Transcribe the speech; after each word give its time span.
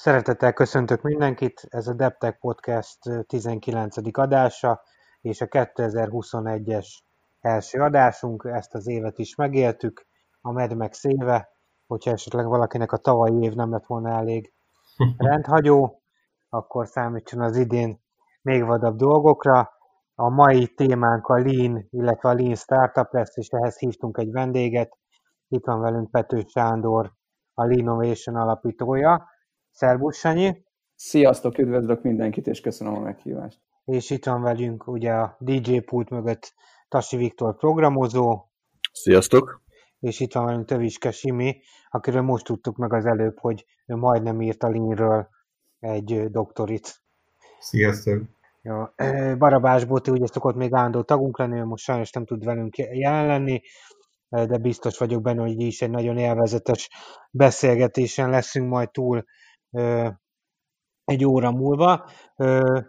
Szeretettel 0.00 0.52
köszöntök 0.52 1.02
mindenkit, 1.02 1.66
ez 1.68 1.88
a 1.88 1.92
DevTech 1.92 2.38
Podcast 2.38 2.98
19. 3.26 3.96
adása, 4.18 4.82
és 5.20 5.40
a 5.40 5.46
2021-es 5.46 6.86
első 7.40 7.80
adásunk, 7.80 8.48
ezt 8.52 8.74
az 8.74 8.86
évet 8.86 9.18
is 9.18 9.34
megéltük, 9.34 10.06
a 10.40 10.52
Mad 10.52 10.76
Max 10.76 11.04
éve, 11.04 11.48
hogyha 11.86 12.10
esetleg 12.10 12.46
valakinek 12.46 12.92
a 12.92 12.96
tavalyi 12.96 13.42
év 13.42 13.54
nem 13.54 13.70
lett 13.70 13.86
volna 13.86 14.10
elég 14.10 14.52
rendhagyó, 15.16 16.02
akkor 16.48 16.86
számítson 16.86 17.40
az 17.40 17.56
idén 17.56 18.00
még 18.42 18.64
vadabb 18.64 18.96
dolgokra. 18.96 19.70
A 20.14 20.28
mai 20.28 20.66
témánk 20.66 21.26
a 21.26 21.38
Lean, 21.38 21.86
illetve 21.90 22.28
a 22.28 22.34
Lean 22.34 22.54
Startup 22.54 23.12
lesz, 23.12 23.36
és 23.36 23.48
ehhez 23.48 23.78
hívtunk 23.78 24.18
egy 24.18 24.30
vendéget. 24.30 24.98
Itt 25.48 25.64
van 25.64 25.80
velünk 25.80 26.10
Pető 26.10 26.44
Sándor, 26.46 27.12
a 27.54 27.62
Lean 27.64 27.78
Innovation 27.78 28.36
alapítója. 28.36 29.36
Szerbusz, 29.78 30.18
Sanyi! 30.18 30.64
Sziasztok, 30.94 31.58
üdvözlök 31.58 32.02
mindenkit, 32.02 32.46
és 32.46 32.60
köszönöm 32.60 32.94
a 32.94 33.00
meghívást! 33.00 33.58
És 33.84 34.10
itt 34.10 34.24
van 34.24 34.42
velünk 34.42 34.86
ugye 34.86 35.12
a 35.12 35.36
DJ 35.40 35.78
pult 35.78 36.10
mögött 36.10 36.54
Tasi 36.88 37.16
Viktor 37.16 37.56
programozó. 37.56 38.44
Sziasztok! 38.92 39.62
És 40.00 40.20
itt 40.20 40.32
van 40.32 40.44
velünk 40.44 40.66
Töviske 40.66 41.10
Simi, 41.10 41.60
akiről 41.90 42.22
most 42.22 42.44
tudtuk 42.44 42.76
meg 42.76 42.92
az 42.92 43.06
előbb, 43.06 43.38
hogy 43.38 43.66
ő 43.86 43.94
majdnem 43.94 44.40
írt 44.40 44.62
a 44.62 44.68
Leanről 44.68 45.28
egy 45.80 46.30
doktorit. 46.30 47.00
Sziasztok! 47.58 48.22
Ja, 48.62 48.94
Barabás 49.38 49.84
Boti 49.84 50.10
ugye 50.10 50.26
szokott 50.26 50.56
még 50.56 50.74
állandó 50.74 51.02
tagunk 51.02 51.38
lenni, 51.38 51.60
most 51.60 51.84
sajnos 51.84 52.10
nem 52.10 52.24
tud 52.24 52.44
velünk 52.44 52.76
jelen 52.76 53.26
lenni, 53.26 53.62
de 54.28 54.58
biztos 54.58 54.98
vagyok 54.98 55.22
benne, 55.22 55.40
hogy 55.40 55.60
is 55.60 55.82
egy 55.82 55.90
nagyon 55.90 56.18
élvezetes 56.18 56.90
beszélgetésen 57.30 58.30
leszünk 58.30 58.68
majd 58.68 58.90
túl 58.90 59.24
egy 61.04 61.24
óra 61.24 61.50
múlva. 61.50 62.04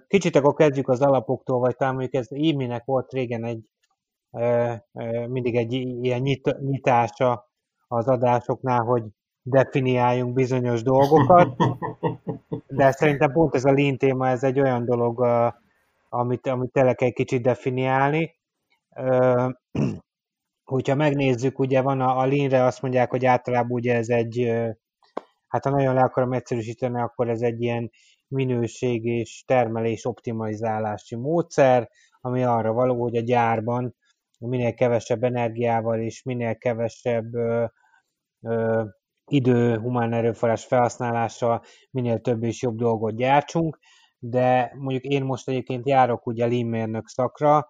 Kicsit 0.08 0.36
akkor 0.36 0.54
kezdjük 0.54 0.88
az 0.88 1.02
alapoktól, 1.02 1.60
vagy 1.60 1.76
talán 1.76 1.94
mondjuk 1.94 2.14
ez 2.14 2.28
e 2.72 2.82
volt 2.86 3.12
régen 3.12 3.44
egy 3.44 3.70
mindig 5.28 5.56
egy 5.56 5.74
ilyen 5.74 6.22
nyit, 6.22 6.60
nyitása 6.60 7.50
az 7.88 8.08
adásoknál, 8.08 8.84
hogy 8.84 9.04
definiáljunk 9.42 10.34
bizonyos 10.34 10.84
dolgokat, 10.84 11.56
de 12.68 12.92
szerintem 12.92 13.32
pont 13.32 13.56
ez 13.56 13.66
a 13.66 13.72
lean 13.72 13.98
téma, 13.98 14.28
ez 14.28 14.44
egy 14.44 14.60
olyan 14.60 14.86
dolog, 14.86 15.26
amit, 16.10 16.48
amit 16.48 16.72
tényleg 16.72 17.02
egy 17.04 17.14
kicsit 17.14 17.42
definiálni. 17.42 18.36
Hogyha 20.64 20.96
megnézzük, 20.96 21.60
ugye 21.60 21.82
van 21.82 22.02
a, 22.02 22.20
a 22.20 22.26
lean 22.26 22.66
azt 22.66 22.82
mondják, 22.82 23.10
hogy 23.10 23.26
általában 23.26 23.72
ugye 23.72 23.96
ez 23.96 24.10
egy, 24.10 24.52
hát 25.50 25.64
ha 25.64 25.70
nagyon 25.70 25.94
le 25.94 26.02
akarom 26.02 26.34
egyszerűsíteni, 26.34 27.02
akkor 27.02 27.30
ez 27.30 27.42
egy 27.42 27.62
ilyen 27.62 27.92
minőség 28.28 29.06
és 29.06 29.44
termelés 29.48 30.06
optimalizálási 30.06 31.16
módszer, 31.16 31.90
ami 32.22 32.44
arra 32.44 32.74
való, 32.74 33.02
hogy 33.02 33.16
a 33.16 33.22
gyárban 33.22 33.96
minél 34.40 34.74
kevesebb 34.74 35.24
energiával 35.24 36.00
és 36.00 36.24
minél 36.24 36.58
kevesebb 36.58 37.34
ö, 37.34 37.66
ö, 38.42 38.84
idő, 39.26 39.78
humán 39.78 40.14
erőforrás 40.14 40.66
felhasználással 40.66 41.64
minél 41.92 42.20
több 42.20 42.44
és 42.44 42.62
jobb 42.62 42.78
dolgot 42.78 43.16
gyártsunk, 43.16 43.80
de 44.20 44.74
mondjuk 44.78 45.04
én 45.04 45.24
most 45.24 45.48
egyébként 45.50 45.88
járok 45.88 46.26
ugye 46.26 46.48
lean 46.48 47.04
szakra, 47.06 47.68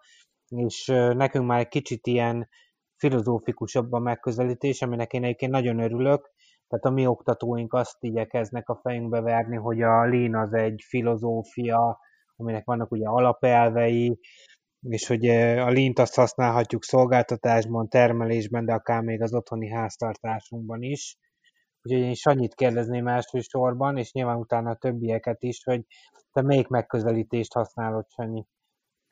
és 0.48 0.86
nekünk 1.14 1.46
már 1.46 1.60
egy 1.60 1.68
kicsit 1.68 2.08
ilyen 2.08 2.50
filozófikusabb 2.96 3.92
a 3.92 4.00
megközelítés, 4.00 4.82
aminek 4.82 5.14
én 5.14 5.24
egyébként 5.24 5.52
nagyon 5.52 5.80
örülök, 5.80 6.32
tehát 6.70 6.86
a 6.86 6.90
mi 6.90 7.08
oktatóink 7.08 7.74
azt 7.74 7.98
igyekeznek 8.00 8.70
a 8.70 8.80
fejünkbe 8.84 9.22
verni, 9.22 9.56
hogy 9.56 9.82
a 9.82 10.06
Lean 10.06 10.36
az 10.36 10.54
egy 10.54 10.84
filozófia, 10.88 12.00
aminek 12.36 12.66
vannak 12.66 12.92
ugye 12.92 13.08
alapelvei, 13.08 14.20
és 14.80 15.08
hogy 15.08 15.28
a 15.30 15.72
Lean-t 15.72 16.00
azt 16.00 16.16
használhatjuk 16.16 16.84
szolgáltatásban, 16.84 17.90
termelésben, 17.90 18.66
de 18.66 18.74
akár 18.74 19.02
még 19.02 19.22
az 19.22 19.34
otthoni 19.34 19.70
háztartásunkban 19.70 20.82
is. 20.82 21.18
Úgyhogy 21.82 22.02
én 22.02 22.14
Sanyit 22.14 22.56
kérdezném 22.56 23.08
elsősorban, 23.08 23.98
és 23.98 24.12
nyilván 24.12 24.38
utána 24.38 24.70
a 24.70 24.76
többieket 24.76 25.44
is, 25.44 25.64
hogy 25.64 25.86
te 26.32 26.42
melyik 26.42 26.68
megközelítést 26.68 27.54
használod, 27.54 28.06
Sanyi? 28.10 28.46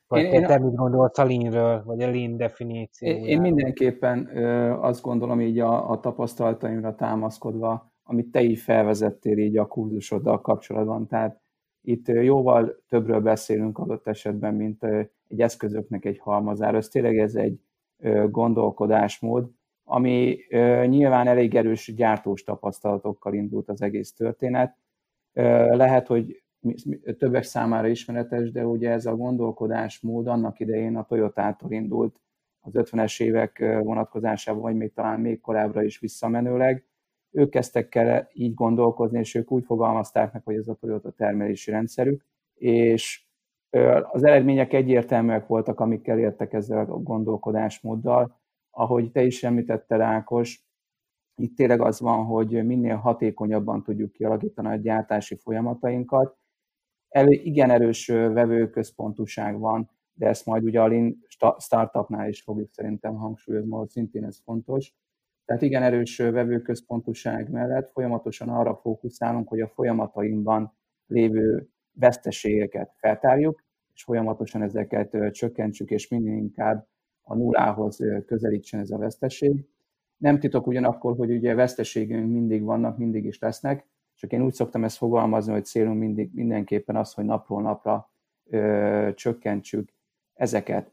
Vagy 0.08 0.22
én, 0.22 0.46
te 0.46 0.54
én, 0.54 0.60
mit 0.60 0.74
gondolsz 0.74 1.18
a 1.18 1.24
lean 1.24 1.82
vagy 1.84 2.02
a 2.02 2.10
lean 2.10 2.36
definíciójáról? 2.36 3.26
Én 3.26 3.40
mindenképpen 3.40 4.36
ö, 4.36 4.70
azt 4.80 5.02
gondolom 5.02 5.40
így 5.40 5.58
a, 5.58 5.90
a 5.90 6.00
tapasztalataimra 6.00 6.94
támaszkodva, 6.94 7.92
amit 8.02 8.30
te 8.30 8.42
így 8.42 8.58
felvezettél 8.58 9.38
így 9.38 9.58
a 9.58 9.66
kurzusoddal 9.66 10.40
kapcsolatban. 10.40 11.06
Tehát 11.06 11.40
itt 11.82 12.08
jóval 12.08 12.82
többről 12.88 13.20
beszélünk 13.20 13.78
adott 13.78 14.06
esetben, 14.06 14.54
mint 14.54 14.84
egy 15.28 15.40
eszközöknek 15.40 16.04
egy 16.04 16.18
halmazára. 16.18 16.76
Ez 16.76 16.88
tényleg 16.88 17.18
ez 17.18 17.34
egy 17.34 17.60
gondolkodásmód, 18.30 19.50
ami 19.84 20.38
nyilván 20.86 21.26
elég 21.26 21.54
erős 21.54 21.94
gyártós 21.94 22.42
tapasztalatokkal 22.42 23.34
indult 23.34 23.68
az 23.68 23.82
egész 23.82 24.12
történet. 24.12 24.76
Lehet, 25.72 26.06
hogy 26.06 26.42
többek 27.18 27.42
számára 27.42 27.88
ismeretes, 27.88 28.50
de 28.50 28.66
ugye 28.66 28.90
ez 28.90 29.06
a 29.06 29.16
gondolkodásmód 29.16 30.26
annak 30.26 30.60
idején 30.60 30.96
a 30.96 31.04
Toyota-tól 31.04 31.72
indult 31.72 32.20
az 32.60 32.72
50-es 32.74 33.22
évek 33.22 33.58
vonatkozásában, 33.82 34.62
vagy 34.62 34.76
még 34.76 34.92
talán 34.92 35.20
még 35.20 35.40
korábbra 35.40 35.82
is 35.82 35.98
visszamenőleg. 35.98 36.86
Ők 37.30 37.50
kezdtek 37.50 37.94
el 37.94 38.28
így 38.32 38.54
gondolkozni, 38.54 39.18
és 39.18 39.34
ők 39.34 39.52
úgy 39.52 39.64
fogalmazták 39.64 40.32
meg, 40.32 40.42
hogy 40.44 40.56
ez 40.56 40.68
a 40.68 40.74
Toyota 40.74 41.10
termelési 41.10 41.70
rendszerük, 41.70 42.24
és 42.54 43.26
az 44.10 44.24
eredmények 44.24 44.72
egyértelműek 44.72 45.46
voltak, 45.46 45.80
amikkel 45.80 46.18
értek 46.18 46.52
ezzel 46.52 46.78
a 46.78 46.84
gondolkodásmóddal. 46.84 48.40
Ahogy 48.70 49.10
te 49.10 49.22
is 49.22 49.44
említetted, 49.44 50.00
Ákos, 50.00 50.66
itt 51.34 51.56
tényleg 51.56 51.80
az 51.80 52.00
van, 52.00 52.24
hogy 52.24 52.66
minél 52.66 52.96
hatékonyabban 52.96 53.82
tudjuk 53.82 54.12
kialakítani 54.12 54.68
a 54.68 54.74
gyártási 54.74 55.36
folyamatainkat, 55.36 56.37
elő, 57.08 57.30
igen 57.30 57.70
erős 57.70 58.06
vevőközpontúság 58.06 59.58
van, 59.58 59.90
de 60.12 60.26
ezt 60.26 60.46
majd 60.46 60.62
ugye 60.62 60.80
a 60.80 60.86
Lean 60.86 61.26
startupnál 61.58 62.28
is 62.28 62.42
fogjuk 62.42 62.72
szerintem 62.72 63.14
hangsúlyozni, 63.14 63.70
hogy 63.70 63.88
szintén 63.88 64.24
ez 64.24 64.40
fontos. 64.44 64.94
Tehát 65.44 65.62
igen 65.62 65.82
erős 65.82 66.16
vevőközpontúság 66.16 67.50
mellett 67.50 67.90
folyamatosan 67.90 68.48
arra 68.48 68.74
fókuszálunk, 68.74 69.48
hogy 69.48 69.60
a 69.60 69.68
folyamatainkban 69.68 70.72
lévő 71.06 71.68
veszteségeket 71.92 72.94
feltárjuk, 72.96 73.64
és 73.94 74.02
folyamatosan 74.02 74.62
ezeket 74.62 75.32
csökkentsük, 75.32 75.90
és 75.90 76.08
minél 76.08 76.36
inkább 76.36 76.86
a 77.22 77.34
nullához 77.34 77.98
közelítsen 78.26 78.80
ez 78.80 78.90
a 78.90 78.98
veszteség. 78.98 79.64
Nem 80.16 80.38
titok 80.38 80.66
ugyanakkor, 80.66 81.16
hogy 81.16 81.30
ugye 81.30 81.54
veszteségünk 81.54 82.30
mindig 82.30 82.62
vannak, 82.62 82.98
mindig 82.98 83.24
is 83.24 83.38
lesznek, 83.38 83.86
csak 84.18 84.32
én 84.32 84.42
úgy 84.42 84.52
szoktam 84.52 84.84
ezt 84.84 84.96
fogalmazni, 84.96 85.52
hogy 85.52 85.64
célunk 85.64 85.98
mindig, 85.98 86.30
mindenképpen 86.34 86.96
az, 86.96 87.12
hogy 87.12 87.24
napról 87.24 87.62
napra 87.62 88.10
ö, 88.44 89.10
csökkentsük 89.14 89.92
ezeket. 90.34 90.92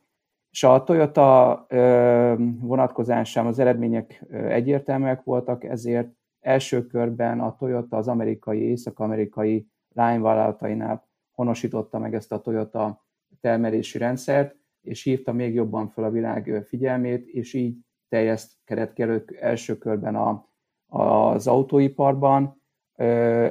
És 0.50 0.64
a 0.64 0.84
Toyota 0.84 1.66
ö, 1.70 2.34
vonatkozásában 2.60 3.52
az 3.52 3.60
eredmények 3.60 4.24
ö, 4.30 4.48
egyértelműek 4.48 5.24
voltak, 5.24 5.64
ezért 5.64 6.10
első 6.40 6.88
körben 6.88 7.40
a 7.40 7.56
Toyota 7.56 7.98
az 7.98 8.08
amerikai, 8.08 8.62
észak-amerikai 8.62 9.68
lányvállalatainál 9.94 11.08
honosította 11.32 12.00
meg 12.00 12.14
ezt 12.14 12.32
a 12.32 12.42
Toyota 12.42 13.06
termelési 13.42 13.98
rendszert, 13.98 14.56
és 14.82 15.04
hívta 15.04 15.32
még 15.32 15.54
jobban 15.54 15.90
fel 15.90 16.04
a 16.04 16.10
világ 16.10 16.64
figyelmét, 16.68 17.28
és 17.28 17.54
így 17.54 17.78
terjeszkedett 18.10 18.94
ki 18.94 19.04
első 19.40 19.78
körben 19.78 20.16
a, 20.16 20.50
az 20.88 21.48
autóiparban, 21.48 22.64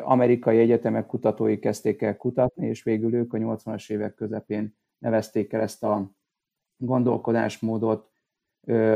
amerikai 0.03 0.59
egyetemek 0.59 1.07
kutatói 1.07 1.59
kezdték 1.59 2.03
el 2.03 2.17
kutatni, 2.17 2.67
és 2.67 2.83
végül 2.83 3.15
ők 3.15 3.33
a 3.33 3.39
80-as 3.39 3.91
évek 3.91 4.15
közepén 4.15 4.77
nevezték 4.99 5.53
el 5.53 5.61
ezt 5.61 5.83
a 5.83 6.11
gondolkodásmódot 6.77 8.11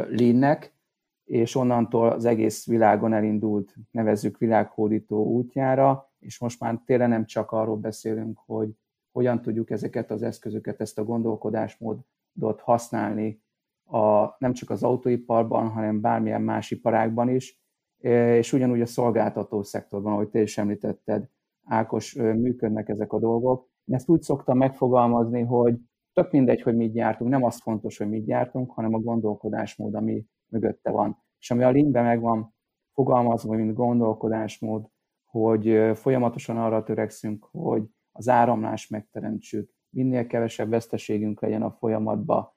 Linnek, 0.09 0.77
és 1.25 1.55
onnantól 1.55 2.09
az 2.09 2.25
egész 2.25 2.67
világon 2.67 3.13
elindult, 3.13 3.75
nevezzük 3.91 4.39
világhódító 4.39 5.25
útjára, 5.25 6.13
és 6.19 6.39
most 6.39 6.61
már 6.61 6.81
tényleg 6.85 7.09
nem 7.09 7.25
csak 7.25 7.53
arról 7.53 7.77
beszélünk, 7.77 8.39
hogy 8.47 8.71
hogyan 9.13 9.43
tudjuk 9.43 9.71
ezeket 9.71 10.11
az 10.11 10.23
eszközöket, 10.23 10.81
ezt 10.81 10.99
a 10.99 11.05
gondolkodásmódot 11.05 12.61
használni 12.61 13.43
a, 13.85 14.37
nem 14.39 14.53
csak 14.53 14.71
az 14.71 14.83
autóiparban, 14.83 15.69
hanem 15.69 16.01
bármilyen 16.01 16.43
más 16.43 16.71
iparágban 16.71 17.29
is, 17.29 17.58
és 18.01 18.53
ugyanúgy 18.53 18.81
a 18.81 18.87
szolgáltató 18.87 19.63
szektorban, 19.63 20.13
ahogy 20.13 20.29
te 20.29 20.41
is 20.41 20.59
említetted, 20.59 21.29
Ákos, 21.71 22.15
működnek 22.15 22.89
ezek 22.89 23.13
a 23.13 23.19
dolgok. 23.19 23.69
Én 23.85 23.95
ezt 23.95 24.09
úgy 24.09 24.23
szoktam 24.23 24.57
megfogalmazni, 24.57 25.43
hogy 25.43 25.79
tök 26.13 26.31
mindegy, 26.31 26.63
hogy 26.63 26.77
mit 26.77 26.93
gyártunk, 26.93 27.31
nem 27.31 27.45
az 27.45 27.61
fontos, 27.61 27.99
hogy 27.99 28.09
mit 28.09 28.25
gyártunk, 28.25 28.71
hanem 28.71 28.95
a 28.95 28.99
gondolkodásmód, 28.99 29.95
ami 29.95 30.25
mögötte 30.47 30.91
van. 30.91 31.23
És 31.39 31.51
ami 31.51 31.63
a 31.63 31.71
linkben 31.71 32.05
meg 32.05 32.21
van 32.21 32.55
fogalmazva, 32.93 33.55
mint 33.55 33.75
gondolkodásmód, 33.75 34.87
hogy 35.27 35.91
folyamatosan 35.95 36.57
arra 36.57 36.83
törekszünk, 36.83 37.49
hogy 37.51 37.83
az 38.13 38.29
áramlás 38.29 38.89
megteremtsük, 38.89 39.71
minél 39.91 40.27
kevesebb 40.27 40.69
veszteségünk 40.69 41.41
legyen 41.41 41.63
a 41.63 41.71
folyamatba, 41.71 42.57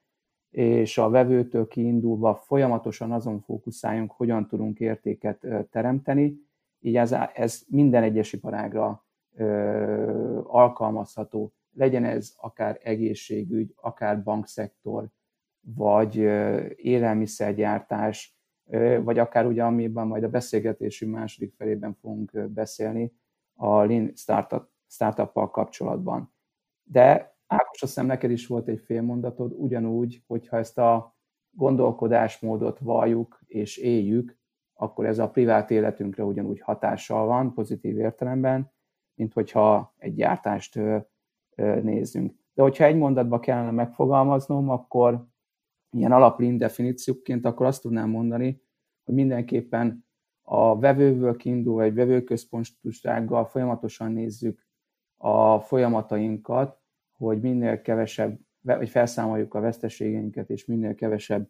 és 0.52 0.98
a 0.98 1.08
vevőtől 1.08 1.68
kiindulva 1.68 2.34
folyamatosan 2.34 3.12
azon 3.12 3.40
fókuszáljunk, 3.40 4.12
hogyan 4.12 4.46
tudunk 4.46 4.80
értéket 4.80 5.46
teremteni, 5.70 6.36
így 6.80 6.96
ez, 6.96 7.14
ez 7.34 7.62
minden 7.68 8.02
egyes 8.02 8.32
iparágra 8.32 9.04
alkalmazható. 10.42 11.52
Legyen 11.74 12.04
ez 12.04 12.32
akár 12.36 12.80
egészségügy, 12.82 13.74
akár 13.76 14.22
bankszektor, 14.22 15.08
vagy 15.60 16.16
élelmiszergyártás, 16.76 18.36
vagy 19.02 19.18
akár 19.18 19.46
ugye, 19.46 19.64
amiben 19.64 20.06
majd 20.06 20.24
a 20.24 20.28
beszélgetésünk 20.28 21.14
második 21.14 21.54
felében 21.54 21.94
fogunk 22.00 22.48
beszélni, 22.48 23.12
a 23.54 23.82
Lean 23.82 24.12
Startup, 24.14 24.68
startup 24.86 25.32
kapcsolatban. 25.32 26.34
De 26.82 27.31
Ákos, 27.52 27.82
azt 27.82 27.92
hiszem 27.92 28.06
neked 28.06 28.30
is 28.30 28.46
volt 28.46 28.68
egy 28.68 28.80
félmondatod, 28.80 29.52
ugyanúgy, 29.56 30.22
hogyha 30.26 30.56
ezt 30.56 30.78
a 30.78 31.16
gondolkodásmódot 31.50 32.78
valljuk 32.78 33.40
és 33.46 33.76
éljük, 33.76 34.38
akkor 34.72 35.06
ez 35.06 35.18
a 35.18 35.30
privát 35.30 35.70
életünkre 35.70 36.24
ugyanúgy 36.24 36.60
hatással 36.60 37.26
van, 37.26 37.54
pozitív 37.54 37.98
értelemben, 37.98 38.72
mint 39.14 39.32
hogyha 39.32 39.94
egy 39.96 40.14
gyártást 40.14 40.80
nézzünk. 41.82 42.34
De 42.54 42.62
hogyha 42.62 42.84
egy 42.84 42.96
mondatba 42.96 43.40
kellene 43.40 43.70
megfogalmaznom, 43.70 44.68
akkor 44.68 45.26
ilyen 45.90 46.12
alaplin 46.12 46.58
definícióként, 46.58 47.44
akkor 47.44 47.66
azt 47.66 47.82
tudnám 47.82 48.10
mondani, 48.10 48.62
hogy 49.04 49.14
mindenképpen 49.14 50.06
a 50.42 50.78
vevőből 50.78 51.36
kiindul, 51.36 51.74
vagy 51.74 51.94
vevőközpontúsággal 51.94 53.44
folyamatosan 53.44 54.12
nézzük 54.12 54.66
a 55.16 55.60
folyamatainkat, 55.60 56.81
hogy 57.26 57.40
minél 57.40 57.82
kevesebb, 57.82 58.38
vagy 58.60 58.88
felszámoljuk 58.88 59.54
a 59.54 59.60
veszteségeinket, 59.60 60.50
és 60.50 60.64
minél 60.64 60.94
kevesebb 60.94 61.48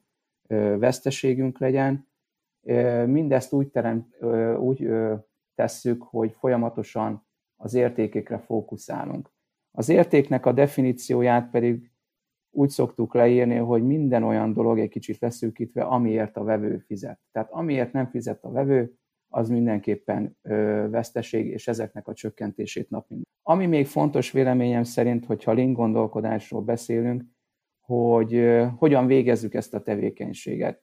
veszteségünk 0.78 1.58
legyen. 1.58 2.08
Mindezt 3.06 3.52
úgy, 3.52 3.68
teremt, 3.68 4.22
úgy 4.58 4.88
tesszük, 5.54 6.02
hogy 6.02 6.32
folyamatosan 6.32 7.26
az 7.56 7.74
értékekre 7.74 8.38
fókuszálunk. 8.38 9.30
Az 9.70 9.88
értéknek 9.88 10.46
a 10.46 10.52
definícióját 10.52 11.50
pedig 11.50 11.90
úgy 12.50 12.70
szoktuk 12.70 13.14
leírni, 13.14 13.56
hogy 13.56 13.86
minden 13.86 14.22
olyan 14.22 14.52
dolog 14.52 14.78
egy 14.78 14.88
kicsit 14.88 15.20
leszűkítve, 15.20 15.82
amiért 15.82 16.36
a 16.36 16.44
vevő 16.44 16.78
fizet. 16.78 17.20
Tehát 17.32 17.50
amiért 17.50 17.92
nem 17.92 18.06
fizet 18.06 18.44
a 18.44 18.50
vevő, 18.50 18.98
az 19.34 19.48
mindenképpen 19.48 20.36
ö, 20.42 20.86
veszteség, 20.90 21.46
és 21.46 21.68
ezeknek 21.68 22.08
a 22.08 22.14
csökkentését 22.14 22.90
nap 22.90 23.08
mint. 23.08 23.26
Ami 23.42 23.66
még 23.66 23.86
fontos 23.86 24.30
véleményem 24.30 24.82
szerint, 24.82 25.24
hogyha 25.24 25.52
link 25.52 25.76
gondolkodásról 25.76 26.60
beszélünk, 26.60 27.24
hogy 27.80 28.34
ö, 28.34 28.66
hogyan 28.76 29.06
végezzük 29.06 29.54
ezt 29.54 29.74
a 29.74 29.82
tevékenységet. 29.82 30.82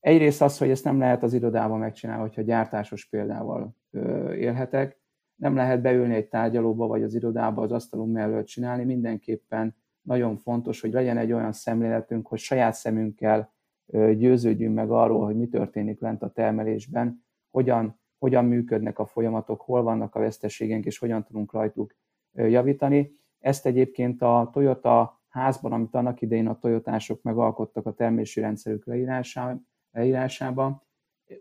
Egyrészt 0.00 0.42
az, 0.42 0.58
hogy 0.58 0.70
ezt 0.70 0.84
nem 0.84 0.98
lehet 0.98 1.22
az 1.22 1.32
irodában 1.32 1.78
megcsinálni, 1.78 2.22
hogyha 2.22 2.42
gyártásos 2.42 3.08
példával 3.08 3.76
ö, 3.90 4.32
élhetek, 4.32 5.00
nem 5.36 5.54
lehet 5.54 5.82
beülni 5.82 6.14
egy 6.14 6.28
tárgyalóba 6.28 6.86
vagy 6.86 7.02
az 7.02 7.14
irodába 7.14 7.62
az 7.62 7.72
asztalunk 7.72 8.12
mellett 8.12 8.46
csinálni, 8.46 8.84
mindenképpen 8.84 9.76
nagyon 10.02 10.36
fontos, 10.36 10.80
hogy 10.80 10.92
legyen 10.92 11.18
egy 11.18 11.32
olyan 11.32 11.52
szemléletünk, 11.52 12.26
hogy 12.26 12.38
saját 12.38 12.74
szemünkkel 12.74 13.54
győződjünk 13.92 14.74
meg 14.74 14.90
arról, 14.90 15.24
hogy 15.24 15.36
mi 15.36 15.48
történik 15.48 16.00
lent 16.00 16.22
a 16.22 16.30
termelésben, 16.30 17.25
hogyan, 17.56 18.00
hogyan 18.18 18.44
működnek 18.44 18.98
a 18.98 19.06
folyamatok, 19.06 19.60
hol 19.60 19.82
vannak 19.82 20.14
a 20.14 20.18
veszteségeink, 20.18 20.84
és 20.84 20.98
hogyan 20.98 21.24
tudunk 21.24 21.52
rajtuk 21.52 21.94
javítani. 22.32 23.18
Ezt 23.38 23.66
egyébként 23.66 24.22
a 24.22 24.50
Toyota 24.52 25.22
házban, 25.28 25.72
amit 25.72 25.94
annak 25.94 26.20
idején 26.20 26.46
a 26.46 26.58
Toyotások 26.58 27.22
megalkottak 27.22 27.86
a 27.86 27.92
termési 27.92 28.40
rendszerük 28.40 28.86
leírásában, 29.90 30.82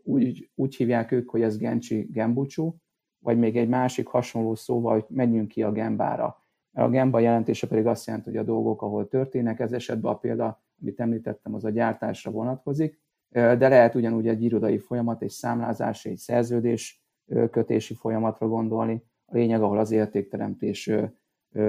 úgy, 0.03 0.49
úgy 0.55 0.75
hívják 0.75 1.11
ők, 1.11 1.29
hogy 1.29 1.41
ez 1.41 1.57
Genchi 1.57 2.07
Genbuchu, 2.11 2.73
vagy 3.19 3.37
még 3.37 3.57
egy 3.57 3.69
másik 3.69 4.07
hasonló 4.07 4.55
szóval, 4.55 4.93
hogy 4.93 5.05
menjünk 5.09 5.47
ki 5.47 5.63
a 5.63 5.71
Gembára. 5.71 6.45
A 6.71 6.89
Gemba 6.89 7.19
jelentése 7.19 7.67
pedig 7.67 7.85
azt 7.85 8.05
jelenti, 8.05 8.29
hogy 8.29 8.39
a 8.39 8.43
dolgok, 8.43 8.81
ahol 8.81 9.07
történnek, 9.07 9.59
ez 9.59 9.73
esetben 9.73 10.11
a 10.11 10.17
példa, 10.17 10.63
amit 10.81 10.99
említettem, 10.99 11.53
az 11.53 11.65
a 11.65 11.69
gyártásra 11.69 12.31
vonatkozik, 12.31 13.03
de 13.35 13.67
lehet 13.67 13.95
ugyanúgy 13.95 14.27
egy 14.27 14.43
irodai 14.43 14.77
folyamat, 14.77 15.21
egy 15.21 15.29
számlázás, 15.29 16.05
egy 16.05 16.17
szerződés 16.17 17.05
kötési 17.51 17.93
folyamatra 17.93 18.47
gondolni, 18.47 19.03
a 19.25 19.35
lényeg, 19.35 19.61
ahol 19.61 19.77
az 19.77 19.91
értékteremtés 19.91 20.91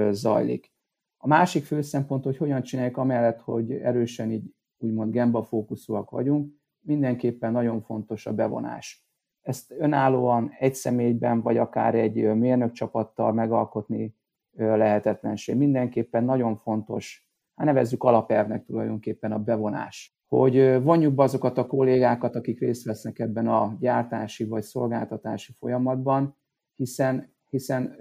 zajlik. 0.09 0.71
A 1.17 1.27
másik 1.27 1.63
fő 1.63 1.81
szempont, 1.81 2.23
hogy 2.23 2.37
hogyan 2.37 2.61
csináljuk 2.61 2.97
amellett, 2.97 3.39
hogy 3.39 3.71
erősen 3.71 4.31
így 4.31 4.53
úgymond 4.77 5.11
gemba 5.11 5.43
fókuszúak 5.43 6.09
vagyunk, 6.09 6.53
mindenképpen 6.79 7.51
nagyon 7.51 7.81
fontos 7.81 8.25
a 8.25 8.33
bevonás. 8.33 9.05
Ezt 9.41 9.71
önállóan 9.71 10.51
egy 10.59 10.75
személyben, 10.75 11.41
vagy 11.41 11.57
akár 11.57 11.95
egy 11.95 12.35
mérnökcsapattal 12.35 13.33
megalkotni 13.33 14.15
lehetetlenség. 14.55 15.55
Mindenképpen 15.55 16.23
nagyon 16.23 16.57
fontos, 16.57 17.29
hát 17.55 17.65
nevezzük 17.65 18.03
alapelvnek 18.03 18.65
tulajdonképpen 18.65 19.31
a 19.31 19.39
bevonás 19.39 20.16
hogy 20.27 20.81
vonjuk 20.83 21.13
be 21.13 21.23
azokat 21.23 21.57
a 21.57 21.67
kollégákat, 21.67 22.35
akik 22.35 22.59
részt 22.59 22.85
vesznek 22.85 23.19
ebben 23.19 23.47
a 23.47 23.75
gyártási 23.79 24.45
vagy 24.45 24.63
szolgáltatási 24.63 25.53
folyamatban, 25.59 26.37
hiszen, 26.75 27.35
hiszen 27.49 27.95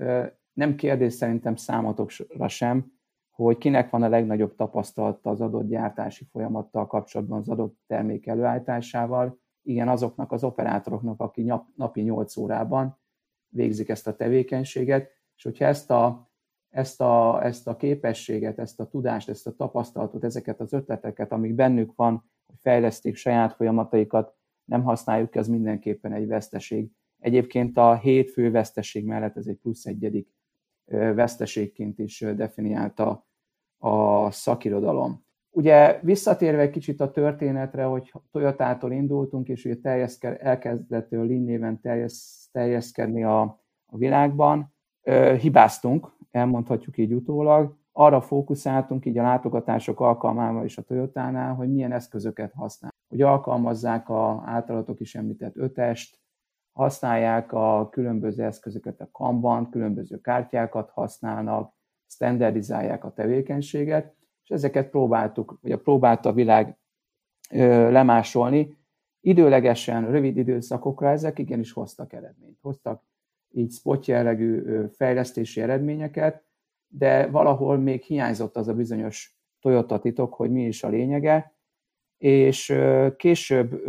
nem 0.53 0.75
kérdés 0.75 1.13
szerintem 1.13 1.57
számotokra 1.57 2.49
sem, 2.49 2.95
hogy 3.31 3.59
kinek 3.59 3.91
van 3.91 4.03
a 4.03 4.09
legnagyobb 4.09 4.55
tapasztalata 4.55 5.31
az 5.31 5.41
adott 5.41 5.69
gyártási 5.69 6.25
folyamattal 6.25 6.87
kapcsolatban 6.87 7.39
az 7.39 7.49
adott 7.49 7.79
termék 7.87 8.27
előállításával. 8.27 9.39
Igen, 9.63 9.89
azoknak 9.89 10.33
az 10.33 10.45
operátoroknak, 10.45 11.21
akik 11.21 11.53
napi 11.75 12.01
8 12.01 12.37
órában 12.37 12.99
végzik 13.49 13.89
ezt 13.89 14.07
a 14.07 14.17
tevékenységet, 14.17 15.11
és 15.37 15.43
hogyha 15.43 15.65
ezt 15.65 15.91
a 15.91 16.26
ezt 16.77 17.01
a, 17.01 17.45
ezt 17.45 17.69
a 17.69 17.77
képességet, 17.77 18.59
ezt 18.59 18.81
a 18.81 18.89
tudást, 18.89 19.29
ezt 19.29 19.47
a 19.47 19.55
tapasztalatot, 19.55 20.25
ezeket 20.25 20.61
az 20.61 20.73
ötleteket, 20.73 21.33
amik 21.33 21.55
bennük 21.55 21.93
van, 21.95 22.13
hogy 22.47 22.57
fejlesztik 22.61 23.17
saját 23.17 23.53
folyamataikat, 23.53 24.35
nem 24.65 24.83
használjuk, 24.83 25.37
ez 25.37 25.49
mindenképpen 25.49 26.13
egy 26.13 26.27
veszteség. 26.27 26.91
Egyébként 27.19 27.77
a 27.77 27.95
hét 27.95 28.31
fő 28.31 28.51
veszteség 28.51 29.05
mellett 29.05 29.37
ez 29.37 29.47
egy 29.47 29.57
plusz 29.57 29.87
egyedik 29.87 30.29
veszteségként 31.15 31.99
is 31.99 32.21
definiálta 32.21 33.27
a 33.79 34.31
szakirodalom. 34.31 35.25
Ugye 35.51 36.01
visszatérve 36.03 36.71
kicsit 36.71 37.01
a 37.01 37.11
történetre, 37.11 37.85
hogy 37.85 38.13
Toyotától 38.31 38.93
indultunk, 38.93 39.49
és 39.49 39.65
ugye 39.65 39.77
terjeszke, 39.77 40.37
elkezdett 40.37 41.11
Lean 41.11 41.43
néven 41.43 41.81
terjesz, 41.81 42.49
terjeszkedni 42.53 43.25
a, 43.25 43.41
a 43.87 43.97
világban, 43.97 44.75
hibáztunk, 45.41 46.16
elmondhatjuk 46.37 46.99
így 46.99 47.13
utólag, 47.13 47.77
arra 47.93 48.21
fókuszáltunk 48.21 49.07
így 49.07 49.19
a 49.19 49.23
látogatások 49.23 50.01
alkalmával 50.01 50.65
is 50.65 50.79
a 50.79 50.83
Toyotánál, 50.83 51.55
hogy 51.55 51.73
milyen 51.73 51.93
eszközöket 51.93 52.53
használ. 52.53 52.95
Hogy 53.09 53.23
alkalmazzák 53.23 54.09
a 54.09 54.43
általatok 54.47 55.01
is 55.01 55.15
említett 55.15 55.57
ötest, 55.57 56.19
használják 56.73 57.53
a 57.53 57.89
különböző 57.91 58.45
eszközöket, 58.45 59.01
a 59.01 59.09
Kanban, 59.13 59.71
különböző 59.71 60.21
kártyákat 60.21 60.91
használnak, 60.91 61.75
standardizálják 62.07 63.05
a 63.05 63.13
tevékenységet, 63.13 64.15
és 64.43 64.51
ezeket 64.51 64.91
próbáltuk, 64.91 65.59
vagy 65.63 65.73
a 65.73 65.79
próbálta 65.79 66.29
a 66.29 66.33
világ 66.33 66.79
ö, 67.51 67.91
lemásolni. 67.91 68.77
Időlegesen, 69.21 70.11
rövid 70.11 70.37
időszakokra 70.37 71.11
ezek 71.11 71.39
igenis 71.39 71.73
hoztak 71.73 72.13
eredményt. 72.13 72.59
Hoztak 72.61 73.03
így 73.57 73.73
spot 73.73 74.07
jellegű 74.07 74.85
fejlesztési 74.93 75.61
eredményeket, 75.61 76.45
de 76.89 77.27
valahol 77.27 77.79
még 77.79 78.03
hiányzott 78.03 78.57
az 78.57 78.69
a 78.69 78.75
bizonyos 78.75 79.39
Toyota 79.61 79.99
titok, 79.99 80.35
hogy 80.35 80.51
mi 80.51 80.67
is 80.67 80.83
a 80.83 80.89
lényege, 80.89 81.55
és 82.19 82.75
később 83.17 83.87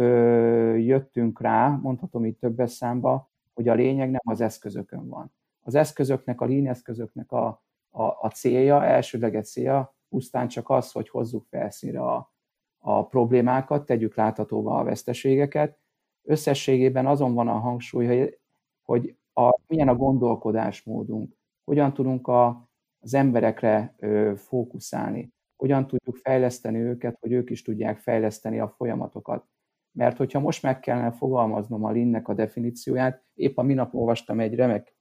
jöttünk 0.79 1.41
rá, 1.41 1.79
mondhatom 1.81 2.25
így 2.25 2.38
többes 2.38 2.71
számba, 2.71 3.31
hogy 3.53 3.67
a 3.67 3.74
lényeg 3.74 4.09
nem 4.09 4.21
az 4.24 4.41
eszközökön 4.41 5.07
van. 5.07 5.33
Az 5.59 5.75
eszközöknek, 5.75 6.41
a 6.41 6.45
lean 6.45 6.67
eszközöknek 6.67 7.31
a, 7.31 7.47
a, 7.89 8.03
a 8.03 8.29
célja, 8.33 8.86
elsődleges 8.86 9.50
célja 9.50 9.95
pusztán 10.09 10.47
csak 10.47 10.69
az, 10.69 10.91
hogy 10.91 11.09
hozzuk 11.09 11.45
felszínre 11.50 12.01
a, 12.01 12.33
a 12.77 13.07
problémákat, 13.07 13.86
tegyük 13.86 14.15
láthatóvá 14.15 14.79
a 14.79 14.83
veszteségeket. 14.83 15.77
Összességében 16.24 17.07
azon 17.07 17.33
van 17.33 17.47
a 17.47 17.59
hangsúly, 17.59 18.05
hogy, 18.05 18.39
hogy 18.81 19.15
a, 19.38 19.60
milyen 19.67 19.88
a 19.88 19.96
gondolkodásmódunk, 19.96 21.34
hogyan 21.63 21.94
tudunk 21.94 22.27
a, 22.27 22.70
az 23.00 23.13
emberekre 23.13 23.96
ö, 23.98 24.34
fókuszálni, 24.36 25.34
hogyan 25.56 25.88
tudjuk 25.88 26.15
fejleszteni 26.15 26.79
őket, 26.79 27.17
hogy 27.20 27.32
ők 27.32 27.50
is 27.50 27.62
tudják 27.62 27.98
fejleszteni 27.98 28.60
a 28.60 28.67
folyamatokat. 28.67 29.46
mert 29.91 30.17
hogyha 30.17 30.39
most 30.39 30.63
meg 30.63 30.79
kellene 30.79 31.12
fogalmaznom 31.12 31.84
a 31.84 31.91
linnek 31.91 32.27
a 32.27 32.34
definícióját, 32.34 33.24
épp 33.34 33.58
a 33.58 33.62
minap 33.62 33.94
olvastam 33.94 34.39
egy 34.39 34.56
remek 34.56 34.96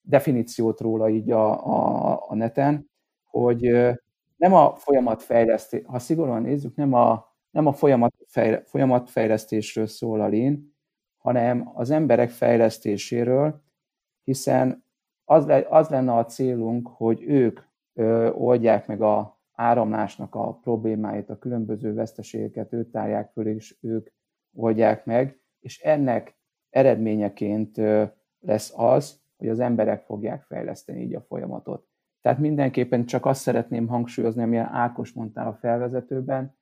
definíciót 0.00 0.80
róla 0.80 1.08
így 1.08 1.30
a, 1.30 1.66
a, 1.66 2.24
a 2.28 2.34
neten, 2.34 2.90
hogy 3.24 3.60
nem 4.36 4.54
a 4.54 4.74
folyamatfejlesztés, 4.74 5.82
ha 5.86 5.98
szigorúan 5.98 6.42
nézzük, 6.42 6.76
nem 6.76 6.92
a, 6.92 7.34
nem 7.50 7.66
a 7.66 7.72
folyamatfejle, 7.72 8.62
folyamatfejlesztésről 8.64 9.86
szól 9.86 10.20
a 10.20 10.28
Lean, 10.28 10.78
hanem 11.20 11.70
az 11.74 11.90
emberek 11.90 12.30
fejlesztéséről, 12.30 13.62
hiszen 14.24 14.84
az, 15.24 15.46
le, 15.46 15.66
az 15.68 15.88
lenne 15.88 16.12
a 16.12 16.24
célunk, 16.24 16.88
hogy 16.88 17.22
ők 17.22 17.60
ö, 17.94 18.30
oldják 18.30 18.86
meg 18.86 19.02
a 19.02 19.40
áramlásnak 19.52 20.34
a 20.34 20.52
problémáit, 20.54 21.30
a 21.30 21.38
különböző 21.38 21.94
veszteségeket 21.94 22.72
ők 22.72 22.90
tárják 22.90 23.30
föl, 23.32 23.46
és 23.46 23.76
ők 23.80 24.08
oldják 24.56 25.04
meg, 25.04 25.40
és 25.60 25.80
ennek 25.80 26.38
eredményeként 26.70 27.78
ö, 27.78 28.04
lesz 28.38 28.72
az, 28.76 29.20
hogy 29.36 29.48
az 29.48 29.60
emberek 29.60 30.04
fogják 30.04 30.42
fejleszteni 30.42 31.00
így 31.00 31.14
a 31.14 31.20
folyamatot. 31.20 31.88
Tehát 32.20 32.38
mindenképpen 32.38 33.06
csak 33.06 33.26
azt 33.26 33.40
szeretném 33.40 33.86
hangsúlyozni, 33.86 34.42
amilyen 34.42 34.66
Ákos 34.66 35.12
mondtál 35.12 35.46
a 35.46 35.54
felvezetőben, 35.54 36.58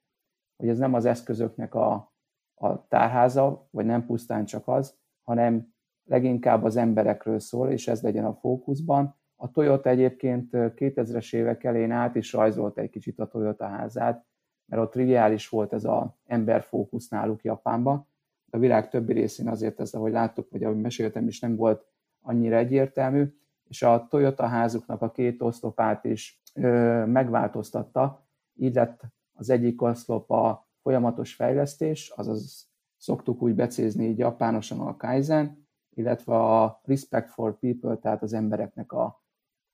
hogy 0.56 0.68
ez 0.68 0.78
nem 0.78 0.94
az 0.94 1.04
eszközöknek 1.04 1.74
a, 1.74 2.12
a 2.58 2.86
tárháza, 2.88 3.68
vagy 3.70 3.84
nem 3.84 4.06
pusztán 4.06 4.44
csak 4.44 4.68
az, 4.68 4.96
hanem 5.22 5.72
leginkább 6.04 6.64
az 6.64 6.76
emberekről 6.76 7.38
szól, 7.38 7.70
és 7.70 7.88
ez 7.88 8.02
legyen 8.02 8.24
a 8.24 8.34
fókuszban. 8.34 9.16
A 9.36 9.50
Toyota 9.50 9.88
egyébként 9.88 10.48
2000-es 10.52 11.34
évek 11.34 11.64
elején 11.64 11.90
át 11.90 12.14
is 12.14 12.32
rajzolt 12.32 12.78
egy 12.78 12.90
kicsit 12.90 13.18
a 13.18 13.28
Toyota 13.28 13.66
házát, 13.66 14.26
mert 14.66 14.82
ott 14.82 14.90
triviális 14.90 15.48
volt 15.48 15.72
ez 15.72 15.84
az 15.84 16.06
emberfókusz 16.26 17.08
náluk 17.08 17.44
Japánban. 17.44 18.06
A 18.50 18.58
világ 18.58 18.88
többi 18.88 19.12
részén 19.12 19.48
azért 19.48 19.80
ez, 19.80 19.92
ahogy 19.92 20.12
láttuk, 20.12 20.50
vagy 20.50 20.64
ahogy 20.64 20.80
meséltem 20.80 21.26
is, 21.26 21.40
nem 21.40 21.56
volt 21.56 21.86
annyira 22.20 22.56
egyértelmű, 22.56 23.24
és 23.68 23.82
a 23.82 24.06
Toyota 24.10 24.46
házuknak 24.46 25.02
a 25.02 25.10
két 25.10 25.42
oszlopát 25.42 26.04
is 26.04 26.42
ö, 26.54 27.04
megváltoztatta, 27.06 28.26
így 28.54 28.74
lett 28.74 29.00
az 29.32 29.50
egyik 29.50 29.82
oszlop 29.82 30.30
a 30.30 30.67
folyamatos 30.88 31.34
fejlesztés, 31.34 32.12
azaz 32.16 32.68
szoktuk 32.96 33.42
úgy 33.42 33.54
becézni 33.54 34.04
így 34.04 34.18
japánosan 34.18 34.80
a 34.80 34.96
Kaizen, 34.96 35.68
illetve 35.90 36.34
a 36.34 36.80
respect 36.84 37.30
for 37.30 37.58
people, 37.58 37.96
tehát 37.96 38.22
az 38.22 38.32
embereknek 38.32 38.92
a, 38.92 39.22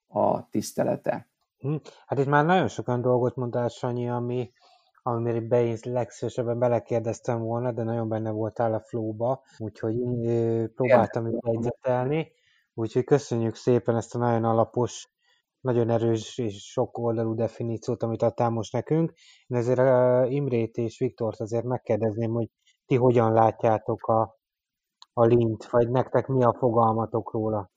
a 0.06 0.48
tisztelete. 0.48 1.28
Hm. 1.58 1.74
Hát 2.06 2.18
itt 2.18 2.26
már 2.26 2.44
nagyon 2.44 2.68
sokan 2.68 3.00
dolgot 3.00 3.36
mondtál, 3.36 3.68
Sanyi, 3.68 4.08
ami, 4.08 4.52
amire 5.02 5.40
be 5.40 5.62
én 5.62 5.76
legszívesebben 5.82 6.58
belekérdeztem 6.58 7.40
volna, 7.40 7.72
de 7.72 7.82
nagyon 7.82 8.08
benne 8.08 8.30
voltál 8.30 8.74
a 8.74 8.80
flóba, 8.80 9.42
úgyhogy 9.58 9.98
próbáltam 10.74 11.26
itt 11.26 11.46
egyzetelni. 11.46 12.32
Úgyhogy 12.74 13.04
köszönjük 13.04 13.54
szépen 13.54 13.96
ezt 13.96 14.14
a 14.14 14.18
nagyon 14.18 14.44
alapos, 14.44 15.08
nagyon 15.64 15.90
erős 15.90 16.38
és 16.38 16.70
sok 16.70 16.98
oldalú 16.98 17.34
definíciót, 17.34 18.02
amit 18.02 18.22
adtál 18.22 18.50
most 18.50 18.72
nekünk. 18.72 19.12
Én 19.46 19.58
ezért 19.58 19.78
uh, 19.78 20.34
Imrét 20.34 20.76
és 20.76 20.98
Viktort 20.98 21.40
azért 21.40 21.64
megkérdezném, 21.64 22.30
hogy 22.30 22.48
ti 22.86 22.94
hogyan 22.94 23.32
látjátok 23.32 24.06
a, 24.06 24.38
a 25.12 25.24
lint, 25.24 25.64
vagy 25.70 25.90
nektek 25.90 26.26
mi 26.26 26.44
a 26.44 26.56
fogalmatok 26.58 27.32
róla? 27.32 27.72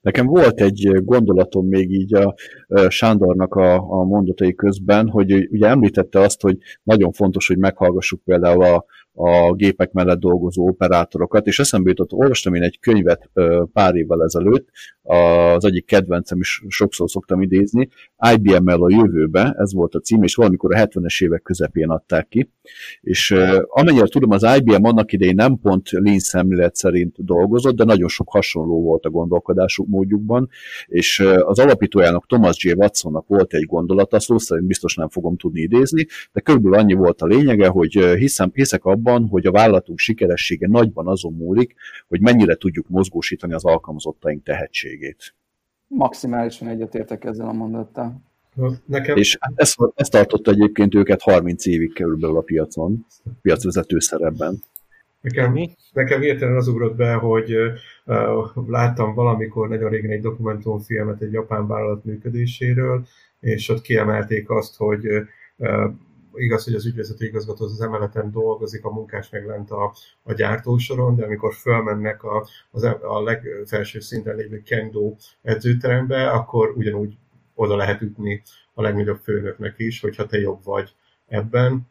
Nekem 0.00 0.26
volt 0.26 0.60
egy 0.60 1.04
gondolatom 1.04 1.66
még 1.66 1.90
így 1.90 2.14
a 2.14 2.34
Sándornak 2.88 3.54
a, 3.54 3.74
a 3.74 4.04
mondatai 4.04 4.54
közben, 4.54 5.08
hogy 5.08 5.32
ugye 5.32 5.68
említette 5.68 6.20
azt, 6.20 6.40
hogy 6.40 6.58
nagyon 6.82 7.12
fontos, 7.12 7.46
hogy 7.46 7.58
meghallgassuk 7.58 8.22
például 8.24 8.64
a, 8.64 8.84
a 9.14 9.52
gépek 9.52 9.92
mellett 9.92 10.18
dolgozó 10.18 10.68
operátorokat, 10.68 11.46
és 11.46 11.58
eszembe 11.58 11.88
jutott, 11.88 12.12
olvastam 12.12 12.54
én 12.54 12.62
egy 12.62 12.78
könyvet 12.80 13.30
pár 13.72 13.94
évvel 13.94 14.22
ezelőtt, 14.22 14.68
az 15.02 15.64
egyik 15.64 15.84
kedvencem 15.84 16.38
is 16.38 16.62
sokszor 16.68 17.10
szoktam 17.10 17.42
idézni, 17.42 17.88
IBM-mel 18.34 18.82
a 18.82 18.90
jövőbe, 18.90 19.54
ez 19.58 19.72
volt 19.74 19.94
a 19.94 20.00
cím, 20.00 20.22
és 20.22 20.34
valamikor 20.34 20.74
a 20.74 20.86
70-es 20.86 21.22
évek 21.22 21.42
közepén 21.42 21.88
adták 21.88 22.28
ki, 22.28 22.50
és 23.00 23.34
amennyire 23.66 24.06
tudom, 24.06 24.30
az 24.30 24.46
IBM 24.58 24.84
annak 24.84 25.12
idején 25.12 25.34
nem 25.34 25.58
pont 25.62 25.90
Lean 25.90 26.18
szemlélet 26.18 26.74
szerint 26.74 27.24
dolgozott, 27.24 27.76
de 27.76 27.84
nagyon 27.84 28.08
sok 28.08 28.30
hasonló 28.30 28.82
volt 28.82 29.04
a 29.04 29.10
gondolkodásuk 29.10 29.86
módjukban, 29.88 30.48
és 30.86 31.24
az 31.40 31.58
alapítójának 31.58 32.26
Thomas 32.26 32.64
J. 32.64 32.72
Watsonnak 32.72 33.26
volt 33.26 33.54
egy 33.54 33.66
gondolata, 33.66 34.20
szó 34.20 34.38
szerint 34.38 34.66
biztos 34.66 34.94
nem 34.94 35.08
fogom 35.08 35.36
tudni 35.36 35.60
idézni, 35.60 36.06
de 36.32 36.40
körülbelül 36.40 36.78
annyi 36.78 36.94
volt 36.94 37.22
a 37.22 37.26
lényege, 37.26 37.66
hogy 37.66 37.92
hiszem, 38.16 38.50
hiszek 38.54 38.84
abban, 38.84 38.98
hogy 39.04 39.46
a 39.46 39.50
vállalatunk 39.50 39.98
sikeressége 39.98 40.66
nagyban 40.66 41.06
azon 41.06 41.32
múlik, 41.32 41.74
hogy 42.08 42.20
mennyire 42.20 42.54
tudjuk 42.54 42.88
mozgósítani 42.88 43.52
az 43.52 43.64
alkalmazottaink 43.64 44.42
tehetségét. 44.42 45.34
Maximálisan 45.86 46.68
egyetértek 46.68 47.24
ezzel 47.24 47.48
a 47.48 47.52
mondattal. 47.52 48.22
Nekem... 48.84 49.16
És 49.16 49.38
ezt, 49.54 49.76
ezt 49.94 50.10
tartotta 50.10 50.50
egyébként 50.50 50.94
őket 50.94 51.22
30 51.22 51.66
évig 51.66 51.92
körülbelül 51.92 52.36
a 52.36 52.40
piacon, 52.40 53.06
piacvezető 53.42 53.98
szerepben. 53.98 54.62
Nekem, 55.20 55.58
nekem 55.92 56.22
értelen 56.22 56.56
az 56.56 56.68
ugrott 56.68 56.96
be, 56.96 57.12
hogy 57.12 57.54
uh, 58.06 58.68
láttam 58.68 59.14
valamikor 59.14 59.68
nagyon 59.68 59.90
régen 59.90 60.10
egy 60.10 60.20
dokumentumfilmet 60.20 61.22
egy 61.22 61.32
japán 61.32 61.66
vállalat 61.66 62.04
működéséről, 62.04 63.06
és 63.40 63.68
ott 63.68 63.80
kiemelték 63.80 64.50
azt, 64.50 64.76
hogy 64.76 65.06
uh, 65.56 65.84
igaz, 66.34 66.64
hogy 66.64 66.74
az 66.74 66.86
ügyvezető 66.86 67.24
igazgató 67.24 67.64
az 67.64 67.80
emeleten 67.80 68.30
dolgozik, 68.30 68.84
a 68.84 68.90
munkás 68.90 69.30
meg 69.30 69.46
lent 69.46 69.70
a, 69.70 69.94
a 70.22 70.32
gyártósoron, 70.32 71.16
de 71.16 71.24
amikor 71.24 71.54
fölmennek 71.54 72.22
a, 72.22 72.48
az, 72.70 72.82
a 73.02 73.22
legfelső 73.22 74.00
szinten 74.00 74.36
lévő 74.36 74.62
kendo 74.62 75.14
edzőterembe, 75.42 76.30
akkor 76.30 76.72
ugyanúgy 76.76 77.16
oda 77.54 77.76
lehet 77.76 78.02
ütni 78.02 78.42
a 78.74 78.82
legnagyobb 78.82 79.18
főnöknek 79.22 79.74
is, 79.76 80.00
hogyha 80.00 80.26
te 80.26 80.38
jobb 80.38 80.64
vagy 80.64 80.94
ebben, 81.26 81.88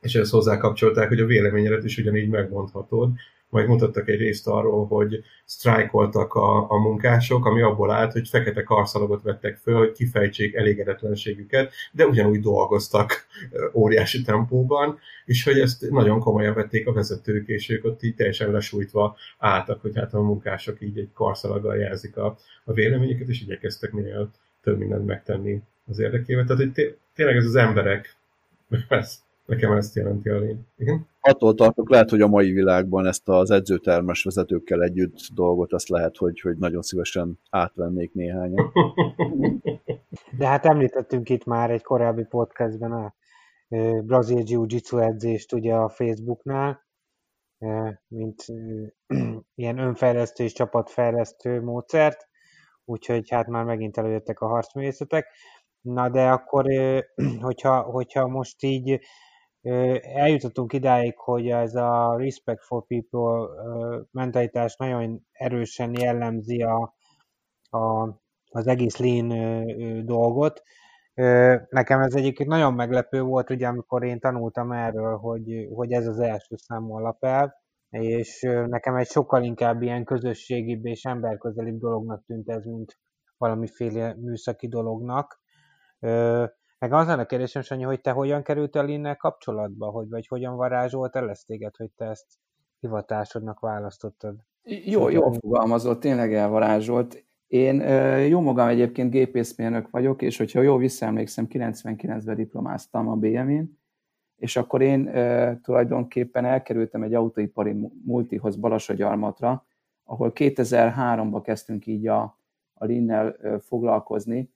és 0.00 0.14
ezt 0.14 0.30
hozzá 0.30 0.56
kapcsolták, 0.56 1.08
hogy 1.08 1.20
a 1.20 1.26
véleményedet 1.26 1.84
is 1.84 1.98
ugyanígy 1.98 2.28
megmondhatod, 2.28 3.10
majd 3.52 3.68
mutattak 3.68 4.08
egy 4.08 4.18
részt 4.18 4.46
arról, 4.46 4.86
hogy 4.86 5.24
sztrájkoltak 5.44 6.34
a, 6.34 6.70
a 6.70 6.76
munkások, 6.76 7.46
ami 7.46 7.62
abból 7.62 7.90
állt, 7.90 8.12
hogy 8.12 8.28
fekete 8.28 8.62
karszalagot 8.62 9.22
vettek 9.22 9.56
föl, 9.56 9.78
hogy 9.78 9.92
kifejtsék 9.92 10.54
elégedetlenségüket, 10.54 11.72
de 11.92 12.06
ugyanúgy 12.06 12.40
dolgoztak 12.40 13.26
óriási 13.74 14.22
tempóban, 14.22 14.98
és 15.24 15.44
hogy 15.44 15.60
ezt 15.60 15.90
nagyon 15.90 16.20
komolyan 16.20 16.54
vették 16.54 16.86
a 16.86 16.92
vezetők, 16.92 17.48
és 17.48 17.68
ők 17.68 17.84
ott 17.84 18.02
így 18.02 18.14
teljesen 18.14 18.50
lesújtva 18.50 19.16
álltak, 19.38 19.80
hogy 19.80 19.96
hát 19.96 20.14
a 20.14 20.22
munkások 20.22 20.80
így 20.80 20.98
egy 20.98 21.10
karszalaggal 21.14 21.76
jelzik 21.76 22.16
a, 22.16 22.36
a 22.64 22.72
véleményüket, 22.72 23.28
és 23.28 23.40
igyekeztek 23.40 23.92
minél 23.92 24.30
több 24.62 24.78
mindent 24.78 25.06
megtenni 25.06 25.62
az 25.86 25.98
érdekében. 25.98 26.46
Tehát, 26.46 26.62
hogy 26.62 26.96
tényleg 27.14 27.36
ez 27.36 27.44
az 27.44 27.56
emberek, 27.56 28.16
ez, 28.88 29.22
nekem 29.46 29.72
ezt 29.72 29.94
jelenti 29.94 30.28
a 30.28 30.38
lény. 30.38 30.66
Igen? 30.76 31.10
Attól 31.22 31.54
tartok, 31.54 31.90
lehet, 31.90 32.10
hogy 32.10 32.20
a 32.20 32.26
mai 32.26 32.50
világban 32.50 33.06
ezt 33.06 33.28
az 33.28 33.50
edzőtermes 33.50 34.22
vezetőkkel 34.22 34.82
együtt 34.82 35.16
dolgot, 35.34 35.72
azt 35.72 35.88
lehet, 35.88 36.16
hogy, 36.16 36.40
hogy 36.40 36.56
nagyon 36.56 36.82
szívesen 36.82 37.38
átvennék 37.50 38.14
néhányan. 38.14 38.72
De 40.38 40.46
hát 40.46 40.66
említettünk 40.66 41.28
itt 41.28 41.44
már 41.44 41.70
egy 41.70 41.82
korábbi 41.82 42.24
podcastben 42.24 42.92
a 42.92 43.14
brazil 44.04 44.42
jiu-jitsu 44.44 44.98
edzést 44.98 45.52
ugye 45.52 45.74
a 45.74 45.88
Facebooknál, 45.88 46.86
mint 48.08 48.44
ilyen 49.54 49.78
önfejlesztő 49.78 50.44
és 50.44 50.52
csapatfejlesztő 50.52 51.62
módszert, 51.62 52.28
úgyhogy 52.84 53.30
hát 53.30 53.46
már 53.46 53.64
megint 53.64 53.96
előjöttek 53.96 54.40
a 54.40 54.46
harcművészetek. 54.46 55.26
Na 55.80 56.08
de 56.08 56.30
akkor, 56.30 56.66
hogyha, 57.46 57.80
hogyha 57.80 58.28
most 58.28 58.62
így 58.62 59.00
eljutottunk 60.02 60.72
idáig, 60.72 61.18
hogy 61.18 61.48
ez 61.48 61.74
a 61.74 62.16
respect 62.16 62.64
for 62.64 62.86
people 62.86 63.46
mentalitás 64.10 64.76
nagyon 64.76 65.26
erősen 65.32 65.94
jellemzi 66.00 66.62
a, 66.62 66.94
a, 67.70 68.02
az 68.50 68.66
egész 68.66 68.96
lean 68.96 69.28
dolgot. 70.06 70.62
Nekem 71.68 72.00
ez 72.00 72.14
egyébként 72.14 72.48
nagyon 72.48 72.74
meglepő 72.74 73.22
volt, 73.22 73.50
ugye, 73.50 73.66
amikor 73.66 74.04
én 74.04 74.20
tanultam 74.20 74.72
erről, 74.72 75.16
hogy, 75.16 75.68
hogy 75.74 75.92
ez 75.92 76.06
az 76.06 76.18
első 76.18 76.56
számú 76.56 76.94
alapelv, 76.94 77.50
és 77.90 78.40
nekem 78.66 78.96
egy 78.96 79.08
sokkal 79.08 79.42
inkább 79.42 79.82
ilyen 79.82 80.04
közösségibb 80.04 80.86
és 80.86 81.04
emberközelibb 81.04 81.78
dolognak 81.78 82.24
tűnt 82.24 82.48
ez, 82.48 82.64
mint 82.64 82.98
valamiféle 83.36 84.14
műszaki 84.14 84.68
dolognak. 84.68 85.40
Meg 86.82 86.92
az 86.92 87.08
a 87.08 87.26
kérdésem, 87.26 87.62
Sanyi, 87.62 87.82
hogy 87.82 88.00
te 88.00 88.10
hogyan 88.10 88.42
kerültél 88.42 88.88
innen 88.88 89.16
kapcsolatba, 89.16 89.90
hogy, 89.90 90.08
vagy 90.08 90.26
hogyan 90.26 90.56
varázsolt 90.56 91.16
el 91.16 91.30
ezt 91.30 91.46
téged, 91.46 91.76
hogy 91.76 91.90
te 91.96 92.04
ezt 92.04 92.26
hivatásodnak 92.80 93.60
választottad? 93.60 94.34
Jó, 94.84 95.08
jó 95.08 95.30
fogalmazott, 95.30 96.00
tényleg 96.00 96.34
elvarázsolt. 96.34 97.24
Én 97.46 97.80
jó 98.28 98.40
magam 98.40 98.68
egyébként 98.68 99.10
gépészmérnök 99.10 99.90
vagyok, 99.90 100.22
és 100.22 100.36
hogyha 100.36 100.60
jól 100.60 100.78
visszaemlékszem, 100.78 101.46
99-ben 101.48 102.36
diplomáztam 102.36 103.08
a 103.08 103.14
BM-én, 103.14 103.78
és 104.36 104.56
akkor 104.56 104.82
én 104.82 105.10
tulajdonképpen 105.62 106.44
elkerültem 106.44 107.02
egy 107.02 107.14
autóipari 107.14 107.76
multihoz 108.04 108.56
Balasagyarmatra, 108.56 109.66
ahol 110.04 110.32
2003-ban 110.34 111.40
kezdtünk 111.44 111.86
így 111.86 112.06
a, 112.06 112.38
a 112.74 112.84
Linnel 112.84 113.36
foglalkozni, 113.60 114.51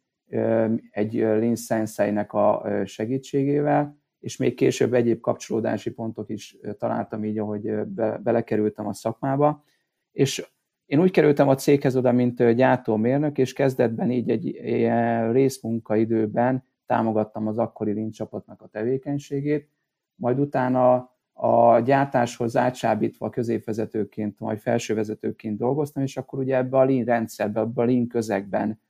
egy 0.91 1.15
Lean 1.15 1.57
Sensei-nek 1.57 2.33
a 2.33 2.65
segítségével, 2.85 3.99
és 4.21 4.37
még 4.37 4.55
később 4.55 4.95
egyéb 4.95 5.21
kapcsolódási 5.21 5.91
pontok 5.91 6.31
is 6.31 6.57
találtam 6.79 7.25
így, 7.25 7.39
ahogy 7.39 7.87
be, 7.87 8.21
belekerültem 8.23 8.87
a 8.87 8.93
szakmába, 8.93 9.65
és 10.13 10.47
én 10.87 11.01
úgy 11.01 11.11
kerültem 11.11 11.49
a 11.49 11.55
céghez 11.55 11.97
oda, 11.97 12.13
mint 12.13 12.51
gyártómérnök, 12.51 13.39
és 13.39 13.53
kezdetben 13.53 14.11
így 14.11 14.31
egy 14.31 14.45
ilyen 14.47 15.33
részmunkaidőben 15.33 16.65
támogattam 16.87 17.47
az 17.47 17.59
akkori 17.59 17.95
Lean 17.95 18.11
csapatnak 18.11 18.63
a 18.63 18.67
tevékenységét, 18.67 19.71
majd 20.15 20.39
utána 20.39 21.15
a 21.33 21.81
gyártáshoz 21.81 22.57
átsábítva 22.57 23.31
középvezetőként, 23.31 24.39
majd 24.39 24.59
felsővezetőként 24.59 25.59
dolgoztam, 25.59 26.03
és 26.03 26.17
akkor 26.17 26.39
ugye 26.39 26.57
ebbe 26.57 26.79
a 26.79 26.85
Lean 26.85 27.05
rendszerbe, 27.05 27.61
ebbe 27.61 27.83
a 27.83 27.85
Lean 27.85 28.07
közegben 28.07 28.81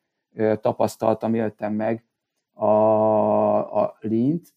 tapasztaltam, 0.60 1.34
éltem 1.34 1.72
meg 1.72 2.04
a, 2.52 2.66
a 3.82 3.96
Lean-t, 4.00 4.54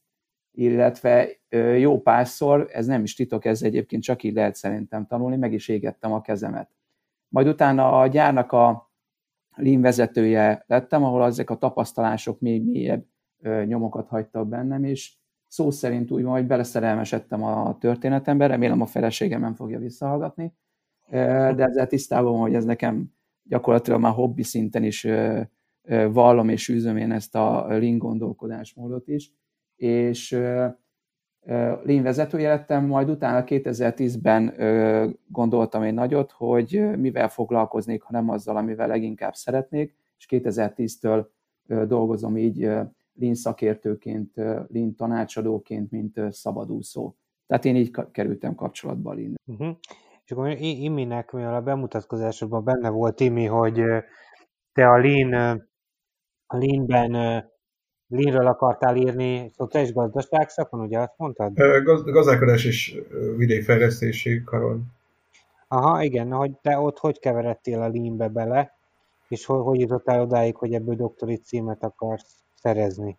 illetve 0.52 1.30
jó 1.78 2.02
párszor, 2.02 2.70
ez 2.72 2.86
nem 2.86 3.04
is 3.04 3.16
titok, 3.16 3.46
ez 3.46 3.62
egyébként 3.62 4.04
csak 4.04 4.24
így 4.24 4.34
lehet 4.34 4.56
szerintem 4.56 5.06
tanulni, 5.06 5.36
meg 5.36 5.54
is 5.54 5.68
égettem 5.68 6.12
a 6.14 6.22
kezemet. 6.22 6.70
Majd 7.28 7.48
utána 7.48 8.00
a 8.00 8.08
gyárnak 8.08 8.52
a 8.52 8.92
Lean 9.56 9.82
vezetője 9.82 10.64
lettem, 10.68 11.04
ahol 11.04 11.26
ezek 11.26 11.50
a 11.50 11.58
tapasztalások 11.58 12.40
még 12.40 12.64
mélyebb 12.64 13.06
nyomokat 13.66 14.08
hagytak 14.08 14.48
bennem, 14.48 14.84
és 14.84 15.14
szó 15.48 15.72
szerint 15.72 16.12
úgy 16.12 16.24
hogy 16.24 16.46
beleszerelmesedtem 16.46 17.44
a 17.44 17.78
történetembe, 17.78 18.48
remélem 18.48 18.82
a 18.82 18.86
feleségem 18.86 19.42
nem 19.42 19.54
fogja 19.54 19.80
visszahallgatni, 19.80 20.54
de 21.10 21.64
ezzel 21.64 21.88
tisztában 21.88 22.40
hogy 22.40 22.54
ez 22.54 22.66
nekem 22.66 23.14
gyakorlatilag 23.44 24.00
már 24.00 24.14
hobbi 24.14 24.44
szinten 24.44 24.84
is 24.84 25.08
vallom 26.12 26.50
és 26.50 26.69
űzöm 26.69 26.98
én 26.98 27.12
ezt 27.12 27.36
a 27.36 27.65
lean 27.67 27.98
gondolkodásmódot 27.98 29.08
is, 29.08 29.34
és 29.75 30.31
lean 31.84 32.03
vezetője 32.03 32.50
lettem, 32.50 32.86
majd 32.86 33.10
utána 33.10 33.43
2010-ben 33.48 34.53
gondoltam 35.27 35.84
én 35.84 35.93
nagyot, 35.93 36.31
hogy 36.31 36.98
mivel 36.98 37.29
foglalkoznék, 37.29 38.01
ha 38.01 38.12
nem 38.12 38.29
azzal, 38.29 38.58
amivel 38.58 38.88
leginkább 38.88 39.34
szeretnék, 39.34 39.96
és 40.17 40.25
2010-től 40.29 41.25
dolgozom 41.88 42.38
így 42.38 42.60
lean 43.13 43.36
szakértőként, 43.36 44.36
lean 44.67 44.96
tanácsadóként, 44.96 45.91
mint 45.91 46.22
szabadúszó. 46.29 47.15
Tehát 47.48 47.65
én 47.65 47.75
így 47.75 47.91
kerültem 48.12 48.55
kapcsolatba 48.55 49.13
lean. 49.13 49.36
Uh-huh. 49.46 49.75
És 50.25 50.31
akkor 50.31 50.55
Iminek, 50.60 51.31
mivel 51.31 51.55
a 51.55 51.62
bemutatkozásodban 51.62 52.63
benne 52.63 52.89
volt 52.89 53.19
Imi, 53.19 53.46
hogy 53.46 53.81
te 54.74 54.89
a 54.89 54.98
lean 54.98 55.69
a 56.51 56.58
Lean-ben 56.58 57.12
Leanről 58.08 58.48
akartál 58.48 58.96
írni 58.96 59.51
szociális 59.56 59.94
gazdaságszakon, 59.94 60.79
ugye 60.79 61.00
azt 61.00 61.13
mondtad? 61.18 61.53
Gaz, 61.84 62.03
gazdálkodás 62.03 62.65
és 62.65 63.01
vidékfejlesztési 63.38 64.44
karon. 64.44 64.84
Aha, 65.68 66.03
igen, 66.03 66.32
hogy 66.32 66.51
te 66.62 66.77
ott 66.77 66.98
hogy 66.98 67.20
keveredtél 67.20 67.82
a 67.82 67.88
Leanbe 67.88 68.27
bele, 68.27 68.77
és 69.27 69.46
hogy, 69.46 69.62
hogy 69.62 69.79
jutottál 69.79 70.22
odáig, 70.22 70.56
hogy 70.56 70.74
ebből 70.74 70.96
doktori 70.96 71.36
címet 71.36 71.84
akarsz 71.84 72.36
szerezni? 72.53 73.18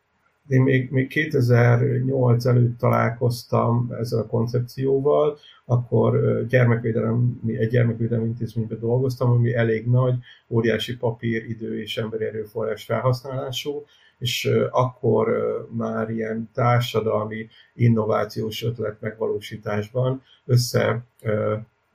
Én 0.48 0.62
még, 0.62 0.90
még 0.90 1.08
2008 1.08 2.44
előtt 2.44 2.78
találkoztam 2.78 3.92
ezzel 4.00 4.20
a 4.20 4.26
koncepcióval, 4.26 5.38
akkor 5.64 6.44
gyermekvédelem, 6.48 7.40
egy 7.46 7.68
gyermekvédelmi 7.68 8.26
intézményben 8.26 8.78
dolgoztam, 8.80 9.30
ami 9.30 9.54
elég 9.54 9.86
nagy, 9.86 10.14
óriási 10.48 10.96
papír, 10.96 11.44
idő 11.44 11.80
és 11.80 11.96
emberi 11.96 12.24
erőforrás 12.24 12.84
felhasználású, 12.84 13.84
és 14.18 14.50
akkor 14.70 15.28
már 15.70 16.10
ilyen 16.10 16.50
társadalmi 16.54 17.48
innovációs 17.74 18.64
ötlet 18.64 19.00
megvalósításban 19.00 20.22
össze 20.46 21.04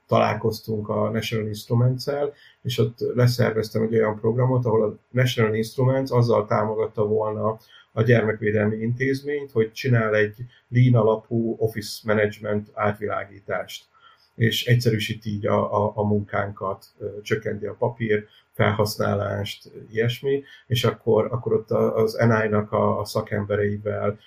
találkoztunk 0.07 0.89
a 0.89 1.09
National 1.09 1.47
Instruments-el, 1.47 2.33
és 2.61 2.77
ott 2.77 2.97
leszerveztem 3.15 3.81
egy 3.81 3.95
olyan 3.95 4.19
programot, 4.19 4.65
ahol 4.65 4.83
a 4.83 4.97
National 5.09 5.53
Instruments 5.53 6.11
azzal 6.11 6.45
támogatta 6.45 7.07
volna 7.07 7.57
a 7.95 8.01
gyermekvédelmi 8.01 8.75
intézményt, 8.75 9.51
hogy 9.51 9.71
csinál 9.71 10.15
egy 10.15 10.35
lean 10.67 10.95
alapú 10.95 11.55
office 11.59 12.01
management 12.03 12.69
átvilágítást, 12.73 13.85
és 14.35 14.65
egyszerűsíti 14.65 15.29
így 15.29 15.47
a, 15.47 15.85
a, 15.85 15.91
a 15.95 16.03
munkánkat, 16.03 16.85
csökkenti 17.21 17.65
a 17.65 17.75
papír 17.75 18.25
felhasználást, 18.51 19.71
ilyesmi, 19.91 20.43
és 20.67 20.83
akkor, 20.83 21.27
akkor 21.31 21.53
ott 21.53 21.71
az 21.71 22.13
NI-nak 22.13 22.71
a, 22.71 22.99
a 22.99 23.05
szakembereivel 23.05 24.19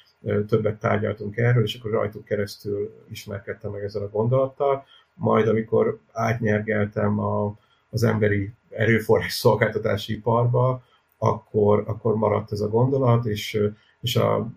többet 0.47 0.81
tárgyaltunk 0.81 1.37
erről, 1.37 1.63
és 1.63 1.75
akkor 1.75 1.91
rajtuk 1.91 2.25
keresztül 2.25 3.05
ismerkedtem 3.11 3.71
meg 3.71 3.83
ezzel 3.83 4.03
a 4.03 4.09
gondolattal. 4.09 4.85
Majd, 5.15 5.49
amikor 5.49 6.01
átnyergeltem 6.13 7.19
a, 7.19 7.59
az 7.91 8.03
emberi 8.03 8.51
erőforrás 8.71 9.33
szolgáltatási 9.33 10.13
iparba, 10.13 10.83
akkor, 11.19 11.85
akkor 11.87 12.17
maradt 12.17 12.53
ez 12.53 12.61
a 12.61 12.69
gondolat, 12.69 13.27
és, 13.27 13.61
és 14.01 14.17
a, 14.17 14.51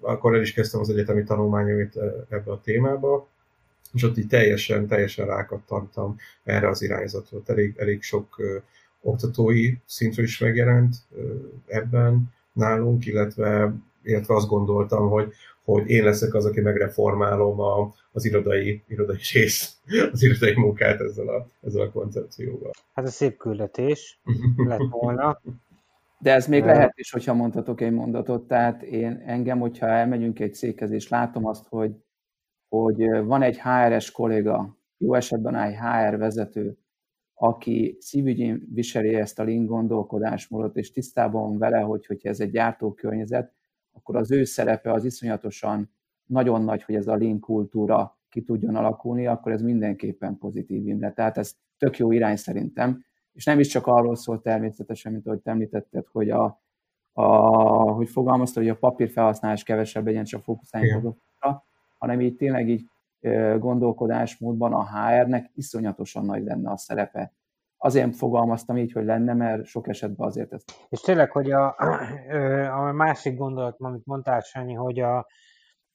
akkor 0.00 0.34
el 0.34 0.40
is 0.40 0.52
kezdtem 0.52 0.80
az 0.80 0.90
egyetemi 0.90 1.24
tanulmányait 1.24 1.96
ebbe 2.28 2.52
a 2.52 2.60
témába, 2.60 3.28
és 3.92 4.02
ott 4.02 4.18
így 4.18 4.26
teljesen, 4.26 4.86
teljesen 4.86 5.26
rákattantam 5.26 6.16
erre 6.44 6.68
az 6.68 6.82
irányzatra. 6.82 7.38
Elég, 7.46 7.74
elég 7.76 8.02
sok 8.02 8.38
ö, 8.38 8.56
oktatói 9.00 9.74
szintről 9.86 10.24
is 10.24 10.38
megjelent 10.38 10.94
ö, 11.16 11.34
ebben 11.66 12.34
nálunk, 12.52 13.06
illetve, 13.06 13.74
illetve 14.02 14.34
azt 14.34 14.48
gondoltam, 14.48 15.08
hogy, 15.08 15.32
hogy 15.64 15.90
én 15.90 16.04
leszek 16.04 16.34
az, 16.34 16.44
aki 16.44 16.60
megreformálom 16.60 17.60
a, 17.60 17.94
az 18.12 18.24
irodai, 18.24 18.82
irodai 18.88 19.18
rész, 19.32 19.76
az 20.12 20.22
irodai 20.22 20.54
munkát 20.54 21.00
ezzel 21.00 21.28
a, 21.28 21.48
ezzel 21.62 21.80
a 21.80 21.90
koncepcióval. 21.90 22.70
Hát 22.94 23.06
a 23.06 23.10
szép 23.10 23.36
küldetés 23.36 24.20
lett 24.68 24.88
volna. 24.90 25.40
De 26.26 26.32
ez 26.32 26.46
még 26.46 26.64
lehet 26.64 26.92
is, 26.94 27.10
hogyha 27.10 27.34
mondhatok 27.34 27.80
egy 27.80 27.92
mondatot. 27.92 28.48
Tehát 28.48 28.82
én 28.82 29.22
engem, 29.26 29.58
hogyha 29.58 29.86
elmegyünk 29.86 30.40
egy 30.40 30.54
céghez, 30.54 30.90
és 30.90 31.08
látom 31.08 31.46
azt, 31.46 31.66
hogy, 31.68 31.96
hogy 32.68 33.24
van 33.24 33.42
egy 33.42 33.60
HRS 33.60 34.10
kolléga, 34.10 34.78
jó 34.96 35.14
esetben 35.14 35.56
egy 35.56 35.74
HR 35.74 36.16
vezető, 36.16 36.78
aki 37.34 37.96
szívügyén 38.00 38.68
viseli 38.72 39.14
ezt 39.14 39.38
a 39.38 39.44
lean 39.44 39.66
gondolkodásmódot, 39.66 40.76
és 40.76 40.90
tisztában 40.90 41.42
van 41.42 41.58
vele, 41.58 41.78
hogy 41.78 42.06
hogyha 42.06 42.28
ez 42.28 42.40
egy 42.40 42.50
gyártókörnyezet, 42.50 43.52
akkor 43.92 44.16
az 44.16 44.30
ő 44.30 44.44
szerepe 44.44 44.92
az 44.92 45.04
iszonyatosan 45.04 45.90
nagyon 46.24 46.62
nagy, 46.62 46.82
hogy 46.82 46.94
ez 46.94 47.06
a 47.06 47.16
lean 47.16 47.40
kultúra 47.40 48.18
ki 48.28 48.42
tudjon 48.42 48.76
alakulni, 48.76 49.26
akkor 49.26 49.52
ez 49.52 49.62
mindenképpen 49.62 50.38
pozitív 50.38 50.86
imre. 50.86 51.12
Tehát 51.12 51.38
ez 51.38 51.52
tök 51.78 51.98
jó 51.98 52.12
irány 52.12 52.36
szerintem, 52.36 53.04
és 53.36 53.44
nem 53.44 53.60
is 53.60 53.68
csak 53.68 53.86
arról 53.86 54.16
szól 54.16 54.40
természetesen, 54.40 55.12
mint 55.12 55.26
ahogy 55.26 55.40
te 55.40 55.50
említetted, 55.50 56.06
hogy, 56.12 56.30
a, 56.30 56.60
a, 57.12 57.26
hogy 57.92 58.08
fogalmazta, 58.08 58.60
hogy 58.60 58.68
a 58.68 58.76
papír 58.76 59.10
felhasználás 59.10 59.62
kevesebb 59.62 60.06
legyen, 60.06 60.24
csak 60.24 60.42
fókuszáljunk 60.42 60.96
azokra, 60.98 61.64
hanem 61.98 62.20
így 62.20 62.36
tényleg 62.36 62.68
így 62.68 62.84
gondolkodásmódban 63.58 64.72
a 64.72 64.86
HR-nek 64.86 65.50
iszonyatosan 65.54 66.24
nagy 66.24 66.44
lenne 66.44 66.70
a 66.70 66.76
szerepe. 66.76 67.32
Azért 67.76 68.16
fogalmaztam 68.16 68.76
így, 68.76 68.92
hogy 68.92 69.04
lenne, 69.04 69.34
mert 69.34 69.64
sok 69.64 69.88
esetben 69.88 70.26
azért 70.26 70.52
ez. 70.52 70.64
És 70.88 71.00
tényleg, 71.00 71.30
hogy 71.30 71.50
a, 71.50 71.76
a 72.78 72.92
másik 72.92 73.36
gondolat, 73.36 73.76
amit 73.78 74.06
mondtál, 74.06 74.40
Sanyi, 74.40 74.74
hogy 74.74 75.00
a, 75.00 75.26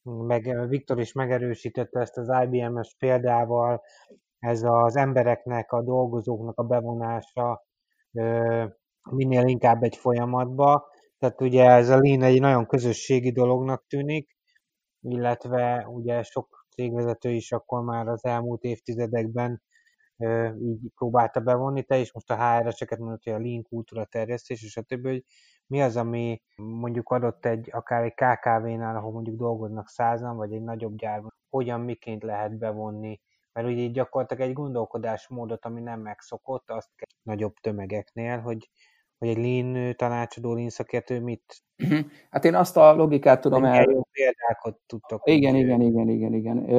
meg 0.04 0.68
Viktor 0.68 1.00
is 1.00 1.14
megerősítette 1.14 2.00
ezt 2.00 2.18
az 2.18 2.32
IBM-es 2.44 2.96
példával, 3.00 3.82
ez 4.42 4.64
az 4.64 4.96
embereknek, 4.96 5.72
a 5.72 5.82
dolgozóknak 5.82 6.60
a 6.60 6.64
bevonása 6.64 7.66
minél 9.12 9.48
inkább 9.48 9.84
egy 9.84 9.96
folyamatba. 9.98 10.88
Tehát 11.18 11.42
ugye 11.42 11.70
ez 11.70 11.90
a 11.90 11.98
Lean 11.98 12.22
egy 12.22 12.40
nagyon 12.40 12.66
közösségi 12.66 13.32
dolognak 13.32 13.86
tűnik, 13.88 14.38
illetve 15.02 15.88
ugye 15.88 16.24
sok 16.24 16.66
cégvezető 16.70 17.30
is 17.30 17.52
akkor 17.52 17.84
már 17.84 18.08
az 18.08 18.26
elmúlt 18.26 18.64
évtizedekben 18.64 19.62
így 20.60 20.92
próbálta 20.96 21.40
bevonni, 21.40 21.84
te 21.84 21.98
is 21.98 22.14
most 22.14 22.32
a 22.32 22.36
HR-eseket 22.36 23.00
mondod, 23.00 23.24
hogy 23.24 23.34
a 23.34 23.40
lean 23.40 23.62
kultúra 23.62 24.06
terjesztés, 24.06 24.64
és 24.64 24.78
a 24.78 24.82
többi, 24.82 25.10
hogy 25.10 25.26
mi 25.68 25.82
az, 25.82 25.98
ami 25.98 26.42
mondjuk 26.56 27.10
adott 27.10 27.46
egy, 27.46 27.70
akár 27.72 28.04
egy 28.04 28.14
KKV-nál, 28.14 28.96
ahol 28.96 29.12
mondjuk 29.12 29.36
dolgoznak 29.36 29.88
százan, 29.88 30.36
vagy 30.36 30.54
egy 30.54 30.64
nagyobb 30.64 30.96
gyárban, 30.96 31.34
hogyan, 31.50 31.82
miként 31.82 32.24
lehet 32.24 32.58
bevonni 32.58 33.20
mert 33.54 33.68
ugye 33.68 33.88
gyakorlatilag 33.88 34.48
egy 34.48 34.54
gondolkodásmódot, 34.54 35.66
ami 35.66 35.82
nem 35.82 36.00
megszokott, 36.00 36.70
azt 36.70 36.90
kell 36.96 37.08
nagyobb 37.22 37.54
tömegeknél, 37.54 38.40
hogy 38.40 38.70
vagy 39.18 39.30
egy 39.30 39.38
lean 39.38 39.96
tanácsadó, 39.96 40.54
lean 40.54 40.70
szakértő 40.70 41.20
mit? 41.20 41.64
Mhm. 41.76 42.00
Hát 42.30 42.46
én 42.46 42.56
azt 42.56 42.78
a 42.78 42.94
logikát 42.96 43.42
tudom 43.42 43.64
el... 43.66 43.90
Jó 43.90 44.04
példákat 44.12 44.80
tudtok. 44.86 45.22
Igen, 45.24 45.56
igen, 45.56 45.82
igen, 45.82 46.10
igen, 46.10 46.34
igen. 46.34 46.70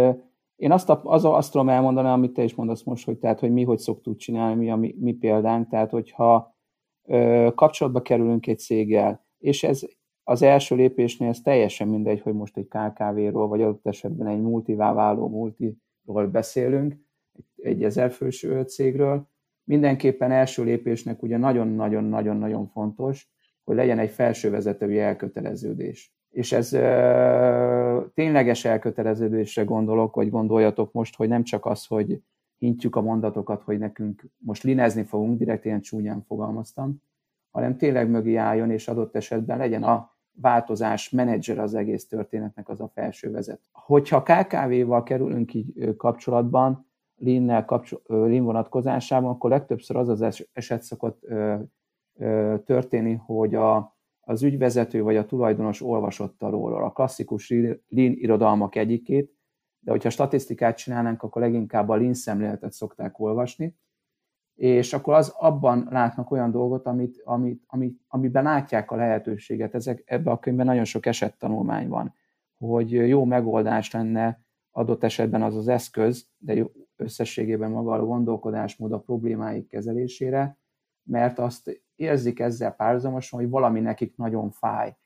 Én 0.56 0.72
azt, 0.72 0.88
a, 0.88 1.00
az, 1.04 1.24
azt 1.24 1.52
tudom 1.52 1.68
elmondani, 1.68 2.08
amit 2.08 2.32
te 2.32 2.42
is 2.42 2.54
mondasz 2.54 2.82
most, 2.82 3.04
hogy, 3.04 3.18
tehát, 3.18 3.40
hogy 3.40 3.52
mi 3.52 3.64
hogy 3.64 3.78
szoktuk 3.78 4.16
csinálni, 4.16 4.54
mi 4.54 4.70
a 4.70 4.76
mi, 4.76 4.94
mi 4.98 5.12
példánk, 5.12 5.68
tehát 5.68 5.90
hogyha 5.90 6.56
ö, 7.02 7.48
kapcsolatba 7.54 8.02
kerülünk 8.02 8.46
egy 8.46 8.58
céggel, 8.58 9.26
és 9.38 9.62
ez 9.62 9.82
az 10.24 10.42
első 10.42 10.74
lépésnél 10.74 11.28
ez 11.28 11.40
teljesen 11.40 11.88
mindegy, 11.88 12.20
hogy 12.20 12.34
most 12.34 12.56
egy 12.56 12.68
KKV-ról, 12.68 13.48
vagy 13.48 13.62
adott 13.62 13.86
esetben 13.86 14.26
egy 14.26 14.40
multivá 14.40 14.92
váló 14.92 15.28
multiról 16.04 16.30
beszélünk, 16.30 16.94
egy, 17.32 17.66
egy 17.66 17.84
ezerfős 17.84 18.46
cégről, 18.66 19.30
mindenképpen 19.64 20.30
első 20.30 20.64
lépésnek 20.64 21.22
ugye 21.22 21.36
nagyon-nagyon-nagyon-nagyon 21.36 22.66
fontos, 22.66 23.30
hogy 23.64 23.76
legyen 23.76 23.98
egy 23.98 24.10
felsővezetői 24.10 24.98
elköteleződés. 24.98 26.14
És 26.30 26.52
ez 26.52 26.72
ö, 26.72 28.04
tényleges 28.14 28.64
elköteleződésre 28.64 29.64
gondolok, 29.64 30.14
vagy 30.14 30.30
gondoljatok 30.30 30.92
most, 30.92 31.16
hogy 31.16 31.28
nem 31.28 31.42
csak 31.42 31.66
az, 31.66 31.86
hogy 31.86 32.22
hintjük 32.58 32.96
a 32.96 33.02
mondatokat, 33.02 33.62
hogy 33.62 33.78
nekünk 33.78 34.24
most 34.38 34.62
linezni 34.62 35.04
fogunk, 35.04 35.38
direkt 35.38 35.64
ilyen 35.64 35.80
csúnyán 35.80 36.24
fogalmaztam, 36.26 37.02
hanem 37.50 37.76
tényleg 37.76 38.08
mögé 38.08 38.34
álljon, 38.34 38.70
és 38.70 38.88
adott 38.88 39.16
esetben 39.16 39.58
legyen 39.58 39.82
a 39.82 40.16
változás 40.40 41.10
menedzser 41.10 41.58
az 41.58 41.74
egész 41.74 42.06
történetnek 42.06 42.68
az 42.68 42.80
a 42.80 42.88
felső 42.88 43.30
vezet. 43.30 43.60
Hogyha 43.72 44.22
KKV-val 44.22 45.02
kerülünk 45.02 45.54
így 45.54 45.96
kapcsolatban, 45.96 46.86
Lean-nel 47.16 47.64
kapcsol- 47.64 48.02
Lean 48.08 48.44
vonatkozásában, 48.44 49.30
akkor 49.30 49.50
legtöbbször 49.50 49.96
az 49.96 50.08
az 50.08 50.46
eset 50.52 50.82
szokott 50.82 51.26
történni, 52.64 53.14
hogy 53.14 53.54
a, 53.54 53.96
az 54.20 54.42
ügyvezető 54.42 55.02
vagy 55.02 55.16
a 55.16 55.26
tulajdonos 55.26 55.82
olvasott 55.82 56.40
róla 56.40 56.76
a 56.76 56.90
klasszikus 56.90 57.50
Lean 57.50 58.12
irodalmak 58.12 58.74
egyikét, 58.74 59.36
de 59.78 59.90
hogyha 59.90 60.10
statisztikát 60.10 60.76
csinálnánk, 60.76 61.22
akkor 61.22 61.42
leginkább 61.42 61.88
a 61.88 61.96
Lean 61.96 62.14
szemléletet 62.14 62.72
szokták 62.72 63.18
olvasni, 63.18 63.76
és 64.54 64.92
akkor 64.92 65.14
az 65.14 65.34
abban 65.38 65.86
látnak 65.90 66.30
olyan 66.30 66.50
dolgot, 66.50 66.86
amit, 66.86 67.22
amit, 67.24 67.62
amit, 67.66 68.00
amiben 68.08 68.42
látják 68.42 68.90
a 68.90 68.96
lehetőséget. 68.96 69.74
Ezek, 69.74 70.02
ebben 70.06 70.32
a 70.32 70.38
könyvben 70.38 70.66
nagyon 70.66 70.84
sok 70.84 71.06
esettanulmány 71.06 71.88
van, 71.88 72.14
hogy 72.58 72.90
jó 72.90 73.24
megoldás 73.24 73.90
lenne 73.90 74.40
adott 74.70 75.04
esetben 75.04 75.42
az 75.42 75.56
az 75.56 75.68
eszköz, 75.68 76.26
de 76.38 76.54
jó, 76.54 76.66
összességében 76.96 77.70
maga 77.70 77.92
a 77.92 78.04
gondolkodásmód 78.04 78.92
a 78.92 79.00
problémáik 79.00 79.68
kezelésére, 79.68 80.58
mert 81.02 81.38
azt 81.38 81.82
érzik 81.94 82.40
ezzel 82.40 82.72
párhuzamosan, 82.74 83.40
hogy 83.40 83.48
valami 83.48 83.80
nekik 83.80 84.16
nagyon 84.16 84.50
fáj. 84.50 84.96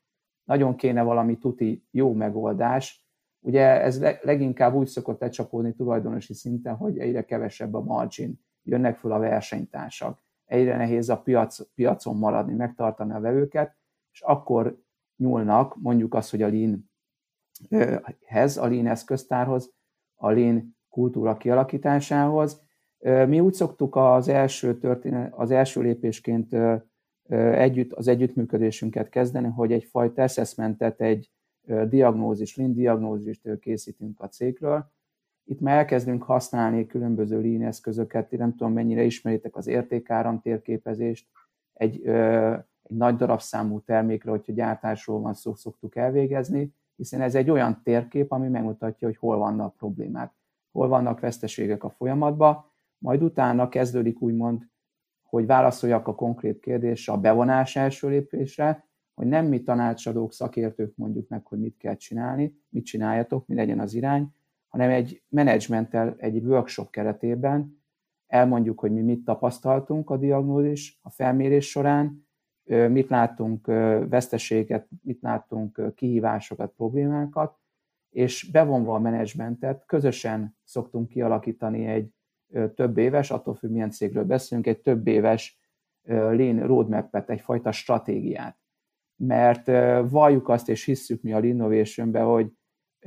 Nagyon 0.43 0.75
kéne 0.75 1.01
valami 1.01 1.37
tuti 1.37 1.87
jó 1.91 2.13
megoldás. 2.13 3.05
Ugye 3.39 3.81
ez 3.81 4.01
leginkább 4.21 4.73
úgy 4.73 4.87
szokott 4.87 5.19
lecsapódni 5.19 5.73
tulajdonosi 5.73 6.33
szinten, 6.33 6.75
hogy 6.75 6.97
egyre 6.97 7.25
kevesebb 7.25 7.73
a 7.73 7.83
margin, 7.83 8.45
jönnek 8.67 8.97
föl 8.97 9.11
a 9.11 9.19
versenytársak, 9.19 10.21
egyre 10.45 10.77
nehéz 10.77 11.09
a 11.09 11.21
piac, 11.21 11.73
piacon 11.75 12.17
maradni, 12.17 12.53
megtartani 12.53 13.13
a 13.13 13.19
vevőket, 13.19 13.75
és 14.11 14.21
akkor 14.21 14.81
nyúlnak 15.15 15.75
mondjuk 15.81 16.13
azt, 16.13 16.31
hogy 16.31 16.41
a 16.41 16.47
Lean-hez, 17.69 18.57
a 18.57 18.67
Lean 18.67 18.87
eszköztárhoz, 18.87 19.73
a 20.15 20.31
Lean 20.31 20.77
kultúra 20.89 21.37
kialakításához. 21.37 22.65
Mi 23.27 23.39
úgy 23.39 23.53
szoktuk 23.53 23.95
az 23.95 24.27
első, 24.27 24.77
történet, 24.77 25.33
az 25.33 25.51
első 25.51 25.81
lépésként 25.81 26.55
együtt, 27.29 27.93
az 27.93 28.07
együttműködésünket 28.07 29.09
kezdeni, 29.09 29.47
hogy 29.47 29.71
egyfajta 29.71 30.23
assessmentet, 30.23 31.01
egy 31.01 31.31
diagnózis, 31.87 32.55
lean 32.55 32.73
diagnózist 32.73 33.59
készítünk 33.59 34.19
a 34.19 34.27
cégről. 34.27 34.91
Itt 35.49 35.59
már 35.59 35.77
elkezdünk 35.77 36.23
használni 36.23 36.85
különböző 36.85 37.41
lean 37.41 37.61
eszközöket, 37.61 38.31
nem 38.31 38.55
tudom 38.55 38.73
mennyire 38.73 39.03
ismeritek 39.03 39.55
az 39.55 39.67
értékáram 39.67 40.41
térképezést, 40.41 41.27
egy, 41.73 42.05
egy 42.05 42.95
nagy 42.95 43.15
darabszámú 43.15 43.79
termékre, 43.79 44.29
hogyha 44.29 44.53
gyártásról 44.53 45.19
van 45.19 45.33
szó, 45.33 45.53
szoktuk 45.53 45.95
elvégezni, 45.95 46.73
hiszen 46.95 47.21
ez 47.21 47.35
egy 47.35 47.49
olyan 47.49 47.81
térkép, 47.83 48.31
ami 48.31 48.47
megmutatja, 48.47 49.07
hogy 49.07 49.17
hol 49.17 49.37
vannak 49.37 49.75
problémák. 49.75 50.33
Hol 50.71 50.87
vannak 50.87 51.19
veszteségek 51.19 51.83
a 51.83 51.89
folyamatban, 51.89 52.65
majd 52.97 53.23
utána 53.23 53.69
kezdődik 53.69 54.21
úgymond, 54.21 54.61
hogy 55.23 55.45
válaszoljak 55.45 56.07
a 56.07 56.15
konkrét 56.15 56.59
kérdésre, 56.59 57.13
a 57.13 57.19
bevonás 57.19 57.75
első 57.75 58.09
lépésre, 58.09 58.85
hogy 59.13 59.27
nem 59.27 59.45
mi 59.45 59.63
tanácsadók, 59.63 60.33
szakértők 60.33 60.95
mondjuk 60.95 61.27
meg, 61.29 61.45
hogy 61.45 61.59
mit 61.59 61.77
kell 61.77 61.95
csinálni, 61.95 62.61
mit 62.69 62.85
csináljatok, 62.85 63.47
mi 63.47 63.55
legyen 63.55 63.79
az 63.79 63.93
irány, 63.93 64.35
hanem 64.77 64.91
egy 64.91 65.23
menedzsmenttel, 65.29 66.15
egy 66.17 66.43
workshop 66.43 66.89
keretében 66.89 67.83
elmondjuk, 68.27 68.79
hogy 68.79 68.91
mi 68.91 69.01
mit 69.01 69.23
tapasztaltunk 69.23 70.09
a 70.09 70.17
diagnózis, 70.17 70.99
a 71.01 71.09
felmérés 71.09 71.69
során, 71.69 72.27
mit 72.89 73.09
láttunk 73.09 73.65
veszteséget, 74.09 74.87
mit 75.01 75.21
láttunk 75.21 75.93
kihívásokat, 75.95 76.73
problémákat, 76.75 77.57
és 78.09 78.49
bevonva 78.51 78.93
a 78.93 78.99
menedzsmentet 78.99 79.85
közösen 79.85 80.57
szoktunk 80.63 81.09
kialakítani 81.09 81.85
egy 81.85 82.09
több 82.75 82.97
éves, 82.97 83.31
attól 83.31 83.55
függ 83.55 83.71
milyen 83.71 83.91
cégről 83.91 84.25
beszélünk, 84.25 84.67
egy 84.67 84.79
több 84.79 85.07
éves 85.07 85.59
lean 86.03 86.67
roadmap-et, 86.67 87.29
egyfajta 87.29 87.71
stratégiát. 87.71 88.57
Mert 89.15 89.65
valljuk 90.09 90.49
azt, 90.49 90.69
és 90.69 90.85
hisszük 90.85 91.21
mi 91.21 91.33
a 91.33 91.39
innovation 91.39 92.15
hogy 92.23 92.51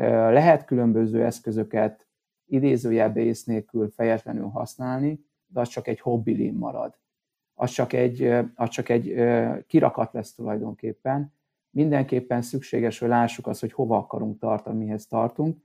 lehet 0.09 0.65
különböző 0.65 1.25
eszközöket 1.25 2.07
idézőjelbe 2.47 3.21
ész 3.21 3.45
nélkül 3.45 3.91
fejetlenül 3.91 4.49
használni, 4.49 5.25
de 5.47 5.61
az 5.61 5.69
csak 5.69 5.87
egy 5.87 6.01
hobby 6.01 6.37
lean 6.37 6.55
marad. 6.55 6.99
Az 7.55 7.71
csak 7.71 7.93
egy, 7.93 8.23
az 8.55 8.69
csak 8.69 8.89
egy 8.89 9.15
kirakat 9.67 10.13
lesz 10.13 10.35
tulajdonképpen, 10.35 11.33
mindenképpen 11.71 12.43
szükséges, 12.43 12.99
hogy 12.99 13.09
lássuk 13.09 13.47
azt, 13.47 13.61
hogy 13.61 13.73
hova 13.73 13.97
akarunk 13.97 14.39
tartani, 14.39 14.79
mihez 14.85 15.07
tartunk, 15.07 15.59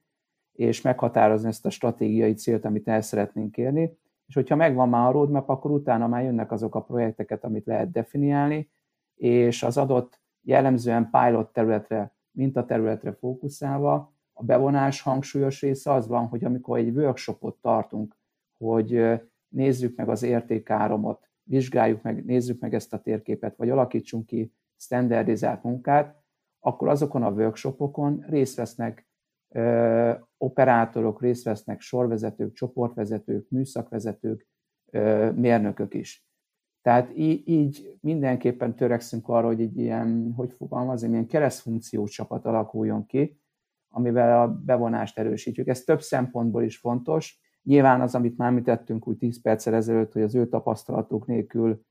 és 0.52 0.82
meghatározni 0.82 1.48
ezt 1.48 1.66
a 1.66 1.70
stratégiai 1.70 2.34
célt, 2.34 2.66
amit 2.66 2.88
el 2.88 3.02
szeretnénk 3.02 3.58
érni, 3.58 3.98
és 4.28 4.34
hogyha 4.34 4.56
megvan 4.56 4.90
már 4.90 5.08
a 5.08 5.12
roadmap, 5.12 5.50
akkor 5.50 5.72
utána 5.72 6.08
már 6.08 6.24
jönnek 6.24 6.52
azok 6.52 6.76
a 6.76 6.82
projekteket, 6.82 7.44
amit 7.44 7.66
lehet 7.66 7.92
definiálni, 7.92 8.70
és 9.16 9.64
az 9.64 9.78
adott 9.78 10.20
jellemzően 10.42 11.10
pilot 11.10 11.54
területre, 11.54 12.14
területre 12.66 13.14
fókuszálva, 13.14 14.15
a 14.38 14.44
bevonás 14.44 15.02
hangsúlyos 15.02 15.62
része 15.62 15.94
az 15.94 16.08
van, 16.08 16.28
hogy 16.28 16.44
amikor 16.44 16.78
egy 16.78 16.98
workshopot 16.98 17.58
tartunk, 17.62 18.16
hogy 18.58 19.02
nézzük 19.48 19.98
meg 19.98 20.10
az 20.10 20.24
értékáromot, 20.24 21.30
vizsgáljuk 21.44 22.02
meg, 22.02 22.26
nézzük 22.26 22.60
meg 22.60 22.74
ezt 22.74 22.94
a 22.94 23.02
térképet, 23.02 23.56
vagy 23.56 23.70
alakítsunk 23.70 24.26
ki 24.26 24.54
standardizált 24.76 25.64
munkát, 25.64 26.24
akkor 26.60 26.88
azokon 26.88 27.24
a 27.24 27.32
workshopokon 27.32 28.26
részt 28.28 28.56
vesznek 28.56 29.08
ö, 29.50 30.12
operátorok, 30.38 31.22
részt 31.22 31.44
vesznek 31.44 31.82
sorvezetők, 31.82 32.54
csoportvezetők, 32.54 33.50
műszakvezetők, 33.50 34.48
ö, 34.92 35.32
mérnökök 35.32 35.94
is. 35.94 36.26
Tehát 36.82 37.18
így, 37.18 37.48
így 37.48 37.98
mindenképpen 38.02 38.76
törekszünk 38.76 39.28
arra, 39.28 39.48
hogy 39.48 39.62
egy 39.62 39.78
ilyen, 39.78 40.34
hogy 40.36 40.54
fogalmazom, 40.54 41.12
ilyen 41.12 41.28
keresztfunkció 41.28 42.06
csapat 42.06 42.46
alakuljon 42.46 43.06
ki, 43.06 43.40
amivel 43.96 44.42
a 44.42 44.48
bevonást 44.66 45.20
erősítjük. 45.20 45.68
Ez 45.68 45.84
több 45.84 46.02
szempontból 46.02 46.64
is 46.64 46.78
fontos. 46.78 47.40
Nyilván 47.64 48.02
az, 48.02 48.16
amit 48.16 48.38
már 48.38 48.48
említettünk 48.48 49.08
úgy 49.08 49.18
10 49.18 49.42
perccel 49.42 49.74
ezelőtt, 49.74 50.14
hogy 50.14 50.22
az 50.22 50.36
ő 50.36 50.48
tapasztalatuk 50.48 51.28
nélkül 51.28 51.86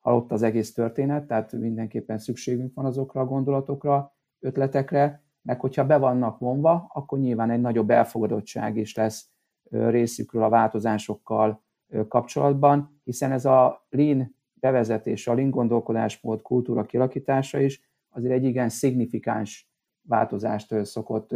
halott 0.00 0.32
az 0.32 0.42
egész 0.42 0.72
történet, 0.72 1.26
tehát 1.26 1.52
mindenképpen 1.52 2.18
szükségünk 2.18 2.74
van 2.74 2.84
azokra 2.84 3.20
a 3.20 3.26
gondolatokra, 3.26 4.14
ötletekre, 4.40 5.24
meg 5.42 5.60
hogyha 5.60 5.86
be 5.86 5.96
vannak 5.96 6.38
vonva, 6.38 6.90
akkor 6.92 7.18
nyilván 7.18 7.50
egy 7.50 7.60
nagyobb 7.60 7.90
elfogadottság 7.90 8.76
is 8.76 8.94
lesz 8.94 9.30
részükről 9.70 10.42
a 10.42 10.48
változásokkal 10.48 11.64
kapcsolatban, 12.08 13.00
hiszen 13.04 13.32
ez 13.32 13.44
a 13.44 13.86
lean 13.88 14.36
bevezetése, 14.54 15.30
a 15.30 15.34
lean 15.34 15.50
gondolkodásmód 15.50 16.42
kultúra 16.42 16.84
kialakítása 16.84 17.60
is 17.60 17.80
azért 18.08 18.32
egy 18.32 18.44
igen 18.44 18.68
szignifikáns 18.68 19.70
változást 20.08 20.84
szokott 20.84 21.34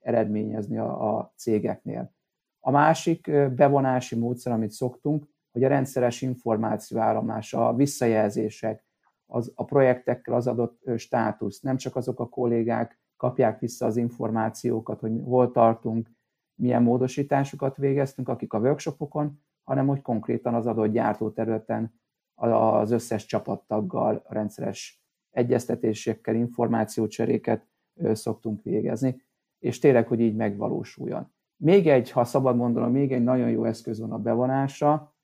eredményezni 0.00 0.78
a, 0.78 1.32
cégeknél. 1.36 2.12
A 2.60 2.70
másik 2.70 3.30
bevonási 3.54 4.16
módszer, 4.16 4.52
amit 4.52 4.70
szoktunk, 4.70 5.28
hogy 5.52 5.64
a 5.64 5.68
rendszeres 5.68 6.22
információ 6.22 6.98
áramlása, 6.98 7.68
a 7.68 7.74
visszajelzések, 7.74 8.84
az, 9.26 9.52
a 9.54 9.64
projektekkel 9.64 10.34
az 10.34 10.46
adott 10.46 10.82
státusz, 10.96 11.60
nem 11.60 11.76
csak 11.76 11.96
azok 11.96 12.20
a 12.20 12.28
kollégák 12.28 13.00
kapják 13.16 13.58
vissza 13.60 13.86
az 13.86 13.96
információkat, 13.96 15.00
hogy 15.00 15.20
hol 15.24 15.50
tartunk, 15.50 16.10
milyen 16.54 16.82
módosításokat 16.82 17.76
végeztünk, 17.76 18.28
akik 18.28 18.52
a 18.52 18.58
workshopokon, 18.58 19.40
hanem 19.64 19.86
hogy 19.86 20.02
konkrétan 20.02 20.54
az 20.54 20.66
adott 20.66 20.92
gyártóterületen 20.92 22.00
az 22.34 22.90
összes 22.90 23.26
csapattaggal 23.26 24.24
rendszeres 24.28 25.04
egyeztetésekkel, 25.30 26.34
információcseréket 26.34 27.66
szoktunk 28.12 28.62
végezni, 28.62 29.22
és 29.58 29.78
tényleg, 29.78 30.06
hogy 30.06 30.20
így 30.20 30.36
megvalósuljon. 30.36 31.32
Még 31.56 31.88
egy, 31.88 32.10
ha 32.10 32.24
szabad 32.24 32.56
mondanom, 32.56 32.92
még 32.92 33.12
egy 33.12 33.22
nagyon 33.22 33.50
jó 33.50 33.64
eszköz 33.64 34.00
van 34.00 34.12
a 34.12 34.18
bevonásra, 34.18 35.14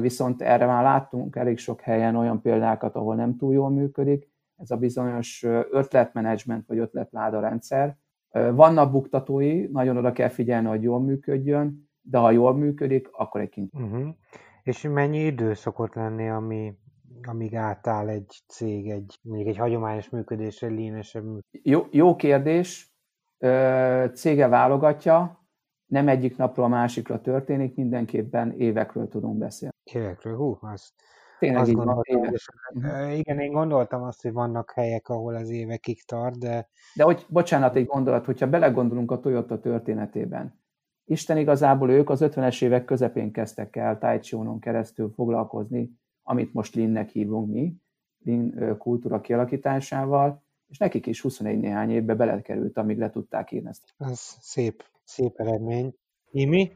viszont 0.00 0.42
erre 0.42 0.66
már 0.66 0.82
láttunk 0.82 1.36
elég 1.36 1.58
sok 1.58 1.80
helyen 1.80 2.16
olyan 2.16 2.40
példákat, 2.40 2.94
ahol 2.94 3.14
nem 3.14 3.36
túl 3.36 3.52
jól 3.52 3.70
működik, 3.70 4.32
ez 4.56 4.70
a 4.70 4.76
bizonyos 4.76 5.42
ötletmenedzsment 5.70 6.66
vagy 6.66 6.78
ötletláda 6.78 7.40
rendszer. 7.40 7.96
Vannak 8.30 8.90
buktatói, 8.90 9.66
nagyon 9.66 9.96
oda 9.96 10.12
kell 10.12 10.28
figyelni, 10.28 10.68
hogy 10.68 10.82
jól 10.82 11.00
működjön, 11.00 11.90
de 12.00 12.18
ha 12.18 12.30
jól 12.30 12.54
működik, 12.54 13.08
akkor 13.12 13.40
egy 13.40 13.48
kint. 13.48 13.74
Uh-huh. 13.74 14.08
És 14.62 14.88
mennyi 14.92 15.18
idő 15.18 15.54
szokott 15.54 15.94
lenni, 15.94 16.28
ami, 16.28 16.78
amíg 17.22 17.54
átáll 17.54 18.08
egy 18.08 18.42
cég, 18.46 18.90
egy, 18.90 19.18
még 19.22 19.46
egy 19.46 19.56
hagyományos 19.56 20.08
működésre, 20.08 20.66
línesebb 20.66 21.24
jó, 21.62 21.86
jó 21.90 22.16
kérdés. 22.16 22.92
Cége 24.14 24.48
válogatja, 24.48 25.46
nem 25.86 26.08
egyik 26.08 26.36
napról 26.36 26.64
a 26.64 26.68
másikra 26.68 27.20
történik, 27.20 27.74
mindenképpen 27.74 28.52
évekről 28.52 29.08
tudunk 29.08 29.38
beszélni. 29.38 29.74
Évekről? 29.82 30.36
Hú, 30.36 30.58
az, 30.60 30.92
Tényleg 31.38 31.60
azt 31.60 31.70
így 31.70 31.76
van, 31.76 32.00
évek. 32.02 32.32
Igen, 33.16 33.38
én 33.38 33.52
gondoltam 33.52 34.02
azt, 34.02 34.22
hogy 34.22 34.32
vannak 34.32 34.70
helyek, 34.70 35.08
ahol 35.08 35.34
az 35.34 35.50
évekig 35.50 36.04
tart, 36.04 36.38
de... 36.38 36.68
De 36.94 37.04
hogy, 37.04 37.26
bocsánat, 37.28 37.76
egy 37.76 37.86
gondolat, 37.86 38.24
hogyha 38.24 38.48
belegondolunk 38.48 39.10
a 39.10 39.20
Toyota 39.20 39.60
történetében, 39.60 40.62
Isten 41.06 41.36
igazából 41.36 41.90
ők 41.90 42.10
az 42.10 42.20
50-es 42.22 42.62
évek 42.62 42.84
közepén 42.84 43.32
kezdtek 43.32 43.76
el 43.76 43.98
Tai 43.98 44.20
keresztül 44.60 45.10
foglalkozni, 45.14 45.90
amit 46.24 46.52
most 46.52 46.74
Linnek 46.74 47.08
hívunk 47.08 47.52
mi, 47.52 47.74
Lin 48.24 48.76
kultúra 48.78 49.20
kialakításával, 49.20 50.42
és 50.70 50.78
nekik 50.78 51.06
is 51.06 51.20
21 51.20 51.58
néhány 51.58 51.90
évbe 51.90 52.14
belekerült, 52.14 52.76
amíg 52.76 52.98
le 52.98 53.10
tudták 53.10 53.52
írni 53.52 53.68
ezt. 53.68 53.94
Ez 53.98 54.36
szép, 54.40 54.84
szép 55.04 55.32
eredmény. 55.36 55.94
Imi? 56.30 56.72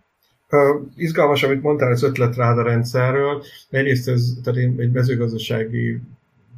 Uh, 0.51 0.87
izgalmas, 0.97 1.43
amit 1.43 1.63
mondtál 1.63 1.91
az 1.91 2.03
ötletráda 2.03 2.63
rendszerről. 2.63 3.43
Egyrészt 3.71 4.09
ez, 4.09 4.39
tehát 4.43 4.61
én 4.61 4.75
egy 4.79 4.93
mezőgazdasági 4.93 6.01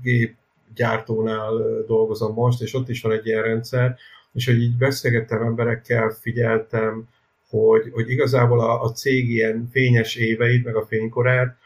gépgyártónál 0.02 1.52
dolgozom 1.86 2.34
most, 2.34 2.62
és 2.62 2.74
ott 2.74 2.88
is 2.88 3.02
van 3.02 3.12
egy 3.12 3.26
ilyen 3.26 3.42
rendszer, 3.42 3.96
és 4.32 4.46
hogy 4.46 4.62
így 4.62 4.76
beszélgettem 4.76 5.42
emberekkel, 5.42 6.10
figyeltem, 6.10 7.08
hogy, 7.48 7.90
hogy 7.92 8.10
igazából 8.10 8.60
a, 8.60 8.82
a 8.82 8.92
cég 8.92 9.30
ilyen 9.30 9.68
fényes 9.70 10.16
éveit, 10.16 10.64
meg 10.64 10.76
a 10.76 10.86
fénykorát 10.86 11.56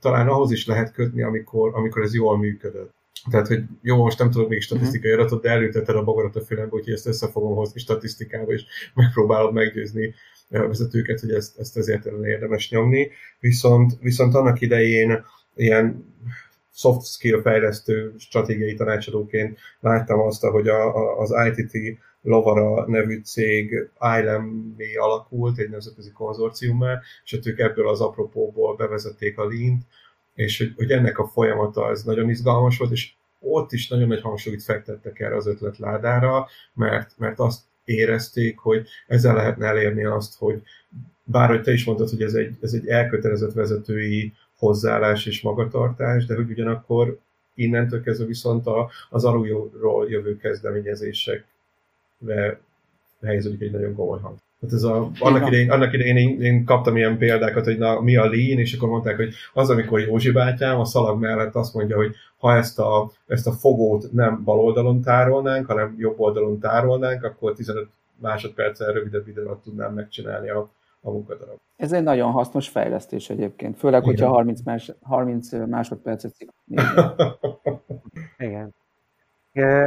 talán 0.00 0.28
ahhoz 0.28 0.50
is 0.50 0.66
lehet 0.66 0.92
kötni, 0.92 1.22
amikor, 1.22 1.74
amikor 1.74 2.02
ez 2.02 2.14
jól 2.14 2.38
működött. 2.38 2.94
Tehát, 3.30 3.46
hogy 3.46 3.62
jó, 3.82 3.96
most 3.96 4.18
nem 4.18 4.30
tudok 4.30 4.48
még 4.48 4.60
statisztikai 4.60 5.10
mhm. 5.10 5.20
adatot, 5.20 5.42
de 5.42 5.50
elülteted 5.50 5.96
a 5.96 6.04
bogarat 6.04 6.36
a 6.36 6.40
fülembe, 6.40 6.74
úgyhogy 6.74 6.92
ezt 6.92 7.06
össze 7.06 7.28
fogom 7.30 7.54
hozni 7.54 7.80
statisztikába, 7.80 8.52
és 8.52 8.64
megpróbálom 8.94 9.54
meggyőzni 9.54 10.14
a 10.50 10.66
vezetőket, 10.66 11.20
hogy 11.20 11.30
ezt, 11.30 11.58
ezt 11.58 11.76
ezért 11.76 12.04
érdemes 12.24 12.70
nyomni. 12.70 13.10
Viszont, 13.40 13.92
viszont 14.00 14.34
annak 14.34 14.60
idején 14.60 15.24
ilyen 15.54 16.14
soft 16.72 17.06
skill 17.06 17.40
fejlesztő 17.40 18.14
stratégiai 18.18 18.74
tanácsadóként 18.74 19.58
láttam 19.80 20.20
azt, 20.20 20.44
hogy 20.44 20.68
a, 20.68 20.96
a, 20.96 21.20
az 21.20 21.34
ITT 21.46 21.98
Lovara 22.22 22.86
nevű 22.86 23.20
cég 23.22 23.90
ilm 24.00 24.76
alakult, 24.98 25.58
egy 25.58 25.70
nemzetközi 25.70 26.10
konzorciummá, 26.10 27.00
és 27.24 27.34
hát 27.34 27.46
ők 27.46 27.58
ebből 27.58 27.88
az 27.88 28.00
apropóból 28.00 28.76
bevezették 28.76 29.38
a 29.38 29.48
Lean-t, 29.48 29.82
és 30.34 30.58
hogy, 30.58 30.72
hogy 30.76 30.90
ennek 30.90 31.18
a 31.18 31.26
folyamata 31.26 31.90
ez 31.90 32.02
nagyon 32.02 32.30
izgalmas 32.30 32.78
volt, 32.78 32.90
és 32.90 33.12
ott 33.40 33.72
is 33.72 33.88
nagyon 33.88 34.08
nagy 34.08 34.20
hangsúlyt 34.20 34.62
fektettek 34.62 35.20
erre 35.20 35.36
az 35.36 35.46
ötletládára, 35.46 36.46
mert, 36.74 37.14
mert 37.18 37.38
azt 37.38 37.62
érezték, 37.84 38.58
hogy 38.58 38.88
ezzel 39.06 39.34
lehetne 39.34 39.66
elérni 39.66 40.04
azt, 40.04 40.38
hogy 40.38 40.62
bár 41.24 41.48
hogy 41.48 41.62
te 41.62 41.72
is 41.72 41.84
mondtad, 41.84 42.08
hogy 42.08 42.22
ez 42.22 42.34
egy, 42.34 42.56
ez 42.60 42.72
egy 42.72 42.86
elkötelezett 42.86 43.52
vezetői 43.52 44.32
hozzáállás 44.56 45.26
és 45.26 45.40
magatartás, 45.40 46.26
de 46.26 46.34
hogy 46.34 46.50
ugyanakkor 46.50 47.18
innentől 47.54 48.02
kezdve 48.02 48.26
viszont 48.26 48.66
a, 48.66 48.90
az 49.10 49.24
alulról 49.24 50.10
jövő 50.10 50.36
kezdeményezések 50.36 51.44
helyeződik 53.22 53.60
egy 53.60 53.72
nagyon 53.72 53.94
komoly 53.94 54.20
hang. 54.20 54.36
Hát 54.60 54.72
ez 54.72 54.82
a, 54.82 55.10
annak, 55.18 55.46
idején, 55.46 55.70
annak 55.70 55.92
idején 55.92 56.16
én, 56.16 56.42
én, 56.42 56.64
kaptam 56.64 56.96
ilyen 56.96 57.18
példákat, 57.18 57.64
hogy 57.64 57.78
na, 57.78 58.00
mi 58.00 58.16
a 58.16 58.24
lean, 58.24 58.58
és 58.58 58.74
akkor 58.74 58.88
mondták, 58.88 59.16
hogy 59.16 59.34
az, 59.52 59.70
amikor 59.70 60.00
Józsi 60.00 60.30
bátyám 60.30 60.78
a 60.80 60.84
szalag 60.84 61.20
mellett 61.20 61.54
azt 61.54 61.74
mondja, 61.74 61.96
hogy 61.96 62.14
ha 62.38 62.56
ezt 62.56 62.78
a, 62.78 63.12
ezt 63.26 63.46
a 63.46 63.52
fogót 63.52 64.12
nem 64.12 64.44
bal 64.44 64.58
oldalon 64.58 65.00
tárolnánk, 65.00 65.66
hanem 65.66 65.94
jobb 65.98 66.20
oldalon 66.20 66.58
tárolnánk, 66.58 67.24
akkor 67.24 67.52
15 67.52 67.88
másodperccel 68.16 68.92
rövidebb 68.92 69.28
idő 69.28 69.44
alatt 69.44 69.62
tudnám 69.62 69.94
megcsinálni 69.94 70.50
a, 70.50 70.70
a 71.00 71.10
munkadarab. 71.10 71.56
Ez 71.76 71.92
egy 71.92 72.02
nagyon 72.02 72.30
hasznos 72.30 72.68
fejlesztés 72.68 73.30
egyébként, 73.30 73.78
főleg, 73.78 74.02
Igen. 74.02 74.14
hogyha 74.14 74.32
30, 74.32 74.60
más, 74.64 74.92
30 75.02 75.52
másodpercet 75.52 76.34
Igen. 78.38 78.74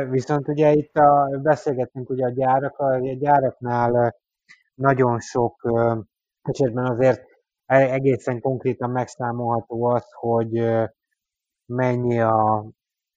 Viszont 0.09 0.47
ugye 0.47 0.71
itt 0.71 0.95
a, 0.95 1.39
beszélgettünk 1.41 2.09
ugye 2.09 2.25
a 2.25 2.29
gyárak, 2.29 2.77
a 2.77 2.97
gyáraknál 2.99 4.15
nagyon 4.73 5.19
sok 5.19 5.61
esetben 6.41 6.85
azért 6.85 7.25
e, 7.65 7.75
egészen 7.75 8.41
konkrétan 8.41 8.89
megszámolható 8.89 9.85
az, 9.85 10.05
hogy 10.11 10.63
mennyi 11.65 12.19
a 12.21 12.65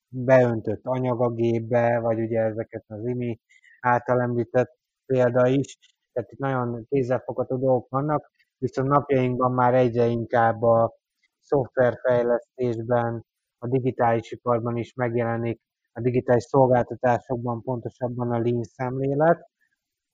beöntött 0.07 0.85
anyag 0.85 1.21
a 1.21 1.29
gépbe, 1.29 1.99
vagy 1.99 2.19
ugye 2.19 2.39
ezeket 2.39 2.83
az 2.87 3.05
IMI 3.05 3.39
által 3.79 4.21
említett 4.21 4.77
példa 5.05 5.47
is. 5.47 5.77
Tehát 6.13 6.31
itt 6.31 6.39
nagyon 6.39 6.85
kézzelfogható 6.89 7.57
dolgok 7.57 7.89
vannak, 7.89 8.31
viszont 8.57 8.87
napjainkban 8.87 9.51
már 9.51 9.73
egyre 9.73 10.05
inkább 10.05 10.61
a 10.61 10.95
szoftverfejlesztésben, 11.41 13.25
a 13.57 13.67
digitális 13.67 14.31
iparban 14.31 14.77
is 14.77 14.93
megjelenik 14.93 15.61
a 15.97 16.01
digitális 16.01 16.43
szolgáltatásokban 16.43 17.61
pontosabban 17.61 18.31
a 18.31 18.39
Lean 18.39 18.63
szemlélet, 18.63 19.49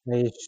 és 0.04 0.48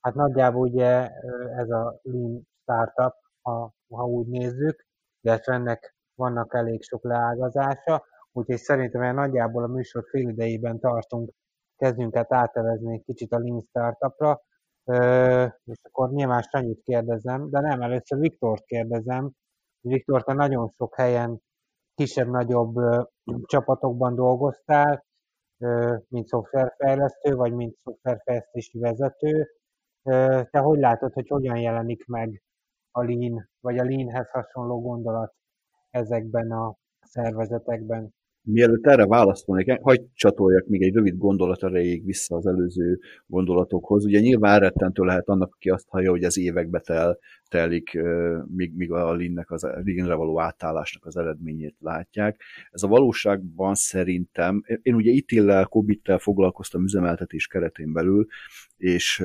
hát 0.00 0.14
nagyjából 0.14 0.68
ugye 0.68 1.08
ez 1.56 1.70
a 1.70 2.00
Lean 2.02 2.48
startup, 2.62 3.14
ha, 3.42 3.74
ha 3.88 4.04
úgy 4.04 4.26
nézzük, 4.26 4.86
illetve 5.20 5.54
ennek 5.54 5.96
vannak 6.14 6.54
elég 6.54 6.82
sok 6.82 7.04
leágazása, 7.04 8.04
úgyhogy 8.32 8.56
szerintem 8.56 9.14
nagyjából 9.14 9.62
a 9.62 9.66
műsor 9.66 10.04
fél 10.10 10.28
idejében 10.28 10.78
tartunk, 10.78 11.30
kezdjünk 11.76 12.16
át 12.16 12.32
átevezni 12.32 12.92
egy 12.94 13.04
kicsit 13.04 13.32
a 13.32 13.38
Lean 13.38 13.64
startupra, 13.68 14.42
és 15.64 15.80
akkor 15.82 16.10
nyilván 16.10 16.42
Sanyit 16.42 16.82
kérdezem, 16.82 17.50
de 17.50 17.60
nem, 17.60 17.82
először 17.82 18.18
Viktort 18.18 18.64
kérdezem. 18.64 19.30
Viktor, 19.80 20.24
te 20.24 20.32
nagyon 20.32 20.68
sok 20.76 20.96
helyen 20.96 21.42
kisebb-nagyobb 22.00 22.74
csapatokban 23.42 24.14
dolgoztál, 24.14 25.04
mint 26.08 26.26
szoftverfejlesztő, 26.26 27.34
vagy 27.34 27.52
mint 27.52 27.76
szoftverfejlesztési 27.84 28.78
vezető. 28.78 29.48
Te 30.50 30.58
hogy 30.58 30.78
látod, 30.78 31.12
hogy 31.12 31.28
hogyan 31.28 31.56
jelenik 31.56 32.06
meg 32.06 32.42
a 32.90 33.02
Lean, 33.02 33.50
vagy 33.60 33.78
a 33.78 33.84
Leanhez 33.84 34.30
hasonló 34.30 34.80
gondolat 34.80 35.34
ezekben 35.90 36.50
a 36.50 36.76
szervezetekben? 37.00 38.14
Mielőtt 38.42 38.86
erre 38.86 39.06
válaszolnék, 39.06 39.80
hagyd 39.82 40.02
csatoljak 40.14 40.66
még 40.66 40.82
egy 40.82 40.94
rövid 40.94 41.16
gondolat 41.16 41.62
erejéig 41.62 42.04
vissza 42.04 42.36
az 42.36 42.46
előző 42.46 42.98
gondolatokhoz. 43.26 44.04
Ugye 44.04 44.20
nyilván 44.20 44.58
rettentő 44.58 45.02
lehet 45.02 45.28
annak, 45.28 45.54
aki 45.54 45.70
azt 45.70 45.88
hallja, 45.88 46.10
hogy 46.10 46.22
ez 46.22 46.38
évekbe 46.38 46.80
tel, 46.80 47.18
telik, 47.48 47.98
míg, 48.46 48.76
míg 48.76 48.92
a 48.92 49.12
Linnek 49.12 49.50
az 49.50 49.66
Linre 49.82 50.14
való 50.14 50.40
átállásnak 50.40 51.04
az 51.04 51.16
eredményét 51.16 51.76
látják. 51.78 52.40
Ez 52.70 52.82
a 52.82 52.88
valóságban 52.88 53.74
szerintem, 53.74 54.62
én 54.82 54.94
ugye 54.94 55.10
itt 55.10 55.64
Kobittel 55.68 56.18
foglalkoztam 56.18 56.82
üzemeltetés 56.82 57.46
keretén 57.46 57.92
belül, 57.92 58.26
és 58.76 59.24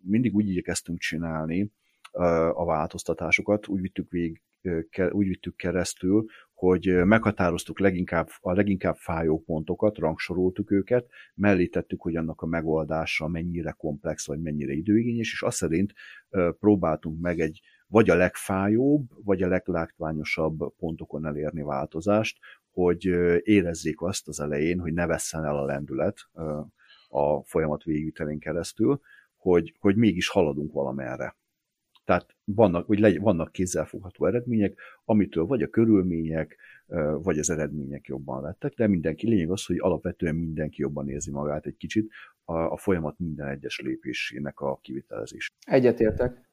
mindig 0.00 0.34
úgy 0.34 0.48
igyekeztünk 0.48 0.98
csinálni 0.98 1.70
a 2.52 2.64
változtatásokat, 2.64 3.68
úgy 3.68 3.80
vittük 3.80 4.10
végig 4.10 4.40
úgy 5.10 5.26
vittük 5.26 5.56
keresztül, 5.56 6.24
hogy 6.56 7.04
meghatároztuk 7.04 7.78
leginkább, 7.78 8.28
a 8.40 8.52
leginkább 8.52 8.96
fájó 8.96 9.42
pontokat, 9.42 9.98
rangsoroltuk 9.98 10.70
őket, 10.70 11.08
mellé 11.34 11.66
tettük, 11.66 12.02
hogy 12.02 12.16
annak 12.16 12.40
a 12.40 12.46
megoldása 12.46 13.28
mennyire 13.28 13.70
komplex, 13.70 14.26
vagy 14.26 14.40
mennyire 14.40 14.72
időigényes, 14.72 15.32
és 15.32 15.42
azt 15.42 15.56
szerint 15.56 15.92
próbáltunk 16.58 17.20
meg 17.20 17.40
egy 17.40 17.60
vagy 17.88 18.10
a 18.10 18.14
legfájóbb, 18.14 19.24
vagy 19.24 19.42
a 19.42 19.48
leglátványosabb 19.48 20.74
pontokon 20.76 21.26
elérni 21.26 21.62
változást, 21.62 22.38
hogy 22.70 23.04
érezzék 23.42 24.00
azt 24.00 24.28
az 24.28 24.40
elején, 24.40 24.78
hogy 24.78 24.92
ne 24.92 25.06
vesszen 25.06 25.44
el 25.44 25.56
a 25.56 25.64
lendület 25.64 26.16
a 27.08 27.42
folyamat 27.44 27.82
végvitelén 27.82 28.38
keresztül, 28.38 29.00
hogy, 29.36 29.74
hogy 29.78 29.96
mégis 29.96 30.28
haladunk 30.28 30.72
valamerre 30.72 31.36
Tehát 32.06 32.36
vannak, 32.44 32.86
hogy 32.86 32.98
legy, 32.98 33.20
vannak 33.20 33.52
kézzelfogható 33.52 34.26
eredmények, 34.26 34.78
amitől 35.04 35.46
vagy 35.46 35.62
a 35.62 35.68
körülmények, 35.68 36.56
vagy 37.22 37.38
az 37.38 37.50
eredmények 37.50 38.06
jobban 38.06 38.42
lettek, 38.42 38.74
de 38.74 38.86
mindenki 38.86 39.28
lényeg 39.28 39.50
az, 39.50 39.66
hogy 39.66 39.78
alapvetően 39.78 40.34
mindenki 40.34 40.80
jobban 40.80 41.08
érzi 41.08 41.30
magát 41.30 41.66
egy 41.66 41.76
kicsit 41.76 42.12
a, 42.44 42.56
a 42.56 42.76
folyamat 42.76 43.18
minden 43.18 43.48
egyes 43.48 43.80
lépésének 43.80 44.60
a 44.60 44.78
kivitelezés. 44.82 45.50
Egyetértek. 45.66 46.50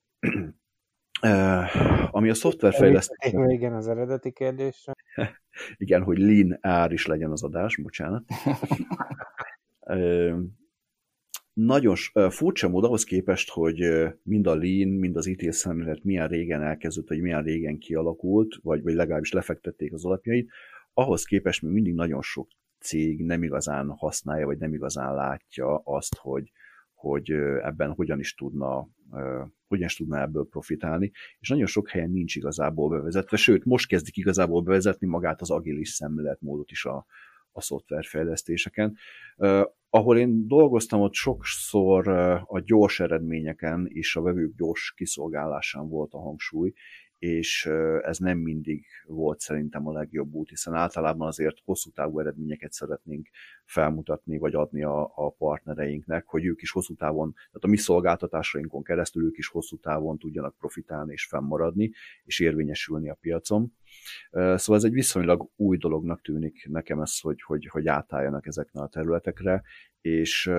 Ami 2.11 2.29
a 2.29 2.33
szoftverfejlesztés... 2.33 3.33
Igen, 3.47 3.73
az 3.73 3.87
eredeti 3.87 4.31
kérdésre. 4.31 4.93
Igen, 5.77 6.03
hogy 6.03 6.17
lean 6.17 6.57
ár 6.61 6.91
is 6.91 7.05
legyen 7.05 7.31
az 7.31 7.43
adás, 7.43 7.77
bocsánat. 7.77 8.23
nagyon 11.53 11.95
furcsa 12.29 12.69
mód 12.69 12.83
ahhoz 12.83 13.03
képest, 13.03 13.49
hogy 13.49 13.83
mind 14.23 14.47
a 14.47 14.55
Lean, 14.55 14.87
mind 14.87 15.15
az 15.15 15.27
ITIL 15.27 15.51
szemlélet 15.51 16.03
milyen 16.03 16.27
régen 16.27 16.61
elkezdődött, 16.61 17.09
vagy 17.09 17.21
milyen 17.21 17.43
régen 17.43 17.77
kialakult, 17.77 18.55
vagy, 18.61 18.81
vagy 18.83 18.93
legalábbis 18.93 19.31
lefektették 19.31 19.93
az 19.93 20.05
alapjait, 20.05 20.51
ahhoz 20.93 21.23
képest 21.23 21.61
még 21.61 21.71
mindig 21.71 21.93
nagyon 21.93 22.21
sok 22.21 22.47
cég 22.79 23.23
nem 23.23 23.43
igazán 23.43 23.89
használja, 23.89 24.45
vagy 24.45 24.57
nem 24.57 24.73
igazán 24.73 25.13
látja 25.13 25.77
azt, 25.77 26.15
hogy, 26.15 26.51
hogy 26.93 27.31
ebben 27.61 27.91
hogyan 27.91 28.19
is 28.19 28.33
tudna 28.33 28.87
hogyan 29.67 29.87
is 29.87 29.95
tudna 29.95 30.21
ebből 30.21 30.47
profitálni, 30.49 31.11
és 31.39 31.49
nagyon 31.49 31.65
sok 31.65 31.89
helyen 31.89 32.11
nincs 32.11 32.35
igazából 32.35 32.89
bevezetve, 32.89 33.37
sőt, 33.37 33.65
most 33.65 33.87
kezdik 33.87 34.17
igazából 34.17 34.61
bevezetni 34.61 35.07
magát 35.07 35.41
az 35.41 35.51
agilis 35.51 35.89
szemléletmódot 35.89 36.71
is 36.71 36.85
a, 36.85 37.05
a 37.53 37.61
szoftverfejlesztéseken. 37.61 38.97
Ahol 39.89 40.17
én 40.17 40.47
dolgoztam, 40.47 41.01
ott 41.01 41.13
sokszor 41.13 42.07
a 42.45 42.61
gyors 42.65 42.99
eredményeken 42.99 43.87
és 43.87 44.15
a 44.15 44.21
vevők 44.21 44.55
gyors 44.55 44.93
kiszolgálásán 44.95 45.89
volt 45.89 46.13
a 46.13 46.19
hangsúly, 46.19 46.73
és 47.23 47.65
ez 48.01 48.17
nem 48.17 48.37
mindig 48.37 48.85
volt 49.05 49.39
szerintem 49.39 49.87
a 49.87 49.91
legjobb 49.91 50.33
út, 50.33 50.49
hiszen 50.49 50.73
általában 50.73 51.27
azért 51.27 51.57
hosszú 51.65 51.89
távú 51.89 52.19
eredményeket 52.19 52.71
szeretnénk 52.71 53.27
felmutatni, 53.65 54.37
vagy 54.37 54.55
adni 54.55 54.83
a, 54.83 55.11
a 55.15 55.29
partnereinknek, 55.29 56.25
hogy 56.25 56.45
ők 56.45 56.61
is 56.61 56.71
hosszú 56.71 56.95
távon, 56.95 57.33
tehát 57.33 57.63
a 57.63 57.67
mi 57.67 57.77
szolgáltatásainkon 57.77 58.83
keresztül 58.83 59.25
ők 59.25 59.37
is 59.37 59.47
hosszú 59.47 59.77
távon 59.77 60.17
tudjanak 60.17 60.55
profitálni 60.57 61.11
és 61.11 61.25
fennmaradni, 61.25 61.91
és 62.23 62.39
érvényesülni 62.39 63.09
a 63.09 63.17
piacon. 63.21 63.73
Szóval 64.31 64.75
ez 64.75 64.83
egy 64.83 64.91
viszonylag 64.91 65.49
új 65.55 65.77
dolognak 65.77 66.21
tűnik 66.21 66.67
nekem 66.69 66.99
ez, 67.01 67.19
hogy, 67.19 67.41
hogy, 67.41 67.65
hogy 67.65 67.87
átálljanak 67.87 68.47
ezekre 68.47 68.81
a 68.81 68.87
területekre, 68.87 69.63
és 70.01 70.51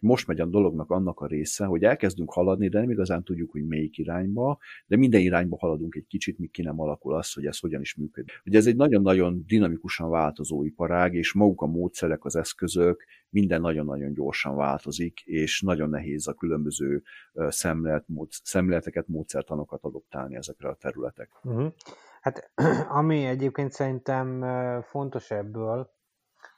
most 0.00 0.26
megy 0.26 0.40
a 0.40 0.46
dolognak 0.46 0.90
annak 0.90 1.20
a 1.20 1.26
része, 1.26 1.64
hogy 1.64 1.84
elkezdünk 1.84 2.32
haladni, 2.32 2.68
de 2.68 2.80
nem 2.80 2.90
igazán 2.90 3.22
tudjuk, 3.22 3.50
hogy 3.50 3.66
melyik 3.66 3.98
irányba, 3.98 4.58
de 4.86 4.96
minden 4.96 5.20
irányba 5.20 5.56
haladunk 5.58 5.94
egy 5.94 6.06
kicsit, 6.06 6.38
míg 6.38 6.50
ki 6.50 6.62
nem 6.62 6.80
alakul 6.80 7.14
az, 7.14 7.32
hogy 7.32 7.46
ez 7.46 7.58
hogyan 7.58 7.80
is 7.80 7.94
működik. 7.94 8.42
Ugye 8.44 8.58
ez 8.58 8.66
egy 8.66 8.76
nagyon-nagyon 8.76 9.44
dinamikusan 9.46 10.10
változó 10.10 10.64
iparág, 10.64 11.14
és 11.14 11.32
maguk 11.32 11.60
a 11.60 11.66
módszerek, 11.66 12.24
az 12.24 12.36
eszközök, 12.36 13.04
minden 13.28 13.60
nagyon-nagyon 13.60 14.12
gyorsan 14.12 14.56
változik, 14.56 15.20
és 15.20 15.60
nagyon 15.60 15.88
nehéz 15.88 16.26
a 16.26 16.34
különböző 16.34 17.02
szemlélet, 17.34 18.04
mód, 18.08 18.28
szemléleteket, 18.30 19.08
módszertanokat 19.08 19.82
adoptálni 19.82 20.36
ezekre 20.36 20.68
a 20.68 20.74
területek. 20.74 21.30
Uh-huh. 21.42 21.72
Hát 22.20 22.50
ami 22.98 23.26
egyébként 23.26 23.72
szerintem 23.72 24.44
fontos 24.82 25.30
ebből, 25.30 25.90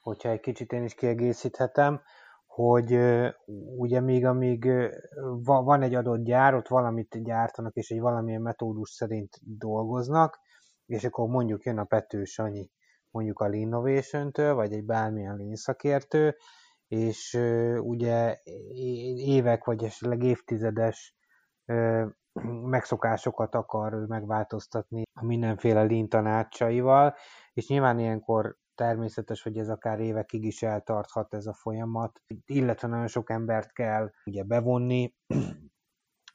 hogyha 0.01 0.29
egy 0.29 0.40
kicsit 0.40 0.72
én 0.72 0.85
is 0.85 0.94
kiegészíthetem, 0.94 2.01
hogy 2.46 2.98
ugye 3.77 4.01
még 4.01 4.25
amíg 4.25 4.70
van 5.44 5.83
egy 5.83 5.94
adott 5.94 6.25
gyár, 6.25 6.55
ott 6.55 6.68
valamit 6.68 7.22
gyártanak, 7.22 7.75
és 7.75 7.90
egy 7.90 8.01
valamilyen 8.01 8.42
metódus 8.42 8.90
szerint 8.90 9.38
dolgoznak, 9.59 10.38
és 10.87 11.05
akkor 11.05 11.29
mondjuk 11.29 11.64
jön 11.64 11.79
a 11.79 11.85
Pető 11.85 12.25
Sanyi, 12.25 12.70
mondjuk 13.11 13.40
a 13.40 13.55
Innovation-től, 13.55 14.55
vagy 14.55 14.72
egy 14.72 14.85
bármilyen 14.85 15.37
Lean 15.37 15.55
szakértő, 15.55 16.37
és 16.88 17.38
ugye 17.79 18.38
évek 19.16 19.64
vagy 19.64 19.85
esetleg 19.85 20.22
évtizedes 20.22 21.16
megszokásokat 22.62 23.54
akar 23.54 23.92
megváltoztatni 24.06 25.02
a 25.20 25.24
mindenféle 25.24 25.84
Lean 25.84 26.08
tanácsaival, 26.08 27.14
és 27.52 27.68
nyilván 27.68 27.98
ilyenkor 27.98 28.56
természetes, 28.74 29.42
hogy 29.42 29.58
ez 29.58 29.68
akár 29.68 30.00
évekig 30.00 30.44
is 30.44 30.62
eltarthat 30.62 31.34
ez 31.34 31.46
a 31.46 31.52
folyamat, 31.52 32.20
illetve 32.46 32.88
nagyon 32.88 33.06
sok 33.06 33.30
embert 33.30 33.72
kell 33.72 34.10
ugye 34.24 34.42
bevonni, 34.42 35.14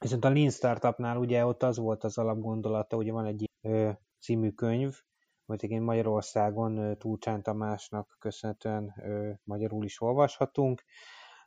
Viszont 0.00 0.24
a 0.24 0.30
Lean 0.30 0.50
Startupnál 0.50 1.16
ugye 1.16 1.46
ott 1.46 1.62
az 1.62 1.78
volt 1.78 2.04
az 2.04 2.18
alapgondolata, 2.18 2.96
ugye 2.96 3.12
van 3.12 3.26
egy 3.26 3.50
ö, 3.60 3.90
című 4.20 4.50
könyv, 4.50 4.94
amit 5.46 5.62
én 5.62 5.82
Magyarországon 5.82 6.98
Túlcsán 6.98 7.42
Tamásnak 7.42 8.16
köszönhetően 8.18 8.94
ö, 9.02 9.30
magyarul 9.44 9.84
is 9.84 10.00
olvashatunk, 10.00 10.84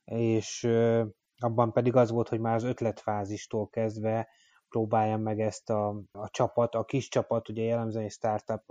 és 0.03 0.63
ö, 0.63 1.05
abban 1.37 1.71
pedig 1.71 1.95
az 1.95 2.11
volt, 2.11 2.29
hogy 2.29 2.39
már 2.39 2.55
az 2.55 2.63
ötletfázistól 2.63 3.69
kezdve 3.69 4.27
próbáljam 4.71 5.21
meg 5.21 5.39
ezt 5.39 5.69
a, 5.69 5.87
a 6.11 6.29
csapat, 6.29 6.75
a 6.75 6.83
kis 6.83 7.09
csapat, 7.09 7.49
ugye 7.49 7.63
jellemzően 7.63 8.05
egy 8.05 8.11
startup 8.11 8.63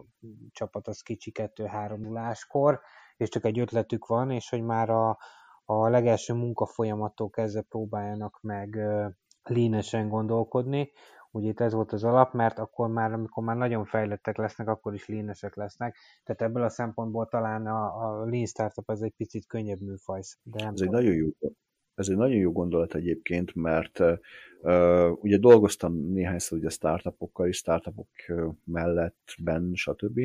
csapat 0.50 0.88
az 0.88 1.00
kicsi 1.00 1.32
2-3 1.34 1.96
nuláskor, 1.96 2.80
és 3.16 3.28
csak 3.28 3.44
egy 3.44 3.58
ötletük 3.58 4.06
van, 4.06 4.30
és 4.30 4.48
hogy 4.48 4.62
már 4.62 4.90
a, 4.90 5.18
a 5.64 5.88
legelső 5.88 6.34
munkafolyamattól 6.34 7.30
kezdve 7.30 7.60
próbáljanak 7.60 8.38
meg 8.40 8.78
línesen 9.42 10.08
gondolkodni. 10.08 10.92
Ugye 11.30 11.48
itt 11.48 11.60
ez 11.60 11.72
volt 11.72 11.92
az 11.92 12.04
alap, 12.04 12.32
mert 12.32 12.58
akkor 12.58 12.88
már, 12.88 13.12
amikor 13.12 13.44
már 13.44 13.56
nagyon 13.56 13.84
fejlettek 13.84 14.36
lesznek, 14.36 14.68
akkor 14.68 14.94
is 14.94 15.06
línesek 15.06 15.54
lesznek. 15.54 15.96
Tehát 16.24 16.42
ebből 16.42 16.62
a 16.62 16.68
szempontból 16.68 17.28
talán 17.28 17.66
a, 17.66 17.84
a 17.84 18.24
Lean 18.24 18.46
Startup 18.46 18.90
ez 18.90 19.00
egy 19.00 19.14
picit 19.16 19.46
könnyebb 19.46 19.80
műfaj. 19.80 20.20
De 20.42 20.64
nem 20.64 20.72
ez 20.72 20.80
egy 20.80 20.90
nagyon 20.90 21.14
jó 21.14 21.28
ez 22.00 22.08
egy 22.08 22.16
nagyon 22.16 22.36
jó 22.36 22.52
gondolat 22.52 22.94
egyébként, 22.94 23.54
mert 23.54 24.00
uh, 24.00 25.22
ugye 25.22 25.38
dolgoztam 25.38 26.12
néhányszor 26.12 26.58
ugye 26.58 26.68
startupokkal 26.68 27.46
és 27.46 27.56
startupok 27.56 28.08
mellettben, 28.64 29.70
stb. 29.74 30.20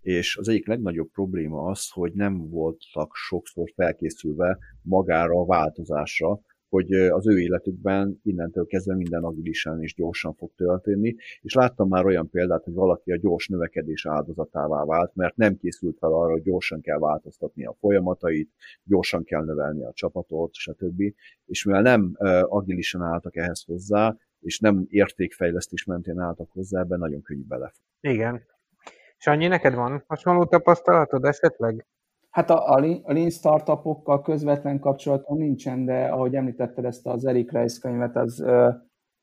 És 0.00 0.36
az 0.36 0.48
egyik 0.48 0.66
legnagyobb 0.66 1.10
probléma 1.10 1.66
az, 1.66 1.90
hogy 1.90 2.12
nem 2.12 2.48
voltak 2.48 3.14
sokszor 3.14 3.72
felkészülve 3.74 4.58
magára 4.82 5.40
a 5.40 5.46
változásra, 5.46 6.40
hogy 6.70 6.92
az 6.92 7.28
ő 7.28 7.40
életükben 7.40 8.20
innentől 8.22 8.66
kezdve 8.66 8.94
minden 8.94 9.24
agilisan 9.24 9.82
és 9.82 9.94
gyorsan 9.94 10.34
fog 10.34 10.50
történni, 10.56 11.14
és 11.40 11.54
láttam 11.54 11.88
már 11.88 12.04
olyan 12.04 12.30
példát, 12.30 12.64
hogy 12.64 12.74
valaki 12.74 13.12
a 13.12 13.16
gyors 13.16 13.48
növekedés 13.48 14.06
áldozatává 14.06 14.84
vált, 14.84 15.14
mert 15.14 15.36
nem 15.36 15.56
készült 15.56 15.98
fel 15.98 16.12
arra, 16.12 16.30
hogy 16.30 16.42
gyorsan 16.42 16.80
kell 16.80 16.98
változtatni 16.98 17.64
a 17.64 17.76
folyamatait, 17.80 18.50
gyorsan 18.84 19.24
kell 19.24 19.44
növelni 19.44 19.84
a 19.84 19.92
csapatot, 19.92 20.54
stb. 20.54 21.02
És 21.46 21.64
mivel 21.64 21.82
nem 21.82 22.16
agilisan 22.48 23.02
álltak 23.02 23.36
ehhez 23.36 23.62
hozzá, 23.62 24.16
és 24.40 24.58
nem 24.58 24.86
értékfejlesztés 24.88 25.84
mentén 25.84 26.18
álltak 26.18 26.50
hozzá, 26.50 26.80
ebben 26.80 26.98
nagyon 26.98 27.22
könnyű 27.22 27.44
belefog. 27.48 27.84
Igen. 28.00 28.42
Sanyi, 29.16 29.46
neked 29.46 29.74
van 29.74 30.04
hasonló 30.06 30.44
tapasztalatod 30.44 31.24
esetleg? 31.24 31.86
Hát 32.30 32.50
a, 32.50 32.68
a, 32.68 33.00
a 33.02 33.12
lean 33.12 33.30
startupokkal 33.30 34.22
közvetlen 34.22 34.78
kapcsolatom 34.78 35.38
nincsen, 35.38 35.84
de 35.84 36.04
ahogy 36.04 36.34
említetted 36.34 36.84
ezt 36.84 37.06
az 37.06 37.26
Eric 37.26 37.52
Rice 37.52 37.80
könyvet, 37.80 38.16
az 38.16 38.40
ö, 38.40 38.68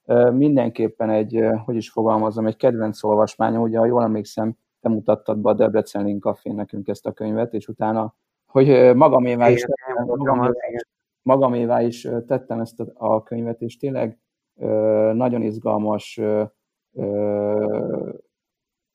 ö, 0.05 0.31
mindenképpen 0.31 1.09
egy, 1.09 1.35
ö, 1.35 1.55
hogy 1.65 1.75
is 1.75 1.89
fogalmazom, 1.89 2.47
egy 2.47 2.55
kedvenc 2.55 3.03
olvasmány, 3.03 3.55
ugye, 3.55 3.77
ha 3.77 3.85
jól 3.85 4.03
emlékszem, 4.03 4.57
te 4.81 4.89
mutattad 4.89 5.37
be 5.37 5.49
a 5.49 5.53
Debrecen 5.53 6.03
Lean 6.03 6.19
Café 6.19 6.51
nekünk 6.51 6.87
ezt 6.87 7.05
a 7.05 7.11
könyvet, 7.11 7.53
és 7.53 7.67
utána, 7.67 8.15
hogy 8.45 8.95
magamévá 8.95 9.49
is, 9.49 9.61
tettem, 9.61 10.05
magamévá, 10.05 10.51
magamévá 11.21 11.81
is 11.81 12.07
tettem 12.27 12.59
ezt 12.59 12.79
a, 12.79 12.85
a 12.93 13.23
könyvet, 13.23 13.61
és 13.61 13.77
tényleg 13.77 14.19
ö, 14.55 15.11
nagyon 15.13 15.41
izgalmas 15.41 16.17
ö, 16.17 16.43
ö, 16.93 18.09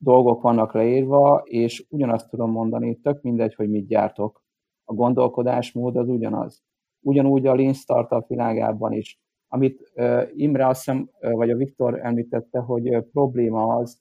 dolgok 0.03 0.41
vannak 0.41 0.73
leírva, 0.73 1.41
és 1.45 1.85
ugyanazt 1.89 2.29
tudom 2.29 2.51
mondani, 2.51 2.95
tök 2.95 3.21
mindegy, 3.21 3.55
hogy 3.55 3.69
mit 3.69 3.87
gyártok. 3.87 4.43
A 4.83 4.93
gondolkodásmód 4.93 5.95
az 5.95 6.07
ugyanaz. 6.07 6.63
Ugyanúgy 7.01 7.47
a 7.47 7.55
Lean 7.55 7.73
Startup 7.73 8.27
világában 8.27 8.91
is. 8.91 9.21
Amit 9.47 9.91
Imre 10.33 10.67
azt 10.67 10.85
hiszem, 10.85 11.09
vagy 11.19 11.49
a 11.49 11.55
Viktor 11.55 11.99
említette, 12.05 12.59
hogy 12.59 13.03
probléma 13.11 13.75
az, 13.75 13.99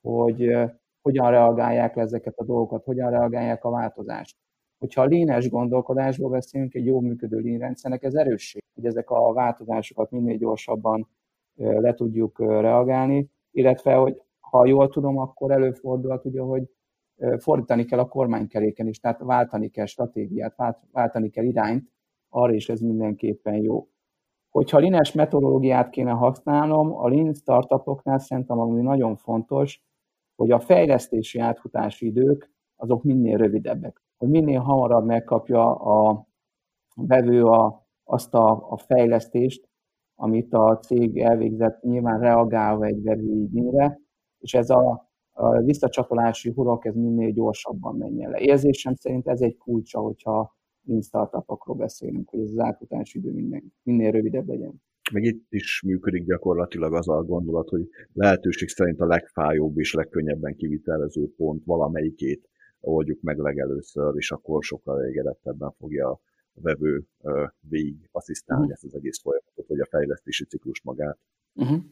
hogy 0.00 0.56
hogyan 1.02 1.30
reagálják 1.30 1.94
le 1.94 2.02
ezeket 2.02 2.38
a 2.38 2.44
dolgokat, 2.44 2.84
hogyan 2.84 3.10
reagálják 3.10 3.64
a 3.64 3.70
változást. 3.70 4.36
Hogyha 4.78 5.00
a 5.02 5.06
línes 5.06 5.50
gondolkodásból 5.50 6.30
beszélünk, 6.30 6.74
egy 6.74 6.86
jó 6.86 7.00
működő 7.00 7.38
lean 7.38 7.58
rendszernek 7.58 8.02
ez 8.02 8.14
erősség, 8.14 8.62
hogy 8.74 8.86
ezek 8.86 9.10
a 9.10 9.32
változásokat 9.32 10.10
minél 10.10 10.36
gyorsabban 10.36 11.08
le 11.56 11.94
tudjuk 11.94 12.38
reagálni, 12.38 13.30
illetve 13.50 13.94
hogy 13.94 14.22
ha 14.54 14.66
jól 14.66 14.88
tudom, 14.88 15.18
akkor 15.18 15.50
előfordulhat 15.50 16.24
ugye, 16.24 16.40
hogy 16.40 16.68
fordítani 17.38 17.84
kell 17.84 17.98
a 17.98 18.08
kormánykeréken 18.08 18.86
is, 18.86 18.98
tehát 18.98 19.20
váltani 19.20 19.68
kell 19.68 19.86
stratégiát, 19.86 20.54
váltani 20.92 21.30
kell 21.30 21.44
irányt, 21.44 21.90
arra 22.28 22.52
is 22.52 22.68
ez 22.68 22.80
mindenképpen 22.80 23.54
jó. 23.54 23.88
Hogyha 24.50 24.78
linees 24.78 25.12
metodológiát 25.12 25.90
kéne 25.90 26.10
használnom, 26.10 26.94
a 26.94 27.08
lean 27.08 27.34
startupoknál 27.34 28.18
szerintem 28.18 28.58
ami 28.58 28.82
nagyon 28.82 29.16
fontos, 29.16 29.82
hogy 30.36 30.50
a 30.50 30.60
fejlesztési 30.60 31.38
átfutási 31.38 32.06
idők 32.06 32.50
azok 32.76 33.02
minél 33.02 33.36
rövidebbek. 33.36 34.02
Hogy 34.16 34.28
minél 34.28 34.60
hamarabb 34.60 35.04
megkapja 35.04 35.74
a 35.74 36.26
vevő 36.94 37.44
a, 37.44 37.86
azt 38.04 38.34
a, 38.34 38.70
a 38.70 38.76
fejlesztést, 38.76 39.68
amit 40.14 40.52
a 40.52 40.78
cég 40.78 41.18
elvégzett, 41.18 41.82
nyilván 41.82 42.20
reagálva 42.20 42.84
egy 42.84 43.02
vevő 43.02 43.40
igényre, 43.40 44.02
és 44.44 44.54
ez 44.54 44.70
a, 44.70 45.10
a 45.32 45.62
visszacsatolási 45.62 46.50
hurok 46.50 46.84
ez 46.84 46.94
minél 46.94 47.30
gyorsabban 47.30 47.96
menjen 47.96 48.30
le. 48.30 48.38
Érzésem 48.38 48.94
szerint 48.94 49.26
ez 49.26 49.40
egy 49.40 49.56
kulcsa, 49.56 50.00
hogyha 50.00 50.56
mint 50.80 51.04
startupokról 51.04 51.76
beszélünk, 51.76 52.28
hogy 52.28 52.40
ez 52.40 52.50
az 52.50 52.58
átfutási 52.58 53.18
idő 53.18 53.32
minden, 53.32 53.72
minél 53.82 54.10
rövidebb 54.10 54.48
legyen. 54.48 54.82
Meg 55.12 55.22
itt 55.22 55.46
is 55.48 55.82
működik 55.86 56.24
gyakorlatilag 56.24 56.94
az 56.94 57.08
a 57.08 57.22
gondolat, 57.22 57.68
hogy 57.68 57.88
lehetőség 58.12 58.68
szerint 58.68 59.00
a 59.00 59.06
legfájóbb 59.06 59.78
és 59.78 59.92
legkönnyebben 59.92 60.56
kivitelező 60.56 61.34
pont 61.36 61.64
valamelyikét 61.64 62.48
oldjuk 62.80 63.20
meg 63.20 63.38
legelőször, 63.38 64.14
és 64.16 64.30
akkor 64.30 64.62
sokkal 64.64 65.00
elégedettebben 65.00 65.72
fogja 65.78 66.08
a 66.08 66.20
vevő 66.54 67.04
végig 67.60 68.08
asszisztálni 68.10 68.62
uh-huh. 68.62 68.74
ezt 68.74 68.84
az 68.84 68.94
egész 68.94 69.20
folyamatot, 69.20 69.66
vagy 69.66 69.80
a 69.80 69.86
fejlesztési 69.90 70.44
ciklus 70.44 70.82
magát. 70.82 71.18
Uh-huh. 71.54 71.82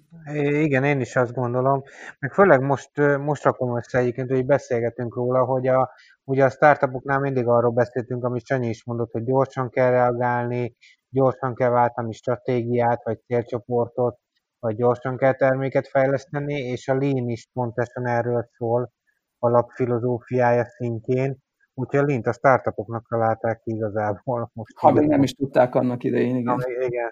Igen, 0.62 0.84
én 0.84 1.00
is 1.00 1.16
azt 1.16 1.32
gondolom. 1.32 1.82
Meg 2.18 2.32
főleg 2.32 2.60
most, 2.60 2.90
most 3.18 3.44
rakom 3.44 3.76
össze 3.76 3.98
egyébként, 3.98 4.30
hogy 4.30 4.46
beszélgetünk 4.46 5.14
róla, 5.14 5.44
hogy 5.44 5.66
a, 5.66 5.90
ugye 6.24 6.44
a 6.44 6.50
startupoknál 6.50 7.18
mindig 7.18 7.46
arról 7.46 7.70
beszéltünk, 7.70 8.24
amit 8.24 8.46
Sanyi 8.46 8.68
is 8.68 8.84
mondott, 8.84 9.12
hogy 9.12 9.24
gyorsan 9.24 9.70
kell 9.70 9.90
reagálni, 9.90 10.76
gyorsan 11.08 11.54
kell 11.54 11.70
váltani 11.70 12.12
stratégiát, 12.12 13.04
vagy 13.04 13.18
célcsoportot, 13.26 14.18
vagy 14.58 14.76
gyorsan 14.76 15.16
kell 15.16 15.34
terméket 15.34 15.88
fejleszteni, 15.88 16.54
és 16.54 16.88
a 16.88 16.94
Lean 16.94 17.28
is 17.28 17.48
pontosan 17.52 18.06
erről 18.06 18.48
szól 18.56 18.92
alapfilozófiája 19.38 20.64
szintjén, 20.64 21.38
úgyhogy 21.74 21.98
a 21.98 22.04
Lean-t 22.04 22.26
a 22.26 22.32
startupoknak 22.32 23.06
találták 23.08 23.60
ki 23.60 23.70
igazából. 23.70 24.50
Most 24.52 24.78
ha 24.78 24.90
még 24.92 25.08
nem 25.08 25.22
is 25.22 25.32
tudták 25.32 25.74
annak 25.74 26.04
idején, 26.04 26.36
igen. 26.36 26.54
Ha, 26.54 26.84
igen. 26.86 27.10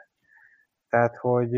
Tehát, 0.88 1.16
hogy 1.16 1.50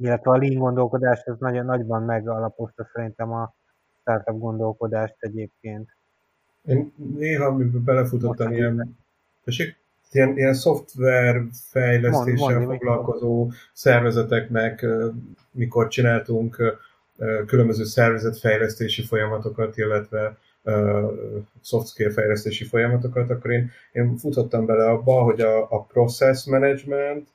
illetve 0.00 0.30
a 0.30 0.36
lean 0.36 0.54
gondolkodás 0.54 1.20
ez 1.20 1.34
nagyon 1.38 1.64
nagyban 1.64 2.02
megalapozta 2.02 2.88
szerintem 2.92 3.32
a 3.32 3.54
startup 4.00 4.38
gondolkodást 4.38 5.16
egyébként. 5.18 5.96
Én 6.62 6.92
néha 7.18 7.56
belefutottam 7.84 8.52
ilyen, 8.52 8.98
tessék, 9.44 9.76
ilyen, 10.10 10.36
ilyen 10.36 10.54
szoftver 10.54 11.42
fejlesztéssel 11.52 12.64
foglalkozó 12.64 13.50
szervezeteknek, 13.72 14.86
mikor 15.50 15.88
csináltunk 15.88 16.78
különböző 17.46 17.84
szervezetfejlesztési 17.84 19.02
folyamatokat, 19.02 19.76
illetve 19.76 20.36
soft 21.62 21.86
skill 21.86 22.10
fejlesztési 22.10 22.64
folyamatokat, 22.64 23.30
akkor 23.30 23.50
én, 23.50 23.70
én 23.92 24.16
futottam 24.16 24.66
bele 24.66 24.88
abba, 24.90 25.22
hogy 25.22 25.40
a, 25.40 25.70
a 25.70 25.82
process 25.82 26.46
management, 26.46 27.28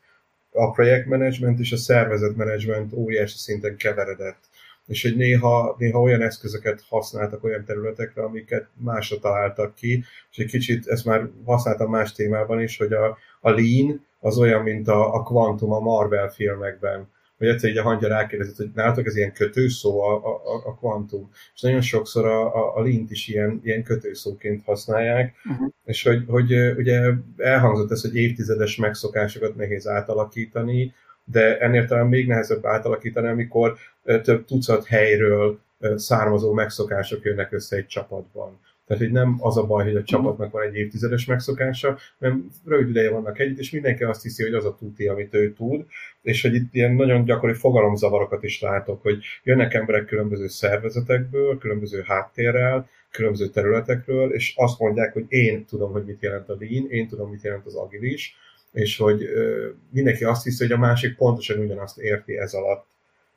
a 0.53 0.71
projektmenedzsment 0.71 1.59
és 1.59 1.71
a 1.71 1.77
szervezetmenedzsment 1.77 2.93
óriási 2.93 3.37
szinten 3.37 3.75
keveredett. 3.75 4.39
És 4.87 5.01
hogy 5.01 5.15
néha, 5.15 5.75
néha 5.77 6.01
olyan 6.01 6.21
eszközöket 6.21 6.83
használtak 6.89 7.43
olyan 7.43 7.65
területekre, 7.65 8.23
amiket 8.23 8.67
másra 8.73 9.19
találtak 9.19 9.75
ki, 9.75 10.03
és 10.31 10.37
egy 10.37 10.49
kicsit 10.49 10.87
ezt 10.87 11.05
már 11.05 11.29
használtam 11.45 11.89
más 11.89 12.11
témában 12.11 12.61
is, 12.61 12.77
hogy 12.77 12.93
a, 12.93 13.17
a 13.41 13.49
lean 13.49 14.05
az 14.19 14.37
olyan, 14.37 14.63
mint 14.63 14.87
a, 14.87 15.13
a 15.13 15.23
kvantum 15.23 15.71
a 15.71 15.79
Marvel 15.79 16.29
filmekben 16.29 17.07
hogy 17.43 17.53
egyszer 17.53 17.69
így 17.69 17.77
a 17.77 17.83
hangja 17.83 18.07
rákérdezett, 18.07 18.55
hogy 18.55 18.69
nálatok 18.73 19.05
ez 19.05 19.15
ilyen 19.15 19.33
kötőszó 19.33 20.01
a, 20.01 20.15
a, 20.25 20.55
a 20.65 20.75
kvantum, 20.75 21.29
és 21.55 21.61
nagyon 21.61 21.81
sokszor 21.81 22.25
a, 22.25 22.55
a, 22.55 22.75
a 22.77 22.81
lint 22.81 23.11
is 23.11 23.27
ilyen, 23.27 23.59
ilyen 23.63 23.83
kötőszóként 23.83 24.63
használják, 24.65 25.35
uh-huh. 25.51 25.69
és 25.85 26.03
hogy, 26.03 26.23
hogy 26.27 26.53
ugye 26.77 27.01
elhangzott 27.37 27.91
ez, 27.91 28.01
hogy 28.01 28.15
évtizedes 28.15 28.75
megszokásokat 28.75 29.55
nehéz 29.55 29.87
átalakítani, 29.87 30.93
de 31.23 31.57
ennél 31.59 31.85
talán 31.85 32.07
még 32.07 32.27
nehezebb 32.27 32.65
átalakítani, 32.65 33.27
amikor 33.27 33.77
több 34.21 34.45
tucat 34.45 34.85
helyről 34.85 35.59
származó 35.95 36.53
megszokások 36.53 37.23
jönnek 37.23 37.51
össze 37.51 37.75
egy 37.75 37.87
csapatban. 37.87 38.59
Tehát, 38.87 39.03
hogy 39.03 39.11
nem 39.11 39.37
az 39.39 39.57
a 39.57 39.65
baj, 39.65 39.83
hogy 39.83 39.95
a 39.95 40.03
csapatnak 40.03 40.51
van 40.51 40.63
egy 40.63 40.75
évtizedes 40.75 41.25
megszokása, 41.25 41.97
hanem 42.19 42.49
rövid 42.65 42.89
ideje 42.89 43.09
vannak 43.09 43.39
együtt, 43.39 43.59
és 43.59 43.71
mindenki 43.71 44.03
azt 44.03 44.21
hiszi, 44.21 44.43
hogy 44.43 44.53
az 44.53 44.65
a 44.65 44.75
tuti, 44.75 45.07
amit 45.07 45.33
ő 45.33 45.53
tud, 45.53 45.85
és 46.21 46.41
hogy 46.41 46.53
itt 46.53 46.73
ilyen 46.73 46.93
nagyon 46.93 47.25
gyakori 47.25 47.53
fogalomzavarokat 47.53 48.43
is 48.43 48.61
látok, 48.61 49.01
hogy 49.01 49.23
jönnek 49.43 49.73
emberek 49.73 50.05
különböző 50.05 50.47
szervezetekből, 50.47 51.57
különböző 51.57 52.01
háttérrel, 52.05 52.89
különböző 53.11 53.47
területekről, 53.47 54.33
és 54.33 54.53
azt 54.55 54.79
mondják, 54.79 55.13
hogy 55.13 55.25
én 55.27 55.65
tudom, 55.65 55.91
hogy 55.91 56.05
mit 56.05 56.21
jelent 56.21 56.49
a 56.49 56.57
lean, 56.59 56.89
én 56.89 57.07
tudom, 57.07 57.29
mit 57.29 57.43
jelent 57.43 57.65
az 57.65 57.75
agilis, 57.75 58.35
és 58.71 58.97
hogy 58.97 59.23
ö, 59.23 59.69
mindenki 59.89 60.23
azt 60.23 60.43
hiszi, 60.43 60.63
hogy 60.63 60.73
a 60.73 60.77
másik 60.77 61.15
pontosan 61.15 61.59
ugyanazt 61.59 61.97
érti 61.97 62.37
ez 62.37 62.53
alatt. 62.53 62.85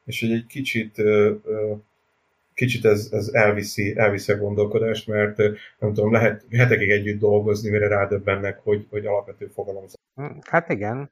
És 0.04 0.20
hogy 0.20 0.32
egy 0.32 0.46
kicsit 0.46 0.98
ö, 0.98 1.34
ö, 1.44 1.72
kicsit 2.56 2.84
ez, 2.84 3.08
ez 3.12 3.28
elviszi, 3.32 3.96
elviszi 3.96 4.32
a 4.32 4.38
gondolkodást, 4.38 5.08
mert 5.08 5.36
nem 5.78 5.92
tudom, 5.92 6.12
lehet 6.12 6.46
hetekig 6.50 6.90
együtt 6.90 7.20
dolgozni, 7.20 7.70
mire 7.70 7.88
rádöbbennek, 7.88 8.58
hogy, 8.58 8.86
hogy 8.90 9.06
alapvető 9.06 9.46
fogalom. 9.46 9.84
Hm, 10.14 10.38
hát 10.40 10.68
igen. 10.68 11.10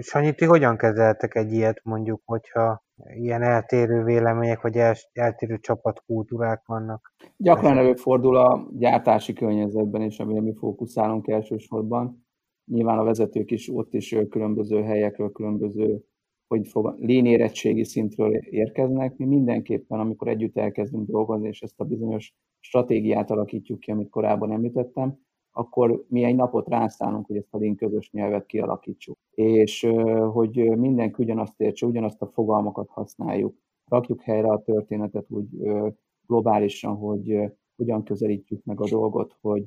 Sanyi, 0.00 0.34
ti 0.34 0.44
hogyan 0.44 0.76
kezeltek 0.76 1.34
egy 1.34 1.52
ilyet 1.52 1.80
mondjuk, 1.84 2.22
hogyha 2.24 2.84
ilyen 3.14 3.42
eltérő 3.42 4.02
vélemények, 4.02 4.60
vagy 4.60 4.76
el, 4.76 4.94
eltérő 5.12 5.58
csapatkultúrák 5.58 6.62
vannak? 6.66 7.14
Gyakran 7.36 7.78
előfordul 7.78 8.36
a 8.36 8.68
gyártási 8.72 9.32
környezetben 9.32 10.02
is, 10.02 10.18
amire 10.18 10.40
mi 10.40 10.54
fókuszálunk 10.58 11.28
elsősorban. 11.28 12.26
Nyilván 12.64 12.98
a 12.98 13.04
vezetők 13.04 13.50
is 13.50 13.68
ott 13.68 13.94
is 13.94 14.16
különböző 14.30 14.82
helyekről, 14.82 15.32
különböző 15.32 16.04
hogy 16.48 16.68
fog, 16.68 16.94
lénérettségi 16.98 17.84
szintről 17.84 18.34
érkeznek. 18.34 19.16
Mi 19.16 19.24
mindenképpen, 19.24 20.00
amikor 20.00 20.28
együtt 20.28 20.56
elkezdünk 20.56 21.08
dolgozni, 21.08 21.48
és 21.48 21.62
ezt 21.62 21.80
a 21.80 21.84
bizonyos 21.84 22.34
stratégiát 22.60 23.30
alakítjuk 23.30 23.80
ki, 23.80 23.90
amit 23.90 24.08
korábban 24.08 24.52
említettem, 24.52 25.18
akkor 25.50 26.04
mi 26.08 26.22
egy 26.22 26.34
napot 26.34 26.68
rászállunk, 26.68 27.26
hogy 27.26 27.36
ezt 27.36 27.54
a 27.54 27.58
link 27.58 27.76
közös 27.76 28.10
nyelvet 28.10 28.46
kialakítsuk. 28.46 29.16
És 29.30 29.88
hogy 30.32 30.76
mindenki 30.76 31.22
ugyanazt 31.22 31.60
értse, 31.60 31.86
ugyanazt 31.86 32.22
a 32.22 32.26
fogalmakat 32.26 32.88
használjuk. 32.88 33.56
Rakjuk 33.90 34.22
helyre 34.22 34.48
a 34.48 34.62
történetet 34.62 35.30
úgy 35.30 35.48
globálisan, 36.26 36.96
hogy 36.96 37.38
hogyan 37.76 38.02
közelítjük 38.02 38.64
meg 38.64 38.80
a 38.80 38.88
dolgot, 38.88 39.36
hogy 39.40 39.64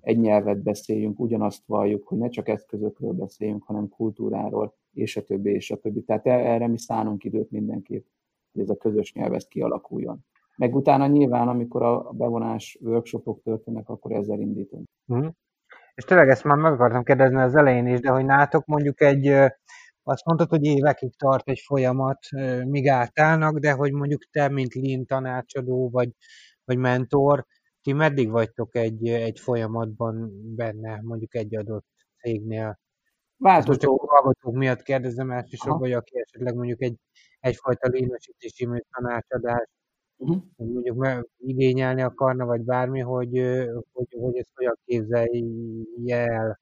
egy 0.00 0.18
nyelvet 0.18 0.62
beszéljünk, 0.62 1.20
ugyanazt 1.20 1.66
valljuk, 1.66 2.06
hogy 2.06 2.18
ne 2.18 2.28
csak 2.28 2.48
eszközökről 2.48 3.12
beszéljünk, 3.12 3.62
hanem 3.62 3.88
kultúráról, 3.88 4.74
és 4.96 5.16
a 5.16 5.22
többi, 5.22 5.50
és 5.50 5.70
a 5.70 5.76
többi. 5.76 6.02
Tehát 6.02 6.26
erre 6.26 6.68
mi 6.68 6.78
szánunk 6.78 7.24
időt 7.24 7.50
mindenképp, 7.50 8.06
hogy 8.52 8.62
ez 8.62 8.68
a 8.68 8.76
közös 8.76 9.12
nyelv 9.12 9.32
ezt 9.32 9.48
kialakuljon. 9.48 10.24
Meg 10.56 10.74
utána 10.74 11.06
nyilván, 11.06 11.48
amikor 11.48 11.82
a 11.82 12.10
bevonás 12.12 12.78
workshopok 12.80 13.42
történnek, 13.42 13.88
akkor 13.88 14.12
ezzel 14.12 14.40
indítunk. 14.40 14.84
Mm. 15.14 15.26
És 15.94 16.04
tényleg 16.04 16.28
ezt 16.28 16.44
már 16.44 16.56
meg 16.56 16.72
akartam 16.72 17.02
kérdezni 17.02 17.40
az 17.40 17.54
elején 17.54 17.86
is, 17.86 18.00
de 18.00 18.10
hogy 18.10 18.24
nátok 18.24 18.66
mondjuk 18.66 19.00
egy, 19.00 19.26
azt 20.02 20.24
mondtad, 20.24 20.48
hogy 20.48 20.64
évekig 20.64 21.16
tart 21.16 21.48
egy 21.48 21.58
folyamat, 21.66 22.18
míg 22.64 22.88
átállnak, 22.88 23.58
de 23.58 23.72
hogy 23.72 23.92
mondjuk 23.92 24.24
te, 24.30 24.48
mint 24.48 24.74
lean 24.74 25.04
tanácsadó 25.04 25.90
vagy, 25.90 26.10
vagy 26.64 26.78
mentor, 26.78 27.46
ti 27.82 27.92
meddig 27.92 28.30
vagytok 28.30 28.74
egy, 28.74 29.08
egy 29.08 29.40
folyamatban 29.40 30.30
benne, 30.54 31.00
mondjuk 31.02 31.34
egy 31.34 31.56
adott 31.56 31.86
cégnél? 32.18 32.78
Változó. 33.36 33.96
Hallgatók 33.96 34.54
miatt 34.54 34.82
kérdezem 34.82 35.30
elsősorban, 35.30 35.80
hogy 35.80 35.92
aki 35.92 36.18
esetleg 36.18 36.54
mondjuk 36.54 36.82
egy, 36.82 36.96
egyfajta 37.40 37.88
lénosítési 37.88 38.68
tanácsadást 38.90 39.70
uh-huh. 40.16 40.42
mondjuk 40.56 41.28
igényelni 41.36 42.02
akarna, 42.02 42.44
vagy 42.44 42.60
bármi, 42.60 43.00
hogy, 43.00 43.38
hogy, 43.92 44.16
hogy 44.20 44.36
ezt 44.36 44.50
hogyan 44.54 44.78
képzelje 44.84 46.16
el 46.16 46.60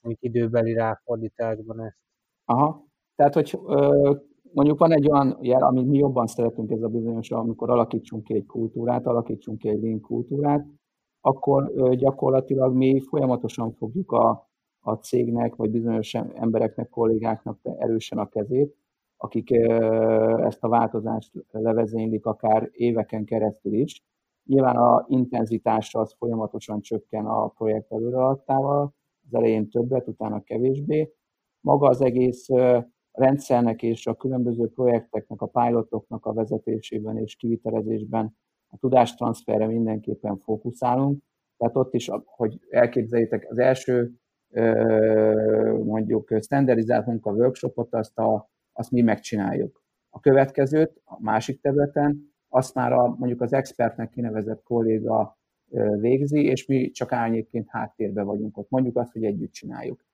mondjuk 0.00 0.34
időbeli 0.34 0.72
ráfordításban 0.72 1.80
ezt. 1.80 1.96
Aha. 2.44 2.86
Tehát, 3.16 3.34
hogy 3.34 3.58
ö, 3.66 4.14
mondjuk 4.52 4.78
van 4.78 4.92
egy 4.92 5.10
olyan 5.10 5.38
jel, 5.40 5.62
amit 5.62 5.86
mi 5.86 5.98
jobban 5.98 6.26
szeretünk 6.26 6.70
ez 6.70 6.82
a 6.82 6.88
bizonyos, 6.88 7.30
amikor 7.30 7.70
alakítsunk 7.70 8.24
ki 8.24 8.34
egy 8.34 8.46
kultúrát, 8.46 9.06
alakítsunk 9.06 9.58
ki 9.58 9.68
egy 9.68 9.80
link 9.80 10.00
kultúrát, 10.00 10.66
akkor 11.20 11.72
ö, 11.74 11.94
gyakorlatilag 11.94 12.74
mi 12.74 13.00
folyamatosan 13.00 13.72
fogjuk 13.72 14.12
a, 14.12 14.48
a 14.86 14.94
cégnek, 14.94 15.54
vagy 15.54 15.70
bizonyos 15.70 16.14
embereknek, 16.14 16.88
kollégáknak 16.88 17.58
erősen 17.78 18.18
a 18.18 18.28
kezét, 18.28 18.76
akik 19.16 19.50
ezt 20.40 20.64
a 20.64 20.68
változást 20.68 21.32
levezénylik 21.50 22.26
akár 22.26 22.68
éveken 22.72 23.24
keresztül 23.24 23.72
is. 23.72 24.04
Nyilván 24.44 24.76
a 24.76 25.04
intenzitása 25.08 26.00
az 26.00 26.14
folyamatosan 26.18 26.80
csökken 26.80 27.26
a 27.26 27.48
projekt 27.48 27.92
előreadtával, 27.92 28.94
az 29.26 29.34
elején 29.34 29.70
többet, 29.70 30.08
utána 30.08 30.42
kevésbé, 30.42 31.12
maga 31.60 31.88
az 31.88 32.00
egész 32.00 32.48
rendszernek 33.12 33.82
és 33.82 34.06
a 34.06 34.14
különböző 34.14 34.68
projekteknek, 34.68 35.40
a 35.40 35.46
pilotoknak 35.46 36.26
a 36.26 36.32
vezetésében 36.32 37.18
és 37.18 37.36
kivitelezésben 37.36 38.36
a 38.68 38.76
tudástranszferre 38.76 39.66
mindenképpen 39.66 40.38
fókuszálunk. 40.38 41.22
Tehát 41.56 41.76
ott 41.76 41.94
is, 41.94 42.10
hogy 42.24 42.60
elképzeljétek, 42.70 43.46
az 43.50 43.58
első 43.58 44.12
mondjuk 45.84 46.34
standardizált 46.40 47.06
munka 47.06 47.32
workshopot, 47.32 47.94
azt, 47.94 48.18
a, 48.18 48.50
azt 48.72 48.90
mi 48.90 49.00
megcsináljuk. 49.00 49.82
A 50.10 50.20
következőt, 50.20 51.00
a 51.04 51.22
másik 51.22 51.60
területen, 51.60 52.32
azt 52.48 52.74
már 52.74 52.92
a, 52.92 53.08
mondjuk 53.18 53.40
az 53.40 53.52
expertnek 53.52 54.10
kinevezett 54.10 54.62
kolléga 54.62 55.38
végzi, 56.00 56.44
és 56.44 56.66
mi 56.66 56.90
csak 56.90 57.12
árnyékként 57.12 57.68
háttérbe 57.68 58.22
vagyunk 58.22 58.58
ott. 58.58 58.70
Mondjuk 58.70 58.96
azt, 58.96 59.12
hogy 59.12 59.24
együtt 59.24 59.52
csináljuk. 59.52 60.04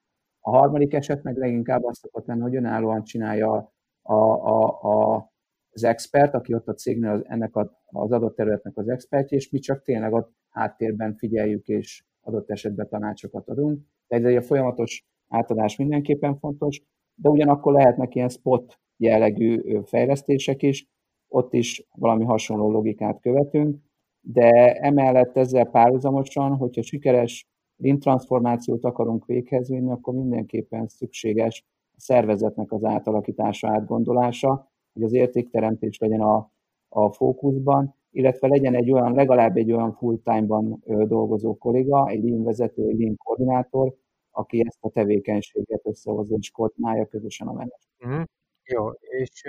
A 0.41 0.51
harmadik 0.51 0.95
eset 0.95 1.23
meg 1.23 1.37
leginkább 1.37 1.85
azt 1.85 2.01
szokott 2.01 2.27
lenni, 2.27 2.41
hogy 2.41 2.57
önállóan 2.57 3.05
csinálja 3.05 3.73
a, 4.03 4.15
a, 4.15 4.83
a, 4.83 5.31
az 5.71 5.85
expert, 5.85 6.35
aki 6.35 6.55
ott 6.55 6.69
a 6.69 6.75
cégnél 6.75 7.11
az, 7.11 7.25
ennek 7.27 7.57
a, 7.57 7.83
az 7.87 8.13
adott 8.13 8.37
területnek 8.37 8.77
az 8.77 8.89
expertje, 8.89 9.37
és 9.37 9.51
mi 9.51 9.59
csak 9.59 9.83
tényleg 9.83 10.13
ott 10.13 10.33
háttérben 10.49 11.15
figyeljük, 11.15 11.67
és 11.67 12.05
adott 12.21 12.51
esetben 12.51 12.89
tanácsokat 12.89 13.49
adunk. 13.49 13.87
Tehát 14.11 14.37
a 14.37 14.43
folyamatos 14.43 15.05
átadás 15.29 15.77
mindenképpen 15.77 16.39
fontos, 16.39 16.83
de 17.15 17.29
ugyanakkor 17.29 17.73
lehetnek 17.73 18.15
ilyen 18.15 18.29
spot 18.29 18.81
jellegű 18.97 19.81
fejlesztések 19.85 20.63
is, 20.63 20.87
ott 21.29 21.53
is 21.55 21.87
valami 21.97 22.25
hasonló 22.25 22.71
logikát 22.71 23.21
követünk, 23.21 23.77
de 24.21 24.73
emellett 24.73 25.37
ezzel 25.37 25.65
párhuzamosan, 25.65 26.57
hogyha 26.57 26.83
sikeres 26.83 27.47
lean 27.77 27.99
transformációt 27.99 28.85
akarunk 28.85 29.27
véghez 29.27 29.69
vinni, 29.69 29.91
akkor 29.91 30.15
mindenképpen 30.15 30.87
szükséges 30.87 31.65
a 31.97 32.01
szervezetnek 32.01 32.73
az 32.73 32.85
átalakítása, 32.85 33.69
átgondolása, 33.69 34.71
hogy 34.93 35.03
az 35.03 35.13
értékteremtés 35.13 35.99
legyen 35.99 36.21
a, 36.21 36.51
a 36.89 37.13
fókuszban, 37.13 37.95
illetve 38.11 38.49
legyen 38.49 38.75
egy 38.75 38.91
olyan, 38.91 39.15
legalább 39.15 39.57
egy 39.57 39.73
olyan 39.73 39.93
full-time-ban 39.93 40.83
dolgozó 40.87 41.57
kolléga, 41.57 42.09
egy 42.09 42.25
lean 42.25 42.43
vezető, 42.43 42.89
egy 42.89 42.99
lean 42.99 43.17
koordinátor, 43.17 43.95
aki 44.31 44.65
ezt 44.67 44.79
a 44.81 44.91
tevékenységet 44.91 45.87
összehozza 45.87 46.35
és 46.39 46.51
koordinálja 46.51 47.07
közösen 47.07 47.47
a 47.49 47.53
menedzs. 47.53 47.87
Mm, 48.07 48.23
jó, 48.65 48.91
és 49.01 49.43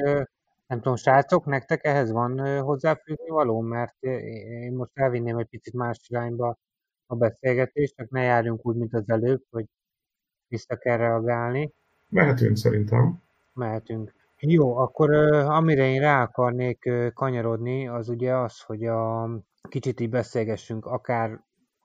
nem 0.67 0.79
tudom, 0.81 0.95
srácok, 0.95 1.45
nektek 1.45 1.85
ehhez 1.85 2.11
van 2.11 2.59
hozzáfűzni 2.59 3.29
való? 3.29 3.59
Mert 3.59 3.95
én 4.01 4.73
most 4.73 4.91
elvinném 4.93 5.37
egy 5.37 5.47
picit 5.47 5.73
más 5.73 5.99
irányba 6.07 6.57
a 7.05 7.15
beszélgetést, 7.15 7.95
csak 7.95 8.09
ne 8.09 8.21
járjunk 8.21 8.65
úgy, 8.65 8.75
mint 8.75 8.93
az 8.93 9.09
előbb, 9.09 9.43
hogy 9.49 9.65
vissza 10.47 10.75
kell 10.75 10.97
reagálni. 10.97 11.73
Mehetünk 12.09 12.57
szerintem. 12.57 13.21
Mehetünk. 13.53 14.13
Jó, 14.39 14.75
akkor 14.75 15.13
amire 15.31 15.87
én 15.87 15.99
rá 15.99 16.21
akarnék 16.21 16.89
kanyarodni, 17.13 17.87
az 17.87 18.09
ugye 18.09 18.35
az, 18.35 18.61
hogy 18.61 18.85
a 18.85 19.29
kicsit 19.69 19.99
így 19.99 20.09
beszélgessünk 20.09 20.85
akár 20.85 21.41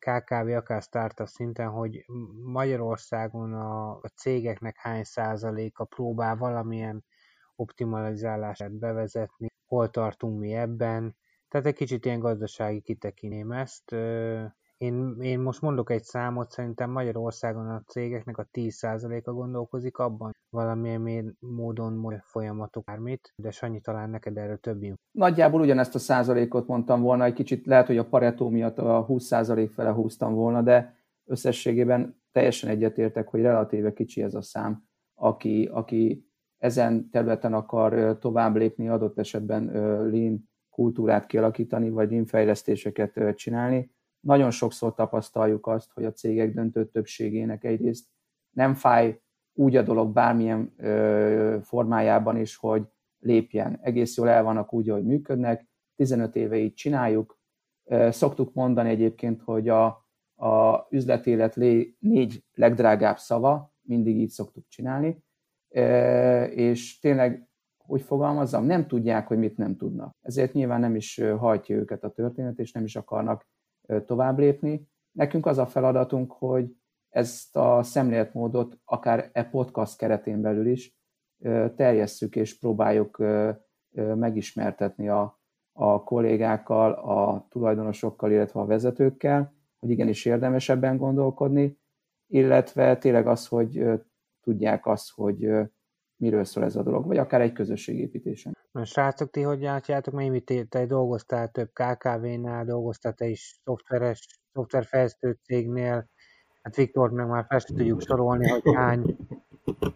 KKV, 0.06 0.48
akár 0.48 0.82
startup 0.82 1.26
szinten, 1.26 1.68
hogy 1.68 2.04
Magyarországon 2.42 3.52
a, 3.54 3.90
a 3.90 4.08
cégeknek 4.14 4.76
hány 4.76 5.04
százaléka 5.04 5.84
próbál 5.84 6.36
valamilyen 6.36 7.04
optimalizálását 7.56 8.72
bevezetni, 8.72 9.46
hol 9.66 9.90
tartunk 9.90 10.38
mi 10.38 10.54
ebben. 10.54 11.16
Tehát 11.48 11.66
egy 11.66 11.74
kicsit 11.74 12.04
ilyen 12.04 12.18
gazdasági 12.18 12.80
kitekiném 12.80 13.52
ezt. 13.52 13.94
Én, 14.76 15.16
én 15.20 15.40
most 15.40 15.60
mondok 15.60 15.90
egy 15.90 16.02
számot, 16.02 16.50
szerintem 16.50 16.90
Magyarországon 16.90 17.66
a 17.66 17.82
cégeknek 17.86 18.38
a 18.38 18.48
10%-a 18.52 19.32
gondolkozik 19.32 19.98
abban, 19.98 20.32
valamilyen 20.50 21.36
módon 21.40 22.22
folyamatok 22.24 22.84
bármit, 22.84 23.32
de 23.36 23.50
Sanyi 23.50 23.80
talán 23.80 24.10
neked 24.10 24.36
erről 24.36 24.58
több 24.58 24.82
Nagyjából 25.10 25.60
ugyanezt 25.60 25.94
a 25.94 25.98
százalékot 25.98 26.66
mondtam 26.66 27.00
volna, 27.00 27.24
egy 27.24 27.32
kicsit 27.32 27.66
lehet, 27.66 27.86
hogy 27.86 27.98
a 27.98 28.08
paretó 28.08 28.48
miatt 28.48 28.78
a 28.78 29.06
20% 29.08 29.70
fele 29.72 29.90
húztam 29.90 30.34
volna, 30.34 30.62
de 30.62 30.96
összességében 31.24 32.20
teljesen 32.32 32.70
egyetértek, 32.70 33.28
hogy 33.28 33.40
relatíve 33.40 33.92
kicsi 33.92 34.22
ez 34.22 34.34
a 34.34 34.42
szám, 34.42 34.84
aki, 35.14 35.68
aki 35.72 36.30
ezen 36.58 37.10
területen 37.10 37.52
akar 37.52 38.18
tovább 38.18 38.56
lépni, 38.56 38.88
adott 38.88 39.18
esetben 39.18 39.64
lean 40.10 40.48
kultúrát 40.70 41.26
kialakítani, 41.26 41.90
vagy 41.90 42.10
lean 42.10 42.26
fejlesztéseket 42.26 43.34
csinálni, 43.34 43.94
nagyon 44.26 44.50
sokszor 44.50 44.94
tapasztaljuk 44.94 45.66
azt, 45.66 45.92
hogy 45.92 46.04
a 46.04 46.12
cégek 46.12 46.54
döntő 46.54 46.86
többségének 46.86 47.64
egyrészt 47.64 48.06
nem 48.50 48.74
fáj 48.74 49.20
úgy 49.52 49.76
a 49.76 49.82
dolog 49.82 50.12
bármilyen 50.12 50.72
ö, 50.76 51.58
formájában 51.62 52.36
is, 52.36 52.56
hogy 52.56 52.86
lépjen. 53.18 53.78
Egész 53.82 54.16
jól 54.16 54.28
el 54.28 54.42
vannak 54.42 54.72
úgy, 54.72 54.88
hogy 54.88 55.04
működnek, 55.04 55.68
15 55.96 56.36
éve 56.36 56.56
így 56.56 56.74
csináljuk. 56.74 57.38
Szoktuk 58.08 58.54
mondani 58.54 58.88
egyébként, 58.88 59.42
hogy 59.42 59.68
a, 59.68 59.86
a 60.36 60.86
üzletélet 60.90 61.54
lé, 61.54 61.96
négy 61.98 62.44
legdrágább 62.54 63.18
szava, 63.18 63.74
mindig 63.80 64.16
így 64.16 64.28
szoktuk 64.30 64.64
csinálni, 64.68 65.24
és 66.50 66.98
tényleg, 66.98 67.48
hogy 67.76 68.02
fogalmazzam, 68.02 68.64
nem 68.64 68.86
tudják, 68.86 69.26
hogy 69.26 69.38
mit 69.38 69.56
nem 69.56 69.76
tudnak. 69.76 70.16
Ezért 70.20 70.52
nyilván 70.52 70.80
nem 70.80 70.94
is 70.96 71.20
hajtja 71.38 71.76
őket 71.76 72.04
a 72.04 72.10
történet, 72.10 72.58
és 72.58 72.72
nem 72.72 72.84
is 72.84 72.96
akarnak 72.96 73.46
tovább 74.06 74.38
lépni. 74.38 74.88
Nekünk 75.12 75.46
az 75.46 75.58
a 75.58 75.66
feladatunk, 75.66 76.32
hogy 76.32 76.76
ezt 77.08 77.56
a 77.56 77.82
szemléletmódot 77.82 78.78
akár 78.84 79.30
e 79.32 79.44
podcast 79.44 79.96
keretén 79.96 80.40
belül 80.40 80.66
is 80.66 80.96
terjesszük 81.76 82.36
és 82.36 82.58
próbáljuk 82.58 83.22
megismertetni 84.14 85.08
a, 85.08 85.40
a 85.72 86.02
kollégákkal, 86.02 86.92
a 86.92 87.46
tulajdonosokkal, 87.48 88.30
illetve 88.30 88.60
a 88.60 88.66
vezetőkkel, 88.66 89.54
hogy 89.78 89.90
igenis 89.90 90.24
érdemes 90.24 90.68
ebben 90.68 90.96
gondolkodni, 90.96 91.78
illetve 92.26 92.98
tényleg 92.98 93.26
az, 93.26 93.46
hogy 93.46 93.84
tudják 94.40 94.86
azt, 94.86 95.10
hogy 95.10 95.50
miről 96.16 96.44
szól 96.44 96.64
ez 96.64 96.76
a 96.76 96.82
dolog, 96.82 97.06
vagy 97.06 97.18
akár 97.18 97.40
egy 97.40 97.52
közösségépítésen. 97.52 98.56
Na, 98.72 98.84
srácok, 98.84 99.30
ti 99.30 99.40
hogy 99.40 99.60
látjátok, 99.60 100.14
mert 100.14 100.68
te 100.68 100.86
dolgoztál 100.86 101.48
több 101.48 101.70
KKV-nál, 101.72 102.64
dolgoztál 102.64 103.12
te 103.12 103.26
is 103.26 103.60
szoftveres, 103.64 104.26
szoftverfejlesztő 104.52 105.38
cégnél, 105.42 106.08
hát 106.62 106.76
Viktor 106.76 107.10
meg 107.10 107.26
már 107.26 107.44
fel 107.48 107.60
tudjuk 107.60 108.02
sorolni, 108.02 108.48
hogy 108.48 108.74
hány 108.74 109.16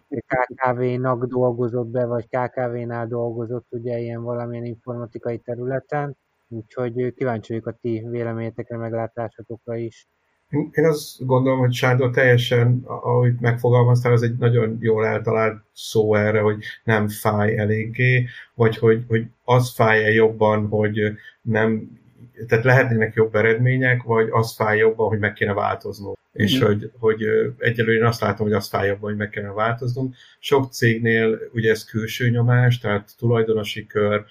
KKV-nak 0.09 1.25
dolgozott 1.25 1.87
be, 1.87 2.05
vagy 2.05 2.27
KKV-nál 2.27 3.07
dolgozott 3.07 3.67
ugye 3.69 3.99
ilyen 3.99 4.23
valamilyen 4.23 4.65
informatikai 4.65 5.37
területen, 5.37 6.17
úgyhogy 6.47 7.13
kíváncsi 7.13 7.53
vagyok 7.53 7.67
a 7.67 7.77
ti 7.81 8.05
véleményetekre, 8.09 8.77
meglátásotokra 8.77 9.75
is. 9.75 10.07
Én 10.51 10.85
azt 10.85 11.25
gondolom, 11.25 11.59
hogy 11.59 11.73
Sándor 11.73 12.09
teljesen, 12.09 12.81
ahogy 12.85 13.33
megfogalmaztál, 13.39 14.11
az 14.11 14.21
egy 14.21 14.37
nagyon 14.37 14.77
jól 14.79 15.05
eltalált 15.05 15.63
szó 15.73 16.15
erre, 16.15 16.39
hogy 16.39 16.63
nem 16.83 17.07
fáj 17.07 17.57
eléggé, 17.57 18.27
vagy 18.53 18.77
hogy, 18.77 19.03
hogy 19.07 19.25
az 19.43 19.73
fáj-e 19.73 20.11
jobban, 20.11 20.67
hogy 20.67 20.99
nem, 21.41 21.99
tehát 22.47 22.63
lehetnének 22.63 23.13
jobb 23.13 23.35
eredmények, 23.35 24.03
vagy 24.03 24.27
az 24.31 24.55
fáj 24.55 24.77
jobban, 24.77 25.07
hogy 25.07 25.19
meg 25.19 25.33
kéne 25.33 25.53
változnunk. 25.53 26.17
Mm. 26.17 26.43
És 26.43 26.59
hogy, 26.59 26.91
hogy 26.99 27.23
egyelőre 27.57 27.97
én 27.97 28.05
azt 28.05 28.21
látom, 28.21 28.45
hogy 28.45 28.55
az 28.55 28.67
fáj 28.67 28.87
jobban, 28.87 29.09
hogy 29.09 29.19
meg 29.19 29.29
kéne 29.29 29.51
változnunk. 29.51 30.15
Sok 30.39 30.71
cégnél 30.71 31.39
ugye 31.53 31.69
ez 31.69 31.85
külső 31.85 32.29
nyomás, 32.29 32.79
tehát 32.79 33.17
tulajdonosi 33.17 33.85
kör, 33.85 34.25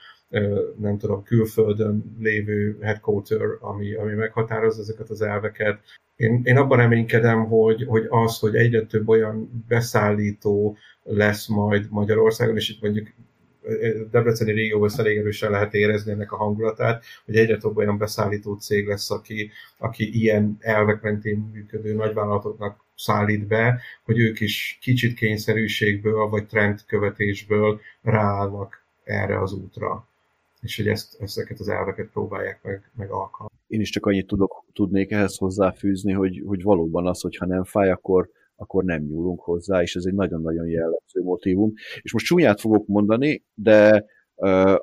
nem 0.79 0.99
tudom, 0.99 1.23
külföldön 1.23 2.17
lévő 2.19 2.79
headquarter, 2.81 3.41
ami, 3.61 3.95
ami 3.95 4.13
meghatározza 4.13 4.81
ezeket 4.81 5.11
az 5.11 5.23
elveket, 5.23 5.81
én, 6.21 6.41
én 6.45 6.57
abban 6.57 6.79
reménykedem, 6.79 7.45
hogy, 7.45 7.85
hogy 7.87 8.07
az, 8.09 8.39
hogy 8.39 8.55
egyre 8.55 8.83
több 8.83 9.09
olyan 9.09 9.65
beszállító 9.69 10.77
lesz 11.03 11.47
majd 11.47 11.87
Magyarországon, 11.91 12.57
és 12.57 12.69
itt 12.69 12.83
mondjuk 12.83 13.09
Debreceni 14.11 14.53
régióban 14.53 14.91
elég 14.97 15.19
erősen 15.19 15.51
lehet 15.51 15.75
érezni 15.75 16.13
ennek 16.13 16.33
a 16.33 16.37
hangulatát, 16.37 17.05
hogy 17.25 17.37
egyre 17.37 17.57
több 17.57 17.77
olyan 17.77 17.99
beszállító 17.99 18.55
cég 18.55 18.87
lesz, 18.87 19.11
aki, 19.11 19.51
aki 19.79 20.21
ilyen 20.21 20.57
elvek 20.61 21.03
mentén 21.03 21.51
működő 21.53 21.95
nagyvállalatoknak 21.95 22.85
szállít 22.95 23.47
be, 23.47 23.81
hogy 24.05 24.19
ők 24.19 24.41
is 24.41 24.79
kicsit 24.81 25.15
kényszerűségből 25.15 26.29
vagy 26.29 26.47
trendkövetésből 26.47 27.81
ráállnak 28.03 28.85
erre 29.05 29.41
az 29.41 29.53
útra 29.53 30.10
és 30.61 30.77
hogy 30.77 30.87
ezt, 30.87 31.21
ezeket 31.21 31.61
az 31.61 31.69
elveket 31.69 32.11
próbálják 32.11 32.63
meg, 32.63 32.91
meg 32.97 33.11
alkalmazni. 33.11 33.59
Én 33.67 33.81
is 33.81 33.91
csak 33.91 34.07
annyit 34.07 34.27
tudok, 34.27 34.65
tudnék 34.73 35.11
ehhez 35.11 35.37
hozzáfűzni, 35.37 36.13
hogy, 36.13 36.43
hogy 36.47 36.63
valóban 36.63 37.07
az, 37.07 37.21
hogyha 37.21 37.47
nem 37.47 37.65
fáj, 37.65 37.91
akkor, 37.91 38.31
akkor 38.57 38.85
nem 38.85 39.03
nyúlunk 39.03 39.41
hozzá, 39.41 39.83
és 39.83 39.97
ez 39.97 40.05
egy 40.05 40.15
nagyon-nagyon 40.15 40.67
jellemző 40.67 41.23
motivum. 41.23 41.73
És 42.01 42.13
most 42.13 42.27
csúnyát 42.27 42.61
fogok 42.61 42.87
mondani, 42.87 43.45
de 43.55 44.05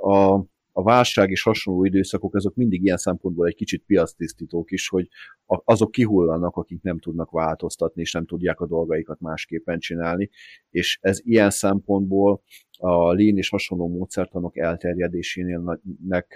a, 0.01 0.45
a 0.77 0.83
válság 0.83 1.29
és 1.29 1.43
hasonló 1.43 1.85
időszakok, 1.85 2.35
azok 2.35 2.55
mindig 2.55 2.83
ilyen 2.83 2.97
szempontból 2.97 3.47
egy 3.47 3.55
kicsit 3.55 3.83
piactisztítók 3.85 4.71
is, 4.71 4.89
hogy 4.89 5.07
azok 5.45 5.91
kihullanak, 5.91 6.55
akik 6.55 6.81
nem 6.81 6.99
tudnak 6.99 7.31
változtatni, 7.31 8.01
és 8.01 8.11
nem 8.11 8.25
tudják 8.25 8.59
a 8.59 8.67
dolgaikat 8.67 9.19
másképpen 9.19 9.79
csinálni, 9.79 10.29
és 10.69 10.99
ez 11.01 11.19
ilyen 11.23 11.49
szempontból 11.49 12.41
a 12.77 13.13
lean 13.13 13.37
és 13.37 13.49
hasonló 13.49 13.87
módszertanok 13.87 14.57
elterjedésénél 14.57 15.79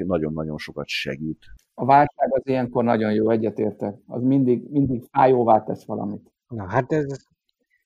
nagyon-nagyon 0.05 0.57
sokat 0.57 0.87
segít. 0.87 1.45
A 1.73 1.85
válság 1.85 2.33
az 2.33 2.41
ilyenkor 2.43 2.83
nagyon 2.83 3.13
jó, 3.13 3.29
egyetértek. 3.29 3.95
Az 4.07 4.21
mindig, 4.21 4.69
mindig 4.69 5.03
fájóvá 5.11 5.63
tesz 5.63 5.85
valamit. 5.85 6.31
Na 6.47 6.67
hát 6.67 6.91
ez, 6.91 7.25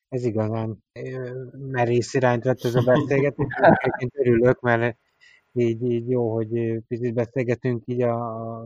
ez 0.10 0.26
igazán 0.26 0.84
merész 1.72 2.14
irányt 2.14 2.44
vett 2.44 2.64
ez 2.64 2.76
a 2.76 2.84
beszélgetés. 2.86 3.48
Én 3.98 4.10
örülök, 4.14 4.60
mert 4.60 4.98
így, 5.56 5.84
így 5.84 6.10
jó, 6.10 6.34
hogy 6.34 6.82
picit 6.88 7.14
beszélgetünk 7.14 7.84
így 7.86 8.02
a 8.02 8.18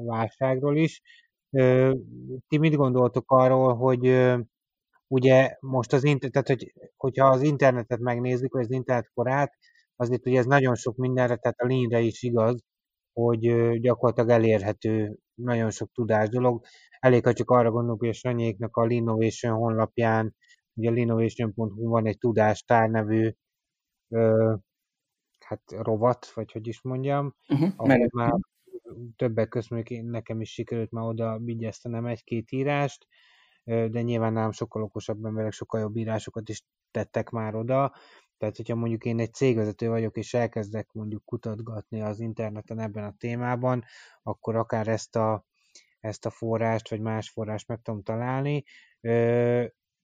válságról 0.04 0.78
is. 0.78 1.02
Ti 2.48 2.58
mit 2.58 2.76
gondoltok 2.76 3.32
arról, 3.32 3.76
hogy 3.76 4.28
ugye 5.08 5.58
most 5.60 5.94
az 5.94 6.04
internet, 6.04 6.32
tehát 6.32 6.48
hogy, 6.48 6.74
hogyha 6.98 7.28
az 7.28 7.42
internetet 7.42 8.00
megnézzük, 8.00 8.54
vagy 8.54 8.64
az 8.64 8.72
internet 8.72 9.12
korát, 9.14 9.54
azért 9.96 10.28
ugye 10.28 10.40
ez 10.40 10.46
nagyon 10.46 10.76
sok 10.76 10.96
mindenre, 10.96 11.36
tehát 11.36 11.60
a 11.60 11.66
lényre 11.66 12.00
is 12.00 12.24
igaz, 12.24 12.64
hogy 13.14 13.40
gyakorlatilag 13.80 14.30
elérhető 14.30 15.16
nagyon 15.34 15.70
sok 15.70 15.90
tudás 15.94 16.30
dolog. 16.30 16.66
Elég, 17.00 17.24
ha 17.24 17.34
csak 17.34 17.50
arra 17.50 17.72
gondolunk, 17.72 18.00
hogy 18.00 18.10
a 18.10 18.14
Sanyéknak 18.14 18.78
a 18.78 18.86
Linnovation 18.86 19.54
honlapján, 19.54 20.36
ugye 20.74 20.90
a 20.90 20.94
linnovation.hu 20.94 21.90
van 21.90 22.08
egy 22.08 22.18
tudástár 22.18 22.90
nevű 22.90 23.32
hát 25.50 25.62
rovat, 25.68 26.32
vagy 26.34 26.52
hogy 26.52 26.68
is 26.68 26.82
mondjam, 26.82 27.36
uh-huh, 27.48 27.70
ahol 27.76 28.10
már 28.12 28.34
többek 29.16 29.48
között 29.48 29.90
nekem 29.90 30.42
is 30.42 30.54
sikerült 30.54 30.92
már 30.92 31.04
oda 31.04 31.38
vigyeztenem 31.38 32.06
egy-két 32.06 32.52
írást, 32.52 33.08
de 33.64 34.02
nyilván 34.02 34.34
nálam 34.34 34.52
sokkal 34.52 34.84
okosabb 34.84 35.26
emberek 35.26 35.52
sokkal 35.52 35.80
jobb 35.80 35.96
írásokat 35.96 36.50
is 36.50 36.64
tettek 36.92 37.30
már 37.30 37.56
oda. 37.56 37.94
Tehát, 38.38 38.56
hogyha 38.56 38.76
mondjuk 38.76 39.06
én 39.06 39.20
egy 39.20 39.34
cégvezető 39.34 39.90
vagyok, 39.90 40.18
és 40.18 40.34
elkezdek 40.34 40.92
mondjuk 40.92 41.26
kutatgatni 41.26 42.02
az 42.02 42.20
interneten 42.20 42.80
ebben 42.80 43.04
a 43.04 43.16
témában, 43.18 43.84
akkor 44.24 44.56
akár 44.56 44.88
ezt 44.88 45.16
a, 45.16 45.46
ezt 46.00 46.26
a 46.26 46.30
forrást, 46.30 46.90
vagy 46.90 47.02
más 47.02 47.30
forrást 47.30 47.68
meg 47.68 47.82
tudom 47.82 48.04
találni 48.04 48.64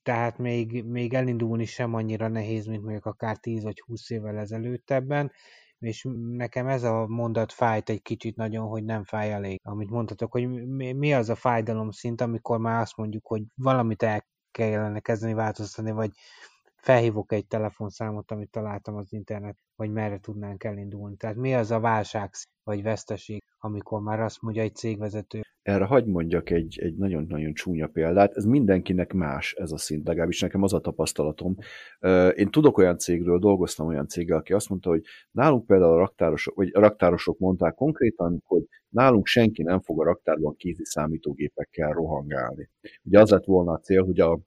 tehát 0.05 0.37
még, 0.37 0.83
még 0.83 1.13
elindulni 1.13 1.65
sem 1.65 1.93
annyira 1.93 2.27
nehéz, 2.27 2.65
mint 2.65 2.81
mondjuk 2.81 3.05
akár 3.05 3.37
10 3.37 3.63
vagy 3.63 3.79
20 3.85 4.09
évvel 4.09 4.37
ezelőttebben, 4.37 5.31
és 5.79 6.07
nekem 6.37 6.67
ez 6.67 6.83
a 6.83 7.07
mondat 7.07 7.51
fájt 7.51 7.89
egy 7.89 8.01
kicsit 8.01 8.35
nagyon, 8.35 8.67
hogy 8.67 8.83
nem 8.83 9.03
fáj 9.03 9.31
elég. 9.31 9.59
Amit 9.63 9.89
mondhatok, 9.89 10.31
hogy 10.31 10.47
mi 10.95 11.13
az 11.13 11.29
a 11.29 11.35
fájdalom 11.35 11.91
szint, 11.91 12.21
amikor 12.21 12.59
már 12.59 12.81
azt 12.81 12.97
mondjuk, 12.97 13.27
hogy 13.27 13.43
valamit 13.55 14.03
el 14.03 14.25
kellene 14.51 14.99
kezdeni 14.99 15.33
változtatni, 15.33 15.91
vagy 15.91 16.11
felhívok 16.85 17.31
egy 17.31 17.47
telefonszámot, 17.47 18.31
amit 18.31 18.49
találtam 18.49 18.95
az 18.95 19.13
internet, 19.13 19.57
vagy 19.75 19.91
merre 19.91 20.19
tudnánk 20.19 20.63
elindulni. 20.63 21.15
Tehát 21.15 21.35
mi 21.35 21.53
az 21.53 21.71
a 21.71 21.79
válság 21.79 22.29
vagy 22.63 22.83
veszteség, 22.83 23.43
amikor 23.57 24.01
már 24.01 24.19
azt 24.19 24.41
mondja 24.41 24.61
egy 24.61 24.75
cégvezető, 24.75 25.41
erre 25.61 25.85
hagy 25.85 26.05
mondjak 26.05 26.49
egy, 26.49 26.79
egy 26.81 26.95
nagyon-nagyon 26.95 27.53
csúnya 27.53 27.87
példát. 27.87 28.35
Ez 28.35 28.45
mindenkinek 28.45 29.13
más 29.13 29.53
ez 29.53 29.71
a 29.71 29.77
szint, 29.77 30.07
legalábbis 30.07 30.41
nekem 30.41 30.63
az 30.63 30.73
a 30.73 30.79
tapasztalatom. 30.79 31.55
Én 32.35 32.49
tudok 32.51 32.77
olyan 32.77 32.97
cégről, 32.97 33.39
dolgoztam 33.39 33.87
olyan 33.87 34.07
céggel, 34.07 34.37
aki 34.37 34.53
azt 34.53 34.69
mondta, 34.69 34.89
hogy 34.89 35.03
nálunk 35.31 35.65
például 35.65 35.93
a 35.93 35.97
raktárosok, 35.97 36.55
vagy 36.55 36.69
a 36.73 36.79
raktárosok 36.79 37.39
mondták 37.39 37.73
konkrétan, 37.73 38.41
hogy 38.45 38.63
nálunk 38.89 39.25
senki 39.25 39.63
nem 39.63 39.79
fog 39.79 40.01
a 40.01 40.03
raktárban 40.03 40.55
kézi 40.55 40.85
számítógépekkel 40.85 41.91
rohangálni. 41.91 42.69
Ugye 43.03 43.19
az 43.19 43.29
lett 43.29 43.45
volna 43.45 43.71
a 43.71 43.79
cél, 43.79 44.03
hogy 44.03 44.19
a, 44.19 44.39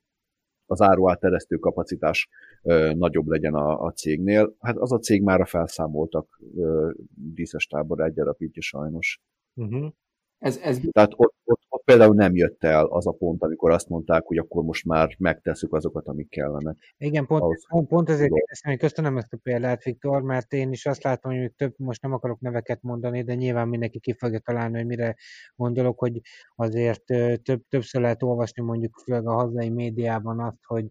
az 0.71 0.81
áruátteresztő 0.81 1.57
kapacitás 1.57 2.29
ö, 2.63 2.93
nagyobb 2.95 3.27
legyen 3.27 3.55
a, 3.55 3.81
a 3.81 3.93
cégnél. 3.93 4.55
Hát 4.61 4.77
az 4.77 4.93
a 4.93 4.99
cég 4.99 5.23
már 5.23 5.49
felszámoltak 5.49 6.41
ö, 6.57 6.91
díszes 7.15 7.67
tábor 7.67 8.01
egy 8.01 8.61
sajnos. 8.61 9.21
Uh-huh. 9.55 9.93
Ez, 10.39 10.57
ez... 10.57 10.81
Tehát 10.91 11.13
ott, 11.17 11.35
ott, 11.45 11.58
ott 11.69 11.85
például 11.85 12.15
nem 12.15 12.35
jött 12.35 12.65
el 12.65 12.85
az 12.85 13.07
a 13.07 13.13
pont, 13.13 13.43
amikor 13.43 13.71
azt 13.71 13.89
mondták, 13.89 14.25
hogy 14.25 14.39
akkor 14.39 14.65
most 14.65 14.85
már 14.85 15.15
megtesszük 15.19 15.75
azokat, 15.75 16.07
amik 16.07 16.29
kellene. 16.29 16.75
Igen, 16.97 17.27
pont, 17.27 17.43
ahhoz, 17.43 17.67
pont, 17.69 17.89
pont 17.89 18.09
ezért 18.09 18.33
kérdeztem, 18.33 18.71
hogy 18.71 18.81
köszönöm 18.81 19.17
ezt 19.17 19.33
a 19.33 19.39
példát, 19.43 19.83
Viktor, 19.83 20.23
mert 20.23 20.53
én 20.53 20.73
is 20.73 20.87
azt 20.87 21.03
látom, 21.03 21.33
hogy 21.33 21.53
több, 21.53 21.75
most 21.77 22.03
nem 22.03 22.13
akarok 22.13 22.41
neveket 22.41 22.83
mondani, 22.83 23.23
de 23.23 23.35
nyilván 23.35 23.69
mindenki 23.69 24.01
ki 24.01 24.13
fogja 24.13 24.39
találni, 24.39 24.77
hogy 24.77 24.87
mire 24.87 25.17
gondolok, 25.57 25.99
hogy 25.99 26.21
azért 26.55 27.05
több, 27.43 27.63
többször 27.69 28.01
lehet 28.01 28.23
olvasni 28.23 28.63
mondjuk 28.63 29.01
főleg 29.05 29.27
a 29.27 29.33
hazai 29.33 29.71
médiában 29.71 30.41
azt, 30.41 30.65
hogy 30.65 30.87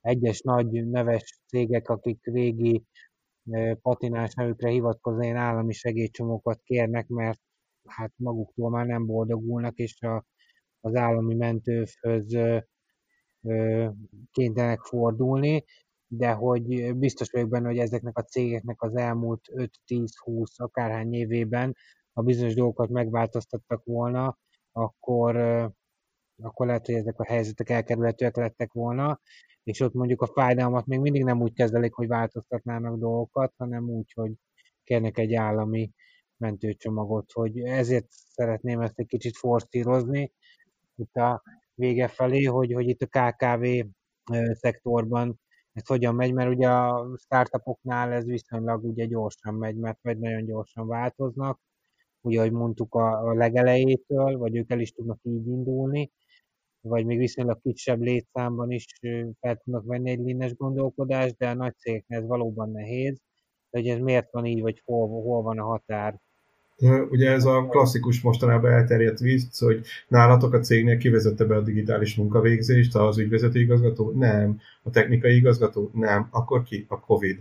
egyes 0.00 0.40
nagy 0.40 0.88
neves 0.88 1.40
cégek, 1.46 1.88
akik 1.88 2.18
régi 2.22 2.84
patinás 3.82 4.34
nevükre 4.34 4.68
hivatkozva 4.68 5.22
ilyen 5.22 5.36
állami 5.36 5.72
segélycsomókat 5.72 6.60
kérnek, 6.64 7.08
mert 7.08 7.40
hát 7.88 8.12
maguktól 8.16 8.70
már 8.70 8.86
nem 8.86 9.06
boldogulnak, 9.06 9.78
és 9.78 10.02
a, 10.02 10.24
az 10.80 10.94
állami 10.94 11.34
mentőfhöz 11.34 12.38
kénytelenek 14.30 14.80
fordulni, 14.80 15.64
de 16.06 16.32
hogy 16.32 16.94
biztos 16.96 17.30
vagyok 17.30 17.48
benne, 17.48 17.66
hogy 17.66 17.78
ezeknek 17.78 18.18
a 18.18 18.22
cégeknek 18.22 18.82
az 18.82 18.96
elmúlt 18.96 19.40
5-10-20 19.88 20.56
akárhány 20.56 21.12
évében, 21.12 21.76
ha 22.12 22.22
bizonyos 22.22 22.54
dolgokat 22.54 22.88
megváltoztattak 22.88 23.84
volna, 23.84 24.38
akkor, 24.72 25.36
akkor 26.42 26.66
lehet, 26.66 26.86
hogy 26.86 26.94
ezek 26.94 27.18
a 27.18 27.24
helyzetek 27.24 27.70
elkerülhetőek 27.70 28.36
lettek 28.36 28.72
volna, 28.72 29.20
és 29.62 29.80
ott 29.80 29.92
mondjuk 29.92 30.22
a 30.22 30.26
fájdalmat 30.26 30.86
még 30.86 31.00
mindig 31.00 31.24
nem 31.24 31.40
úgy 31.40 31.52
kezelik, 31.52 31.92
hogy 31.92 32.08
változtatnának 32.08 32.98
dolgokat, 32.98 33.54
hanem 33.56 33.88
úgy, 33.88 34.12
hogy 34.12 34.32
kérnek 34.84 35.18
egy 35.18 35.34
állami 35.34 35.90
mentőcsomagot, 36.42 37.32
hogy 37.32 37.58
ezért 37.58 38.06
szeretném 38.10 38.80
ezt 38.80 38.98
egy 38.98 39.06
kicsit 39.06 39.36
forszírozni 39.36 40.32
itt 40.96 41.14
a 41.14 41.42
vége 41.74 42.08
felé, 42.08 42.44
hogy, 42.44 42.72
hogy 42.72 42.88
itt 42.88 43.02
a 43.02 43.06
KKV 43.06 43.64
szektorban 44.52 45.40
ez 45.72 45.86
hogyan 45.86 46.14
megy, 46.14 46.32
mert 46.32 46.50
ugye 46.50 46.68
a 46.68 47.16
startupoknál 47.18 48.12
ez 48.12 48.24
viszonylag 48.24 48.84
ugye 48.84 49.04
gyorsan 49.04 49.54
megy, 49.54 49.76
mert 49.76 49.98
vagy 50.02 50.18
nagyon 50.18 50.44
gyorsan 50.44 50.86
változnak, 50.86 51.60
ugye, 52.20 52.38
ahogy 52.38 52.52
mondtuk 52.52 52.94
a, 52.94 53.34
legelejétől, 53.34 54.38
vagy 54.38 54.56
ők 54.56 54.70
el 54.70 54.80
is 54.80 54.92
tudnak 54.92 55.18
így 55.22 55.46
indulni, 55.46 56.10
vagy 56.80 57.04
még 57.06 57.18
viszonylag 57.18 57.60
kisebb 57.60 58.00
létszámban 58.00 58.70
is 58.70 58.86
fel 59.40 59.56
tudnak 59.56 59.84
venni 59.84 60.10
egy 60.10 60.18
linnes 60.18 60.54
gondolkodást, 60.54 61.36
de 61.36 61.48
a 61.48 61.54
nagy 61.54 61.76
cégeknél 61.76 62.18
ez 62.18 62.26
valóban 62.26 62.70
nehéz, 62.70 63.20
hogy 63.70 63.88
ez 63.88 63.98
miért 63.98 64.30
van 64.30 64.44
így, 64.44 64.60
vagy 64.60 64.82
hol, 64.84 65.08
hol 65.08 65.42
van 65.42 65.58
a 65.58 65.64
határ 65.64 66.20
Ugye 67.10 67.30
ez 67.30 67.44
a 67.44 67.66
klasszikus 67.70 68.20
mostanában 68.20 68.72
elterjedt 68.72 69.18
vicc, 69.18 69.58
hogy 69.58 69.86
nálatok 70.08 70.52
a 70.52 70.60
cégnél 70.60 70.96
kivezette 70.96 71.44
be 71.44 71.56
a 71.56 71.60
digitális 71.60 72.14
munkavégzést, 72.14 72.94
az 72.94 73.18
ügyvezető 73.18 73.60
igazgató? 73.60 74.12
Nem. 74.16 74.60
A 74.82 74.90
technikai 74.90 75.36
igazgató? 75.36 75.90
Nem. 75.94 76.28
Akkor 76.30 76.62
ki? 76.62 76.86
A 76.88 77.00
Covid. 77.00 77.38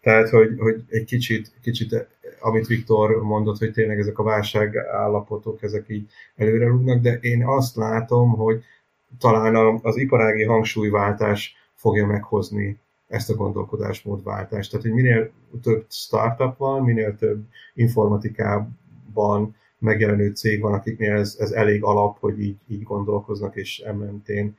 Tehát, 0.00 0.28
hogy, 0.28 0.54
hogy 0.58 0.84
egy 0.88 1.04
kicsit, 1.04 1.52
kicsit, 1.62 2.06
amit 2.40 2.66
Viktor 2.66 3.22
mondott, 3.22 3.58
hogy 3.58 3.72
tényleg 3.72 3.98
ezek 3.98 4.18
a 4.18 4.22
válság 4.22 4.76
állapotok, 4.76 5.62
ezek 5.62 5.84
így 5.88 6.10
előre 6.36 6.66
rúgnak, 6.66 7.00
de 7.00 7.18
én 7.20 7.44
azt 7.46 7.76
látom, 7.76 8.30
hogy 8.30 8.62
talán 9.18 9.78
az 9.82 9.96
iparági 9.96 10.44
hangsúlyváltás 10.44 11.54
fogja 11.74 12.06
meghozni 12.06 12.78
ezt 13.08 13.30
a 13.30 13.34
gondolkodásmódváltást. 13.34 14.70
Tehát, 14.70 14.86
hogy 14.86 14.94
minél 14.94 15.30
több 15.62 15.84
startup 15.88 16.56
van, 16.56 16.82
minél 16.82 17.16
több 17.16 17.44
informatikában 19.10 19.58
megjelenő 19.78 20.30
cég 20.30 20.60
van, 20.60 20.72
akiknél 20.72 21.12
ez, 21.12 21.36
ez 21.38 21.50
elég 21.50 21.82
alap, 21.82 22.18
hogy 22.18 22.40
így, 22.40 22.56
így 22.68 22.82
gondolkoznak 22.82 23.56
és 23.56 23.78
ementén 23.78 24.56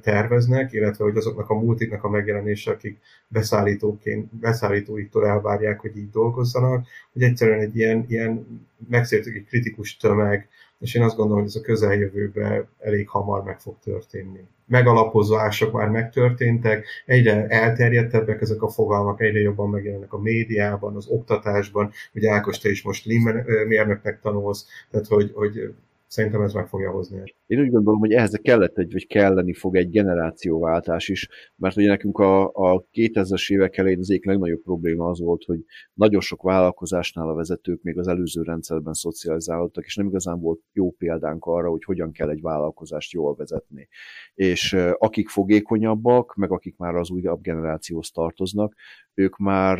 terveznek, 0.00 0.72
illetve 0.72 1.04
hogy 1.04 1.16
azoknak 1.16 1.50
a 1.50 1.54
multiknak 1.54 2.04
a 2.04 2.08
megjelenése, 2.08 2.70
akik 2.70 2.98
beszállítóként, 3.28 4.34
beszállítóiktól 4.34 5.26
elvárják, 5.26 5.80
hogy 5.80 5.96
így 5.96 6.10
dolgozzanak, 6.10 6.86
hogy 7.12 7.22
egyszerűen 7.22 7.60
egy 7.60 7.76
ilyen, 7.76 8.04
ilyen 8.08 8.62
megszértői 8.88 9.44
kritikus 9.44 9.96
tömeg, 9.96 10.48
és 10.78 10.94
én 10.94 11.02
azt 11.02 11.16
gondolom, 11.16 11.42
hogy 11.42 11.50
ez 11.50 11.60
a 11.60 11.64
közeljövőben 11.64 12.68
elég 12.78 13.08
hamar 13.08 13.42
meg 13.42 13.60
fog 13.60 13.76
történni. 13.82 14.40
Megalapozások 14.66 15.72
már 15.72 15.88
megtörténtek, 15.88 16.86
egyre 17.06 17.46
elterjedtebbek 17.46 18.40
ezek 18.40 18.62
a 18.62 18.68
fogalmak, 18.68 19.20
egyre 19.20 19.40
jobban 19.40 19.70
megjelennek 19.70 20.12
a 20.12 20.20
médiában, 20.20 20.96
az 20.96 21.06
oktatásban, 21.08 21.90
ugye 22.14 22.30
Ákos, 22.30 22.58
te 22.58 22.68
is 22.70 22.82
most 22.82 23.04
Lean 23.04 23.44
mérnöknek 23.66 24.20
tanulsz, 24.20 24.66
tehát 24.90 25.06
hogy, 25.06 25.30
hogy 25.34 25.74
szerintem 26.14 26.42
ez 26.42 26.52
meg 26.52 26.68
fogja 26.68 26.90
hozni. 26.90 27.34
Én 27.46 27.60
úgy 27.60 27.70
gondolom, 27.70 27.98
hogy 28.00 28.12
ehhez 28.12 28.38
kellett 28.42 28.78
egy, 28.78 28.92
vagy 28.92 29.06
kelleni 29.06 29.52
fog 29.52 29.76
egy 29.76 29.90
generációváltás 29.90 31.08
is, 31.08 31.28
mert 31.56 31.76
ugye 31.76 31.88
nekünk 31.88 32.18
a, 32.18 32.42
a 32.44 32.84
2000-es 32.92 33.52
évek 33.52 33.76
elején 33.76 33.98
az 33.98 34.10
egyik 34.10 34.24
legnagyobb 34.24 34.62
probléma 34.62 35.08
az 35.08 35.20
volt, 35.20 35.44
hogy 35.44 35.64
nagyon 35.94 36.20
sok 36.20 36.42
vállalkozásnál 36.42 37.28
a 37.28 37.34
vezetők 37.34 37.82
még 37.82 37.98
az 37.98 38.08
előző 38.08 38.42
rendszerben 38.42 38.92
szocializálódtak, 38.92 39.84
és 39.84 39.96
nem 39.96 40.06
igazán 40.06 40.40
volt 40.40 40.60
jó 40.72 40.90
példánk 40.90 41.44
arra, 41.44 41.70
hogy 41.70 41.84
hogyan 41.84 42.12
kell 42.12 42.30
egy 42.30 42.40
vállalkozást 42.40 43.12
jól 43.12 43.34
vezetni. 43.34 43.88
És 44.34 44.72
akik 44.98 45.28
fogékonyabbak, 45.28 46.34
meg 46.34 46.50
akik 46.50 46.76
már 46.76 46.94
az 46.94 47.10
újabb 47.10 47.40
generációhoz 47.40 48.10
tartoznak, 48.10 48.74
ők 49.14 49.36
már 49.36 49.78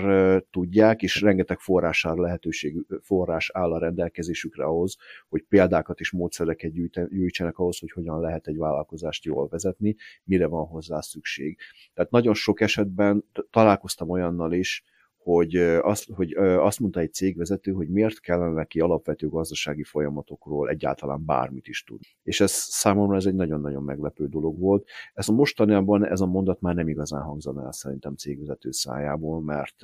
tudják, 0.50 1.02
és 1.02 1.20
rengeteg 1.20 1.58
forrására 1.58 2.22
lehetőség, 2.22 2.86
forrás 3.02 3.50
áll 3.52 3.72
a 3.72 3.78
rendelkezésükre 3.78 4.64
ahhoz, 4.64 4.96
hogy 5.28 5.44
példákat 5.48 6.00
és 6.00 6.12
módszereket 6.24 6.72
gyűjtsenek 7.10 7.58
ahhoz, 7.58 7.78
hogy 7.78 7.90
hogyan 7.90 8.20
lehet 8.20 8.46
egy 8.46 8.56
vállalkozást 8.56 9.24
jól 9.24 9.48
vezetni, 9.48 9.96
mire 10.24 10.46
van 10.46 10.66
hozzá 10.66 11.00
szükség. 11.00 11.58
Tehát 11.94 12.10
nagyon 12.10 12.34
sok 12.34 12.60
esetben 12.60 13.24
találkoztam 13.50 14.10
olyannal 14.10 14.52
is, 14.52 14.84
hogy 15.16 15.56
azt, 15.82 16.08
hogy 16.12 16.32
azt 16.36 16.80
mondta 16.80 17.00
egy 17.00 17.12
cégvezető, 17.12 17.72
hogy 17.72 17.88
miért 17.88 18.20
kellene 18.20 18.52
neki 18.52 18.80
alapvető 18.80 19.28
gazdasági 19.28 19.82
folyamatokról 19.82 20.68
egyáltalán 20.68 21.24
bármit 21.24 21.66
is 21.66 21.84
tud. 21.84 22.00
És 22.22 22.40
ez 22.40 22.50
számomra 22.52 23.16
ez 23.16 23.26
egy 23.26 23.34
nagyon-nagyon 23.34 23.82
meglepő 23.82 24.26
dolog 24.26 24.58
volt. 24.58 24.88
Ez 25.14 25.28
a 25.28 25.32
mostaniabban 25.32 26.06
ez 26.06 26.20
a 26.20 26.26
mondat 26.26 26.60
már 26.60 26.74
nem 26.74 26.88
igazán 26.88 27.22
hangzana 27.22 27.64
el 27.64 27.72
szerintem 27.72 28.14
cégvezető 28.14 28.70
szájából, 28.70 29.40
mert 29.40 29.76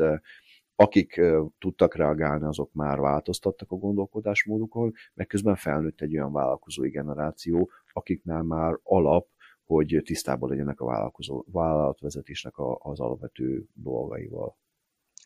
akik 0.81 1.21
tudtak 1.59 1.95
reagálni, 1.95 2.45
azok 2.45 2.73
már 2.73 2.99
változtattak 2.99 3.71
a 3.71 3.77
gondolkodásmódukon, 3.77 4.93
meg 5.15 5.27
közben 5.27 5.57
felnőtt 5.57 6.01
egy 6.01 6.15
olyan 6.15 6.33
vállalkozói 6.33 6.91
generáció, 6.91 7.71
akiknál 7.93 8.43
már 8.43 8.79
alap, 8.83 9.29
hogy 9.65 10.01
tisztában 10.05 10.49
legyenek 10.49 10.81
a 10.81 10.85
vállalkozó, 10.85 11.45
vállalatvezetésnek 11.53 12.53
az 12.79 13.01
alapvető 13.01 13.65
dolgaival. 13.73 14.57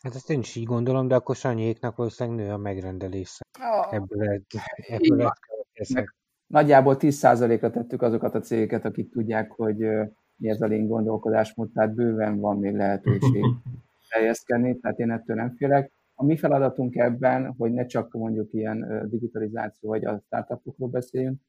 Hát 0.01 0.15
ezt 0.15 0.29
én 0.29 0.39
is 0.39 0.55
így 0.55 0.65
gondolom, 0.65 1.07
de 1.07 1.15
akkor 1.15 1.35
Sanyéknak 1.35 1.95
valószínűleg 1.95 2.45
nő 2.45 2.53
a 2.53 2.57
megrendelése. 2.57 3.45
Oh. 3.59 3.93
Ebből, 3.93 4.41
ebből 4.77 5.31
Nagyjából 6.47 6.95
10%-ra 6.99 7.69
tettük 7.69 8.01
azokat 8.01 8.35
a 8.35 8.39
cégeket, 8.39 8.85
akik 8.85 9.11
tudják, 9.11 9.51
hogy 9.51 9.77
mi 10.35 10.49
ez 10.49 10.61
a 10.61 10.65
lény 10.65 10.87
gondolkodásmód, 10.87 11.71
tehát 11.71 11.93
bőven 11.93 12.39
van 12.39 12.59
még 12.59 12.75
lehetőség 12.75 13.43
terjeszkedni, 14.09 14.79
tehát 14.79 14.99
én 14.99 15.11
ettől 15.11 15.35
nem 15.35 15.55
félek. 15.55 15.93
A 16.13 16.25
mi 16.25 16.37
feladatunk 16.37 16.95
ebben, 16.95 17.53
hogy 17.57 17.71
ne 17.71 17.85
csak 17.85 18.13
mondjuk 18.13 18.53
ilyen 18.53 19.07
digitalizáció 19.09 19.89
vagy 19.89 20.05
a 20.05 20.21
startupokról 20.25 20.89
beszéljünk, 20.89 21.41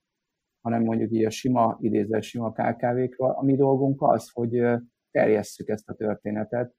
hanem 0.61 0.83
mondjuk 0.83 1.13
így 1.13 1.25
a 1.25 1.31
sima, 1.31 1.79
idéző 1.81 2.21
sima 2.21 2.53
KKV-król. 2.53 3.31
A 3.31 3.45
mi 3.45 3.57
dolgunk 3.57 4.03
az, 4.03 4.31
hogy 4.33 4.63
terjesszük 5.11 5.69
ezt 5.69 5.89
a 5.89 5.95
történetet, 5.95 6.75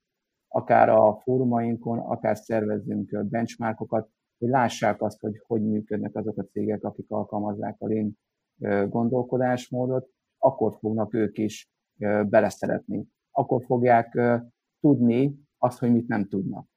akár 0.48 0.90
a 0.90 1.20
fórumainkon, 1.24 2.00
akár 2.00 2.38
szervezzünk 2.38 3.26
benchmarkokat, 3.26 4.10
hogy 4.38 4.50
lássák 4.50 5.02
azt, 5.02 5.20
hogy 5.20 5.42
hogy 5.46 5.62
működnek 5.62 6.16
azok 6.16 6.38
a 6.38 6.44
cégek, 6.44 6.84
akik 6.84 7.06
alkalmazzák 7.10 7.76
a 7.80 7.88
Lean 7.88 8.18
gondolkodásmódot, 8.90 10.10
akkor 10.38 10.78
fognak 10.80 11.14
ők 11.14 11.38
is 11.38 11.70
beleszeretni. 12.30 13.06
Akkor 13.32 13.64
fogják 13.66 14.20
tudni 14.80 15.47
azt, 15.58 15.80
hogy 15.80 15.92
mit 15.92 16.08
nem 16.08 16.28
tudnak. 16.28 16.68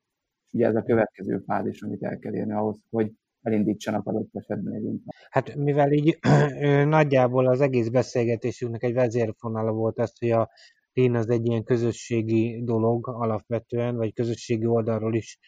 Ugye 0.53 0.66
ez 0.66 0.74
a 0.74 0.83
következő 0.83 1.43
fázis, 1.47 1.83
amit 1.83 2.03
el 2.03 2.18
kell 2.18 2.35
érni 2.35 2.53
ahhoz, 2.53 2.81
hogy 2.91 3.12
elindítsanak 3.43 4.07
adott 4.07 4.28
esetben 4.33 4.74
egy 4.74 4.85
intra. 4.85 5.12
Hát 5.31 5.55
mivel 5.55 5.93
így 5.93 6.18
nagyjából 6.97 7.47
az 7.47 7.61
egész 7.61 7.89
beszélgetésünknek 7.89 8.83
egy 8.83 8.93
vezérfonala 8.93 9.72
volt 9.72 9.99
az, 9.99 10.18
hogy 10.18 10.31
a 10.31 10.51
Lean 10.93 11.14
az 11.14 11.31
egy 11.31 11.47
ilyen 11.47 11.64
közösségi 11.64 12.64
dolog 12.64 13.09
alapvetően, 13.09 13.97
vagy 13.97 14.12
közösségi 14.12 14.66
oldalról 14.66 15.14
is 15.14 15.39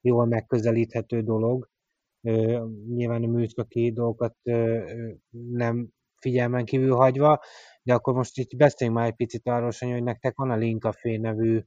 jól 0.00 0.26
megközelíthető 0.26 1.22
dolog. 1.22 1.70
Nyilván 2.86 3.22
a 3.22 3.26
műszaki 3.26 3.92
dolgokat 3.92 4.36
nem 5.30 5.88
figyelmen 6.20 6.64
kívül 6.64 6.94
hagyva, 6.94 7.40
de 7.82 7.94
akkor 7.94 8.14
most 8.14 8.38
itt 8.38 8.56
beszéljünk 8.56 8.98
már 8.98 9.08
egy 9.08 9.16
picit 9.16 9.48
arról, 9.48 9.70
hogy 9.78 10.02
nektek 10.02 10.36
van 10.36 10.50
a 10.50 10.56
Lean 10.56 10.78
Café 10.78 11.16
nevű 11.16 11.60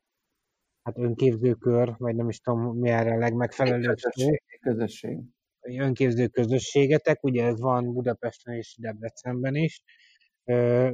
hát 0.85 0.97
önképzőkör, 0.97 1.93
vagy 1.97 2.15
nem 2.15 2.29
is 2.29 2.39
tudom, 2.39 2.77
mi 2.77 2.89
erre 2.89 3.13
a 3.13 3.17
legmegfelelőbb 3.17 3.95
közösség, 3.95 4.41
közösség. 4.59 5.19
Önképző 5.61 6.27
közösségetek, 6.27 7.23
ugye 7.23 7.45
ez 7.45 7.59
van 7.59 7.93
Budapesten 7.93 8.55
és 8.55 8.77
Debrecenben 8.81 9.55
is, 9.55 9.83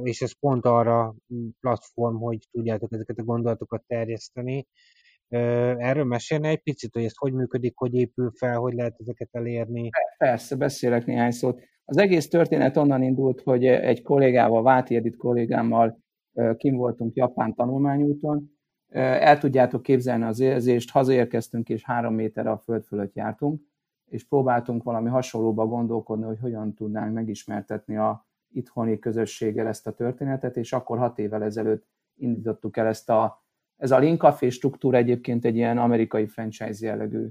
és 0.02 0.20
ez 0.20 0.38
pont 0.38 0.64
arra 0.64 1.14
platform, 1.60 2.16
hogy 2.16 2.38
tudjátok 2.50 2.92
ezeket 2.92 3.18
a 3.18 3.22
gondolatokat 3.22 3.84
terjeszteni. 3.86 4.66
Erről 5.28 6.04
mesélne 6.04 6.48
egy 6.48 6.62
picit, 6.62 6.92
hogy 6.92 7.04
ez 7.04 7.16
hogy 7.16 7.32
működik, 7.32 7.76
hogy 7.76 7.94
épül 7.94 8.30
fel, 8.34 8.58
hogy 8.58 8.74
lehet 8.74 8.96
ezeket 8.98 9.28
elérni? 9.32 9.88
Persze, 10.18 10.56
beszélek 10.56 11.06
néhány 11.06 11.30
szót. 11.30 11.62
Az 11.84 11.96
egész 11.96 12.28
történet 12.28 12.76
onnan 12.76 13.02
indult, 13.02 13.40
hogy 13.40 13.66
egy 13.66 14.02
kollégával, 14.02 14.62
Váti 14.62 14.96
Edith 14.96 15.16
kollégámmal 15.16 15.98
kim 16.56 16.76
voltunk 16.76 17.16
Japán 17.16 17.54
tanulmányúton, 17.54 18.60
el 18.92 19.38
tudjátok 19.38 19.82
képzelni 19.82 20.24
az 20.24 20.40
érzést, 20.40 20.90
hazaérkeztünk 20.90 21.68
és 21.68 21.84
három 21.84 22.14
méterre 22.14 22.50
a 22.50 22.58
föld 22.58 22.84
fölött 22.84 23.14
jártunk, 23.14 23.60
és 24.10 24.24
próbáltunk 24.28 24.82
valami 24.82 25.08
hasonlóba 25.08 25.66
gondolkodni, 25.66 26.24
hogy 26.24 26.38
hogyan 26.40 26.74
tudnánk 26.74 27.14
megismertetni 27.14 27.96
a 27.96 28.26
itthoni 28.54 28.98
közösséggel 28.98 29.66
ezt 29.66 29.86
a 29.86 29.92
történetet, 29.92 30.56
és 30.56 30.72
akkor 30.72 30.98
hat 30.98 31.18
évvel 31.18 31.42
ezelőtt 31.42 31.86
indítottuk 32.16 32.76
el 32.76 32.86
ezt 32.86 33.10
a, 33.10 33.44
ez 33.76 33.90
a 33.90 33.98
Link 33.98 34.20
Café 34.20 34.48
struktúra 34.48 34.96
egyébként 34.96 35.44
egy 35.44 35.56
ilyen 35.56 35.78
amerikai 35.78 36.26
franchise 36.26 36.86
jellegű 36.86 37.28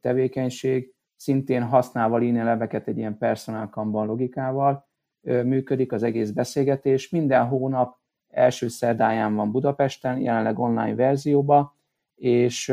tevékenység, 0.00 0.94
szintén 1.16 1.62
használva 1.62 2.18
lean 2.18 2.36
eleveket 2.36 2.88
egy 2.88 2.98
ilyen 2.98 3.18
personal 3.18 3.68
kanban 3.68 4.06
logikával 4.06 4.88
működik 5.22 5.92
az 5.92 6.02
egész 6.02 6.30
beszélgetés. 6.30 7.08
Minden 7.08 7.46
hónap 7.46 8.00
első 8.32 8.68
szerdáján 8.68 9.34
van 9.34 9.50
Budapesten, 9.50 10.18
jelenleg 10.18 10.58
online 10.58 10.94
verzióba, 10.94 11.76
és 12.14 12.68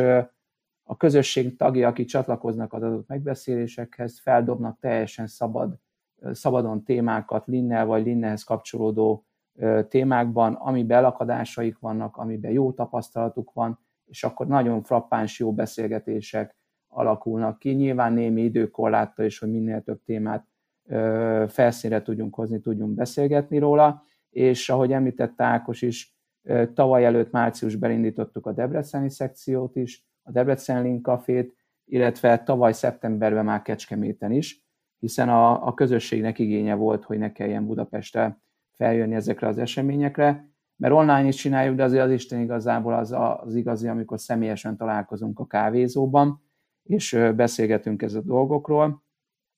a 0.84 0.98
közösség 0.98 1.56
tagja, 1.58 1.88
akik 1.88 2.08
csatlakoznak 2.08 2.74
az 2.74 2.84
adott 2.84 3.08
megbeszélésekhez, 3.08 4.20
feldobnak 4.20 4.80
teljesen 4.80 5.28
szabad, 5.28 5.76
szabadon 6.32 6.84
témákat 6.84 7.48
linnel 7.48 7.86
vagy 7.86 8.06
linnelhez 8.06 8.44
kapcsolódó 8.44 9.26
témákban, 9.88 10.54
amiben 10.54 10.98
elakadásaik 10.98 11.80
vannak, 11.80 12.18
amiben 12.18 12.52
jó 12.52 12.72
tapasztalatuk 12.72 13.54
van, 13.54 13.80
és 14.06 14.24
akkor 14.24 14.48
nagyon 14.48 14.84
frappáns 14.84 15.40
jó 15.40 15.54
beszélgetések 15.54 16.56
alakulnak 16.88 17.60
ki. 17.60 17.70
Nyilván 17.70 18.14
némi 18.14 18.42
időkorláttal 18.42 19.26
is, 19.26 19.40
hogy 19.40 19.52
minél 19.52 19.82
több 19.82 20.04
témát 20.04 20.48
felszínre 21.48 22.02
tudjunk 22.02 22.36
hozni, 22.36 22.60
tudjunk 22.60 22.96
beszélgetni 22.96 23.58
róla, 23.58 24.04
és 24.30 24.70
ahogy 24.70 24.92
említette 24.92 25.44
Ákos 25.44 25.82
is, 25.82 26.18
tavaly 26.74 27.06
előtt 27.06 27.32
márciusban 27.32 27.92
indítottuk 27.92 28.46
a 28.46 28.52
Debreceni 28.52 29.10
szekciót 29.10 29.76
is, 29.76 30.08
a 30.24 30.32
Debrecen 30.32 30.84
Link 30.84 31.06
Cafét, 31.06 31.56
illetve 31.86 32.44
tavaly 32.44 32.74
szeptemberben 32.74 33.46
már 33.46 33.62
Kecskeméten 33.62 34.32
is, 34.32 34.68
hiszen 35.00 35.30
a, 35.30 35.68
a 35.68 35.74
közösségnek 35.74 36.40
igénye 36.40 36.76
volt, 36.76 37.04
hogy 37.04 37.18
ne 37.18 37.32
kelljen 37.32 37.66
Budapestre 37.66 38.42
feljönni 38.72 39.16
ezekre 39.16 39.48
az 39.48 39.58
eseményekre, 39.58 40.50
mert 40.76 40.94
online 40.94 41.28
is 41.28 41.36
csináljuk, 41.36 41.76
de 41.76 41.84
azért 41.84 42.04
az 42.04 42.12
Isten 42.12 42.40
igazából 42.40 42.94
az, 42.94 43.16
az 43.44 43.56
igazi, 43.56 43.88
amikor 43.88 44.20
személyesen 44.20 44.78
találkozunk 44.78 45.40
a 45.40 45.46
kávézóban, 45.46 46.44
és 46.84 47.20
beszélgetünk 47.36 48.02
ez 48.02 48.14
a 48.14 48.22
dolgokról, 48.22 49.04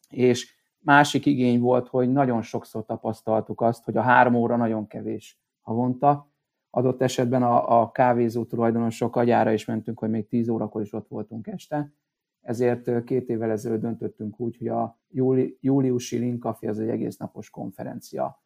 és 0.10 0.61
Másik 0.84 1.26
igény 1.26 1.60
volt, 1.60 1.88
hogy 1.88 2.12
nagyon 2.12 2.42
sokszor 2.42 2.86
tapasztaltuk 2.86 3.62
azt, 3.62 3.84
hogy 3.84 3.98
a 3.98 4.02
három 4.02 4.36
óra 4.36 4.56
nagyon 4.56 4.88
kevés 4.88 5.40
havonta. 5.62 6.30
Adott 6.70 7.02
esetben 7.02 7.44
a, 7.44 7.82
a 7.82 7.92
kávézó 7.92 8.46
tulajdonosok 8.46 9.16
agyára 9.16 9.52
is 9.52 9.66
mentünk, 9.66 10.00
hogy 10.00 10.10
még 10.10 10.28
10 10.28 10.50
órakor 10.50 10.82
is 10.82 10.94
ott 10.94 11.08
voltunk 11.08 11.48
este. 11.48 11.94
Ezért 12.42 13.04
két 13.04 13.30
évvel 13.30 13.52
ezelőtt 13.52 13.82
döntöttünk 13.82 14.40
úgy, 14.40 14.58
hogy 14.58 14.68
a 14.68 15.00
júli, 15.10 15.58
júliusi 15.62 16.18
Linkafi 16.18 16.68
az 16.68 16.80
egy 16.80 16.90
egész 16.90 17.18
napos 17.18 17.50
konferencia 17.50 18.44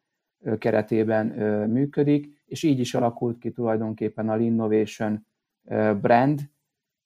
keretében 0.58 1.26
működik, 1.68 2.42
és 2.44 2.62
így 2.62 2.78
is 2.78 2.94
alakult 2.94 3.38
ki 3.38 3.50
tulajdonképpen 3.50 4.28
a 4.28 4.38
Innovation 4.38 5.26
brand, 6.00 6.40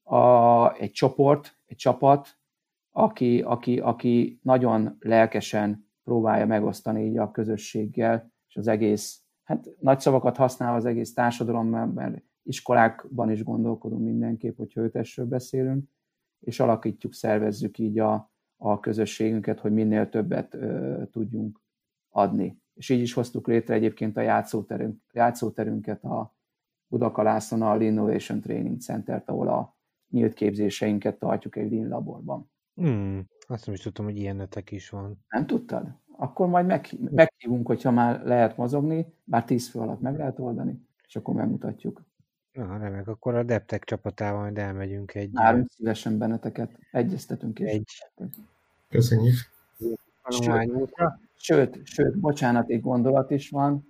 a, 0.02 0.72
egy 0.74 0.90
csoport, 0.90 1.56
egy 1.66 1.76
csapat, 1.76 2.39
aki, 3.02 3.40
aki, 3.40 3.78
aki 3.78 4.40
nagyon 4.42 4.96
lelkesen 5.00 5.88
próbálja 6.04 6.46
megosztani 6.46 7.04
így 7.04 7.18
a 7.18 7.30
közösséggel, 7.30 8.32
és 8.48 8.56
az 8.56 8.68
egész, 8.68 9.22
hát 9.42 9.68
nagy 9.80 10.00
szavakat 10.00 10.36
használ 10.36 10.74
az 10.74 10.84
egész 10.84 11.14
társadalom, 11.14 11.68
mert 11.68 12.22
iskolákban 12.42 13.30
is 13.30 13.44
gondolkodunk 13.44 14.02
mindenképp, 14.02 14.56
hogyha 14.56 14.80
ötesről 14.80 15.26
beszélünk, 15.26 15.88
és 16.40 16.60
alakítjuk, 16.60 17.14
szervezzük 17.14 17.78
így 17.78 17.98
a, 17.98 18.32
a 18.56 18.80
közösségünket, 18.80 19.60
hogy 19.60 19.72
minél 19.72 20.08
többet 20.08 20.54
ö, 20.54 21.02
tudjunk 21.10 21.60
adni. 22.08 22.58
És 22.74 22.88
így 22.88 23.00
is 23.00 23.12
hoztuk 23.12 23.46
létre 23.46 23.74
egyébként 23.74 24.16
a 24.16 24.20
játszóterünk, 24.20 25.02
játszóterünket 25.12 26.04
a 26.04 26.34
Budakalászon, 26.86 27.62
a 27.62 27.82
Innovation 27.82 28.40
Training 28.40 28.80
Center-t, 28.80 29.28
ahol 29.28 29.48
a 29.48 29.76
nyílt 30.10 30.34
képzéseinket 30.34 31.18
tartjuk 31.18 31.56
egy 31.56 31.72
Lean 31.72 31.88
laborban. 31.88 32.50
Hmm, 32.74 33.26
azt 33.46 33.66
nem 33.66 33.74
is 33.74 33.80
tudtam, 33.80 34.04
hogy 34.04 34.16
ilyenetek 34.16 34.70
is 34.70 34.90
van. 34.90 35.24
Nem 35.28 35.46
tudtad? 35.46 35.88
Akkor 36.16 36.48
majd 36.48 36.66
meg, 36.66 36.88
meghívunk, 37.10 37.66
hogyha 37.66 37.90
már 37.90 38.22
lehet 38.24 38.56
mozogni, 38.56 39.06
bár 39.24 39.44
tíz 39.44 39.68
fő 39.68 39.78
alatt 39.78 40.00
meg 40.00 40.16
lehet 40.16 40.38
oldani, 40.38 40.86
és 41.06 41.16
akkor 41.16 41.34
megmutatjuk. 41.34 42.02
Na, 42.52 42.78
remek, 42.78 43.08
akkor 43.08 43.34
a 43.34 43.42
Deptek 43.42 43.84
csapatával 43.84 44.40
majd 44.40 44.58
elmegyünk 44.58 45.14
egy... 45.14 45.32
Várunk 45.32 45.70
szívesen 45.70 46.18
benneteket, 46.18 46.70
egyeztetünk 46.90 47.58
is. 47.58 47.66
Egy... 47.66 47.88
Köszönjük. 48.88 49.34
Sőt, 50.28 50.70
sőt, 51.36 51.80
sőt, 51.84 52.18
bocsánat, 52.18 52.70
egy 52.70 52.80
gondolat 52.80 53.30
is 53.30 53.50
van. 53.50 53.86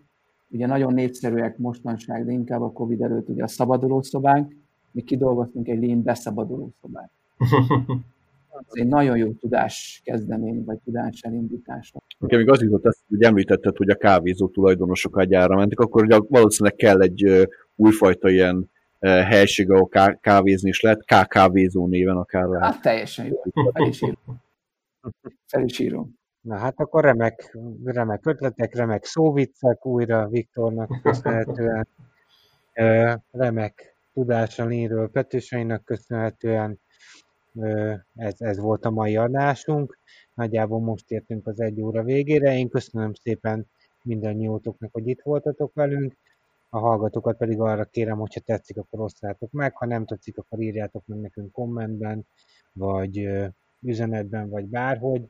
Ugye 0.48 0.66
nagyon 0.66 0.94
népszerűek 0.94 1.58
mostanság, 1.58 2.24
de 2.24 2.32
inkább 2.32 2.62
a 2.62 2.72
Covid 2.72 3.02
előtt 3.02 3.28
ugye 3.28 3.42
a 3.42 3.48
szabaduló 3.48 4.02
szobánk. 4.02 4.54
Mi 4.90 5.02
kidolgoztunk 5.02 5.68
egy 5.68 5.82
lean 5.82 6.02
beszabaduló 6.02 6.72
szobát. 6.80 7.10
Ez 8.58 8.64
egy 8.70 8.86
nagyon 8.86 9.16
jó 9.16 9.32
tudás 9.32 10.00
kezdemény, 10.04 10.64
vagy 10.64 10.78
tudás 10.84 11.20
elindítása. 11.20 11.98
Nekem 12.18 12.38
még 12.38 12.50
az 12.50 12.62
jutott 12.62 12.86
ezt, 12.86 13.00
hogy 13.08 13.22
említetted, 13.22 13.76
hogy 13.76 13.90
a 13.90 13.94
kávézó 13.94 14.48
tulajdonosok 14.48 15.16
agyára 15.16 15.56
mentek, 15.56 15.80
akkor 15.80 16.02
ugye 16.02 16.18
valószínűleg 16.28 16.76
kell 16.76 17.00
egy 17.00 17.48
újfajta 17.74 18.28
ilyen 18.28 18.70
helység, 19.00 19.70
ahol 19.70 19.88
kávézni 20.20 20.68
is 20.68 20.80
lehet, 20.80 21.04
K-kávézó 21.04 21.86
néven 21.86 22.16
akár 22.16 22.44
lehet. 22.44 22.72
Hát 22.72 22.82
teljesen 22.82 23.26
jó, 23.26 23.42
fel 23.72 23.86
is 23.86 24.02
írom. 24.02 24.42
Fel 25.46 25.64
is 25.64 25.78
írom. 25.78 26.18
Na 26.40 26.56
hát 26.56 26.80
akkor 26.80 27.04
remek, 27.04 27.56
remek 27.84 28.26
ötletek, 28.26 28.74
remek 28.74 29.04
szóviccek 29.04 29.86
újra 29.86 30.28
Viktornak 30.28 31.00
köszönhetően, 31.02 31.88
remek 33.30 33.96
tudása 34.12 34.64
Lénről 34.64 35.10
Petősainak 35.10 35.84
köszönhetően, 35.84 36.80
ez, 38.14 38.34
ez 38.38 38.58
volt 38.58 38.84
a 38.84 38.90
mai 38.90 39.16
adásunk. 39.16 39.98
Nagyjából 40.34 40.80
most 40.80 41.10
értünk 41.10 41.46
az 41.46 41.60
egy 41.60 41.80
óra 41.80 42.02
végére. 42.02 42.56
Én 42.56 42.68
köszönöm 42.68 43.14
szépen 43.14 43.66
mindannyiótoknak, 44.02 44.92
hogy 44.92 45.06
itt 45.06 45.20
voltatok 45.22 45.74
velünk. 45.74 46.14
A 46.68 46.78
hallgatókat 46.78 47.36
pedig 47.36 47.60
arra 47.60 47.84
kérem, 47.84 48.18
hogyha 48.18 48.40
tetszik, 48.40 48.76
akkor 48.76 49.00
osszátok 49.00 49.50
meg, 49.50 49.76
ha 49.76 49.86
nem 49.86 50.06
tetszik, 50.06 50.38
akkor 50.38 50.60
írjátok 50.60 51.06
meg 51.06 51.18
nekünk 51.18 51.52
kommentben, 51.52 52.26
vagy 52.72 53.28
üzenetben, 53.80 54.48
vagy 54.48 54.64
bárhogy. 54.64 55.28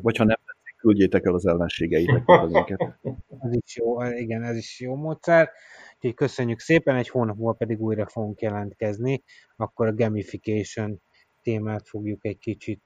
Vagy 0.00 0.16
ha 0.16 0.24
nem 0.24 0.36
tetszik, 0.46 0.76
küldjétek 0.76 1.24
el 1.26 1.34
az 1.34 1.46
ellenségeitek 1.46 2.22
ez 3.44 3.54
is 3.54 3.76
jó, 3.76 4.02
igen, 4.02 4.42
ez 4.42 4.56
is 4.56 4.80
jó 4.80 4.94
módszer. 4.94 5.50
Úgyhogy 5.94 6.14
köszönjük 6.14 6.60
szépen, 6.60 6.96
egy 6.96 7.08
hónap 7.08 7.36
múlva 7.36 7.52
pedig 7.52 7.80
újra 7.80 8.06
fogunk 8.06 8.40
jelentkezni, 8.40 9.22
akkor 9.56 9.86
a 9.86 9.94
gamification 9.94 11.00
témát 11.42 11.88
fogjuk 11.88 12.24
egy 12.24 12.38
kicsit 12.38 12.82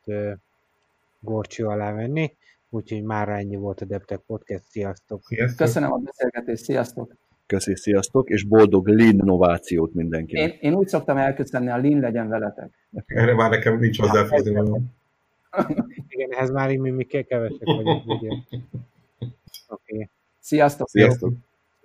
gorcső 1.21 1.67
alá 1.67 1.93
venni, 1.93 2.37
úgyhogy 2.71 3.03
már 3.03 3.29
ennyi 3.29 3.57
volt 3.57 3.81
a 3.81 3.85
Deptek 3.85 4.21
Podcast, 4.27 4.65
sziasztok! 4.65 5.25
sziasztok. 5.25 5.67
Köszönöm 5.67 5.93
a 5.93 5.97
beszélgetést, 5.97 6.65
sziasztok! 6.65 7.15
Köszi, 7.47 7.77
sziasztok, 7.77 8.29
és 8.29 8.45
boldog 8.45 8.89
Lean 8.89 9.13
innovációt 9.13 9.95
mindenkinek! 9.95 10.53
Én, 10.53 10.59
én 10.61 10.75
úgy 10.75 10.89
szoktam 10.89 11.17
elköszönni, 11.17 11.69
a 11.69 11.77
Lean 11.77 12.01
legyen 12.01 12.29
veletek. 12.29 12.71
Erre 13.07 13.35
már 13.35 13.51
nekem 13.51 13.79
nincs 13.79 14.01
hozzáfűzni 14.01 14.53
való. 14.55 14.81
Igen, 16.09 16.33
ehhez 16.33 16.51
már 16.51 16.77
mi, 16.77 16.91
mi 16.91 17.05
kevesek 17.05 17.65
vagyok, 17.65 18.07
ugye. 18.07 18.29
Oké. 19.69 19.95
Okay. 19.95 20.09
Sziasztok! 20.41 20.89
Sziasztok! 20.89 21.33